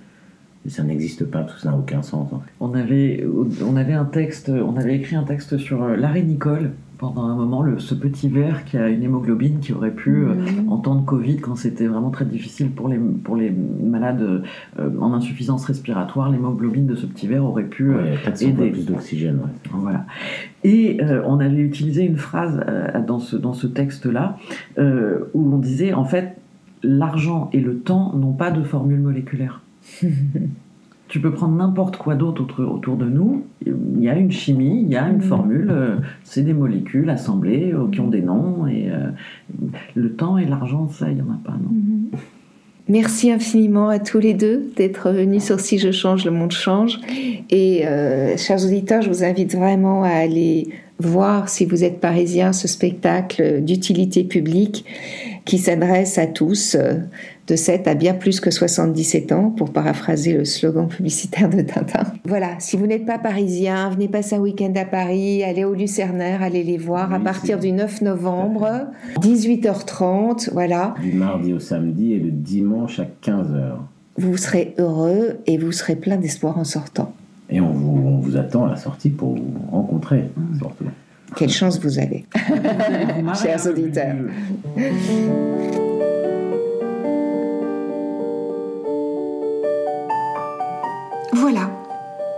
Et 0.66 0.70
ça 0.70 0.82
n'existe 0.82 1.24
pas, 1.24 1.44
tout 1.44 1.56
ça 1.58 1.70
n'a 1.70 1.76
aucun 1.76 2.02
sens, 2.02 2.32
en 2.32 2.40
fait. 2.40 2.50
On 2.58 2.74
avait, 2.74 3.24
on 3.64 3.76
avait 3.76 3.92
un 3.92 4.04
texte, 4.04 4.48
on 4.48 4.76
avait 4.76 4.96
écrit 4.96 5.14
un 5.14 5.22
texte 5.22 5.58
sur 5.58 5.84
euh, 5.84 5.96
l'arrêt 5.96 6.22
Nicole 6.22 6.72
pendant 6.98 7.24
un 7.24 7.34
moment, 7.34 7.62
le, 7.62 7.78
ce 7.78 7.94
petit 7.94 8.28
verre 8.28 8.64
qui 8.64 8.76
a 8.78 8.88
une 8.88 9.02
hémoglobine 9.02 9.58
qui 9.60 9.72
aurait 9.72 9.90
pu, 9.90 10.24
euh, 10.24 10.32
Hum. 10.32 10.68
en 10.72 10.78
temps 10.78 10.94
de 10.94 11.04
Covid, 11.04 11.36
quand 11.38 11.56
c'était 11.56 11.86
vraiment 11.86 12.10
très 12.10 12.24
difficile 12.24 12.70
pour 12.70 12.88
les, 12.88 12.98
pour 12.98 13.36
les 13.36 13.50
malades 13.50 14.42
euh, 14.78 14.90
en 15.00 15.12
insuffisance 15.12 15.64
respiratoire, 15.66 16.30
l'hémoglobine 16.30 16.86
de 16.86 16.94
ce 16.94 17.06
petit 17.06 17.26
verre 17.26 17.44
aurait 17.44 17.64
pu 17.64 17.90
euh, 17.92 18.02
Ouais, 18.02 18.18
400 18.24 18.54
fois 18.54 18.64
aider. 18.64 18.72
plus 18.72 18.86
d'oxygène, 18.86 19.36
ouais. 19.36 19.70
Voilà. 19.72 20.06
Et 20.64 20.98
euh, 21.02 21.22
on 21.26 21.38
avait 21.40 21.56
utilisé 21.60 22.04
une 22.04 22.16
phrase 22.16 22.60
euh, 22.68 23.00
dans 23.06 23.18
ce, 23.18 23.36
dans 23.36 23.52
ce 23.52 23.66
texte-là 23.66 24.38
euh, 24.78 25.20
où 25.34 25.52
on 25.54 25.58
disait 25.58 25.92
en 25.92 26.04
fait 26.04 26.36
l'argent 26.82 27.50
et 27.52 27.60
le 27.60 27.78
temps 27.78 28.12
n'ont 28.14 28.32
pas 28.32 28.50
de 28.50 28.62
formule 28.62 29.00
moléculaire. 29.00 29.62
tu 31.08 31.20
peux 31.20 31.30
prendre 31.30 31.54
n'importe 31.54 31.96
quoi 31.96 32.14
d'autre 32.14 32.64
autour, 32.64 32.96
de 32.96 33.04
nous, 33.04 33.44
il 33.64 34.02
y 34.02 34.08
a 34.08 34.16
une 34.16 34.32
chimie, 34.32 34.80
il 34.82 34.88
y 34.88 34.96
a 34.96 35.08
une 35.08 35.16
Mhm. 35.16 35.22
formule, 35.22 35.68
euh, 35.70 35.96
c'est 36.24 36.42
des 36.42 36.52
molécules 36.52 37.08
assemblées 37.10 37.72
euh, 37.72 37.88
qui 37.90 38.00
ont 38.00 38.08
des 38.08 38.22
noms 38.22 38.66
et 38.66 38.90
euh, 38.90 39.10
le 39.94 40.12
temps 40.12 40.36
et 40.38 40.46
l'argent, 40.46 40.88
ça, 40.88 41.08
il 41.08 41.16
n'y 41.16 41.22
en 41.22 41.32
a 41.32 41.38
pas, 41.44 41.52
non. 41.52 41.70
Mhm. 41.70 42.18
Merci 42.88 43.32
infiniment 43.32 43.88
à 43.88 43.98
tous 43.98 44.20
les 44.20 44.32
deux 44.34 44.70
d'être 44.76 45.10
venus 45.10 45.42
sur 45.42 45.58
Si 45.58 45.78
je 45.78 45.90
change, 45.90 46.24
le 46.24 46.30
monde 46.30 46.52
change. 46.52 47.00
Et 47.50 47.84
euh, 47.84 48.36
chers 48.36 48.64
auditeurs, 48.64 49.02
je 49.02 49.08
vous 49.08 49.24
invite 49.24 49.56
vraiment 49.56 50.04
à 50.04 50.10
aller 50.10 50.68
voir, 50.98 51.48
si 51.48 51.66
vous 51.66 51.84
êtes 51.84 52.00
parisien, 52.00 52.52
ce 52.52 52.68
spectacle 52.68 53.60
d'utilité 53.62 54.24
publique 54.24 54.84
qui 55.44 55.58
s'adresse 55.58 56.18
à 56.18 56.26
tous 56.26 56.74
euh, 56.74 56.94
de 57.46 57.54
7 57.54 57.86
à 57.86 57.94
bien 57.94 58.14
plus 58.14 58.40
que 58.40 58.50
77 58.50 59.32
ans, 59.32 59.50
pour 59.50 59.70
paraphraser 59.70 60.32
le 60.32 60.44
slogan 60.44 60.88
publicitaire 60.88 61.48
de 61.48 61.60
Tintin. 61.60 62.02
Voilà, 62.24 62.58
si 62.58 62.76
vous 62.76 62.86
n'êtes 62.86 63.06
pas 63.06 63.18
parisien, 63.18 63.88
venez 63.90 64.08
passer 64.08 64.34
un 64.34 64.40
week-end 64.40 64.72
à 64.74 64.84
Paris, 64.84 65.44
allez 65.44 65.64
au 65.64 65.74
Lucernaire, 65.74 66.42
allez 66.42 66.64
les 66.64 66.78
voir 66.78 67.12
à 67.12 67.20
partir 67.20 67.58
du 67.60 67.70
9 67.70 68.02
novembre, 68.02 68.88
18h30, 69.20 70.50
voilà. 70.52 70.94
Du 71.00 71.12
mardi 71.12 71.52
au 71.52 71.60
samedi 71.60 72.14
et 72.14 72.18
le 72.18 72.30
dimanche 72.30 72.98
à 72.98 73.06
15h. 73.22 73.76
vous 74.18 74.36
serez 74.36 74.74
heureux 74.78 75.38
et 75.46 75.58
vous 75.58 75.72
serez 75.72 75.94
plein 75.94 76.16
d'espoir 76.16 76.58
en 76.58 76.64
sortant. 76.64 77.12
Et 77.48 77.60
on 77.60 77.70
vous, 77.70 78.36
attend 78.36 78.66
à 78.66 78.70
la 78.70 78.76
sortie 78.76 79.10
pour 79.10 79.36
vous 79.36 79.54
rencontrer, 79.70 80.30
mmh. 80.36 80.58
surtout. 80.58 80.84
Quelle 81.36 81.50
chance 81.50 81.78
vous 81.80 81.98
avez, 81.98 82.24
chers 83.42 83.66
auditeurs. 83.66 84.16
Voilà, 91.32 91.70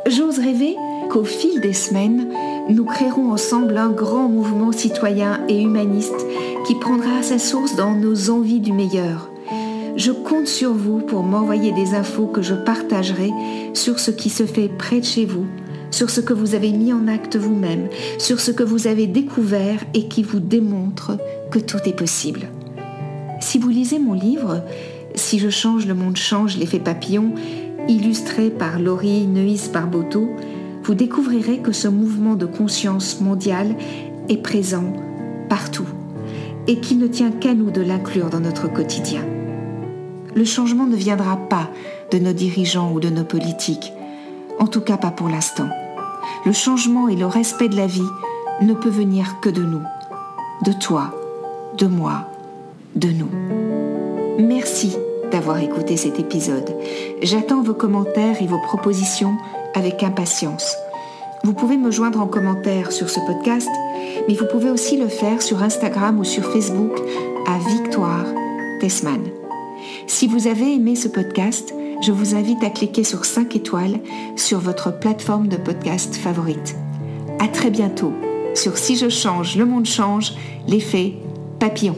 j'ose 0.07 0.39
rêver 0.39 0.75
qu'au 1.11 1.25
fil 1.25 1.61
des 1.61 1.73
semaines, 1.73 2.27
nous 2.69 2.85
créerons 2.85 3.33
ensemble 3.33 3.77
un 3.79 3.91
grand 3.91 4.29
mouvement 4.29 4.73
citoyen 4.73 5.41
et 5.49 5.63
humaniste 5.63 6.27
qui 6.67 6.75
prendra 6.75 7.23
sa 7.23 7.39
source 7.39 7.77
dans 7.77 7.95
nos 7.95 8.31
envies 8.31 8.61
du 8.61 8.73
meilleur. 8.73 9.28
Je 9.99 10.13
compte 10.13 10.47
sur 10.47 10.73
vous 10.73 11.01
pour 11.01 11.25
m'envoyer 11.25 11.73
des 11.73 11.95
infos 11.95 12.29
que 12.29 12.41
je 12.41 12.55
partagerai 12.55 13.33
sur 13.75 13.99
ce 13.99 14.13
qui 14.13 14.31
se 14.31 14.47
fait 14.47 14.69
près 14.69 15.01
de 15.01 15.05
chez 15.05 15.25
vous, 15.25 15.45
sur 15.91 16.09
ce 16.09 16.21
que 16.21 16.33
vous 16.33 16.55
avez 16.55 16.71
mis 16.71 16.93
en 16.93 17.09
acte 17.09 17.35
vous-même, 17.35 17.89
sur 18.17 18.39
ce 18.39 18.53
que 18.53 18.63
vous 18.63 18.87
avez 18.87 19.09
découvert 19.09 19.83
et 19.95 20.07
qui 20.07 20.23
vous 20.23 20.39
démontre 20.39 21.19
que 21.51 21.59
tout 21.59 21.79
est 21.85 21.97
possible. 21.97 22.49
Si 23.41 23.59
vous 23.59 23.71
lisez 23.71 23.99
mon 23.99 24.13
livre, 24.13 24.63
Si 25.17 25.41
je 25.41 25.49
change, 25.49 25.87
le 25.87 25.95
monde 25.95 26.17
change, 26.17 26.59
l'effet 26.59 26.79
papillon, 26.79 27.33
illustré 27.89 28.51
par 28.51 28.79
Laurie 28.79 29.27
Neuis 29.27 29.69
Barboteau, 29.73 30.29
vous 30.85 30.95
découvrirez 30.95 31.59
que 31.59 31.73
ce 31.73 31.89
mouvement 31.89 32.37
de 32.37 32.47
conscience 32.47 33.21
mondiale 33.21 33.75
est 34.29 34.37
présent 34.37 34.93
partout 35.49 35.89
et 36.69 36.79
qu'il 36.79 36.99
ne 36.99 37.09
tient 37.09 37.33
qu'à 37.33 37.55
nous 37.55 37.73
de 37.73 37.83
l'inclure 37.83 38.31
dans 38.31 38.41
notre 38.41 38.73
quotidien. 38.73 39.38
Le 40.39 40.45
changement 40.45 40.87
ne 40.87 40.95
viendra 40.95 41.37
pas 41.37 41.69
de 42.13 42.19
nos 42.21 42.33
dirigeants 42.33 42.93
ou 42.93 43.01
de 43.01 43.09
nos 43.09 43.25
politiques, 43.25 43.93
en 44.61 44.69
tout 44.69 44.81
cas 44.81 44.97
pas 44.97 45.11
pour 45.11 45.29
l'instant. 45.29 45.69
Le 46.47 46.53
changement 46.53 47.09
et 47.09 47.17
le 47.17 47.27
respect 47.27 47.69
de 47.69 47.75
la 47.75 47.89
vie 47.89 48.09
ne 48.63 48.73
peut 48.73 48.89
venir 48.89 49.41
que 49.43 49.49
de 49.49 49.65
nous, 49.65 49.83
de 50.65 50.73
toi, 50.73 51.13
de 51.77 51.89
moi, 51.89 52.31
de 52.95 53.09
nous. 53.09 53.29
Merci 54.39 54.97
d'avoir 55.33 55.59
écouté 55.59 55.97
cet 55.97 56.21
épisode. 56.21 56.73
J'attends 57.21 57.65
vos 57.65 57.75
commentaires 57.75 58.41
et 58.41 58.47
vos 58.47 58.61
propositions 58.61 59.37
avec 59.75 60.05
impatience. 60.05 60.77
Vous 61.43 61.53
pouvez 61.53 61.77
me 61.77 61.91
joindre 61.91 62.21
en 62.21 62.29
commentaire 62.29 62.93
sur 62.93 63.11
ce 63.11 63.19
podcast, 63.27 63.69
mais 64.29 64.35
vous 64.35 64.47
pouvez 64.47 64.71
aussi 64.71 64.99
le 64.99 65.09
faire 65.09 65.43
sur 65.43 65.65
Instagram 65.65 66.21
ou 66.21 66.25
sur 66.25 66.45
Facebook 66.45 66.97
à 67.49 67.59
Victoire 67.59 68.27
Tessman. 68.81 69.38
Si 70.09 70.27
vous 70.27 70.47
avez 70.47 70.75
aimé 70.75 70.97
ce 70.97 71.07
podcast, 71.07 71.75
je 72.01 72.13
vous 72.13 72.35
invite 72.35 72.65
à 72.65 72.71
cliquer 72.71 73.05
sur 73.05 73.27
5 73.27 73.55
étoiles 73.55 74.01
sur 74.37 74.59
votre 74.59 74.99
plateforme 74.99 75.49
de 75.49 75.57
podcast 75.57 76.17
favorite. 76.17 76.77
À 77.39 77.47
très 77.47 77.71
bientôt 77.71 78.15
sur 78.55 78.79
Si 78.79 78.97
je 78.97 79.11
change, 79.11 79.57
le 79.57 79.67
monde 79.67 79.85
change, 79.85 80.33
l'effet 80.67 81.13
papillon. 81.61 81.95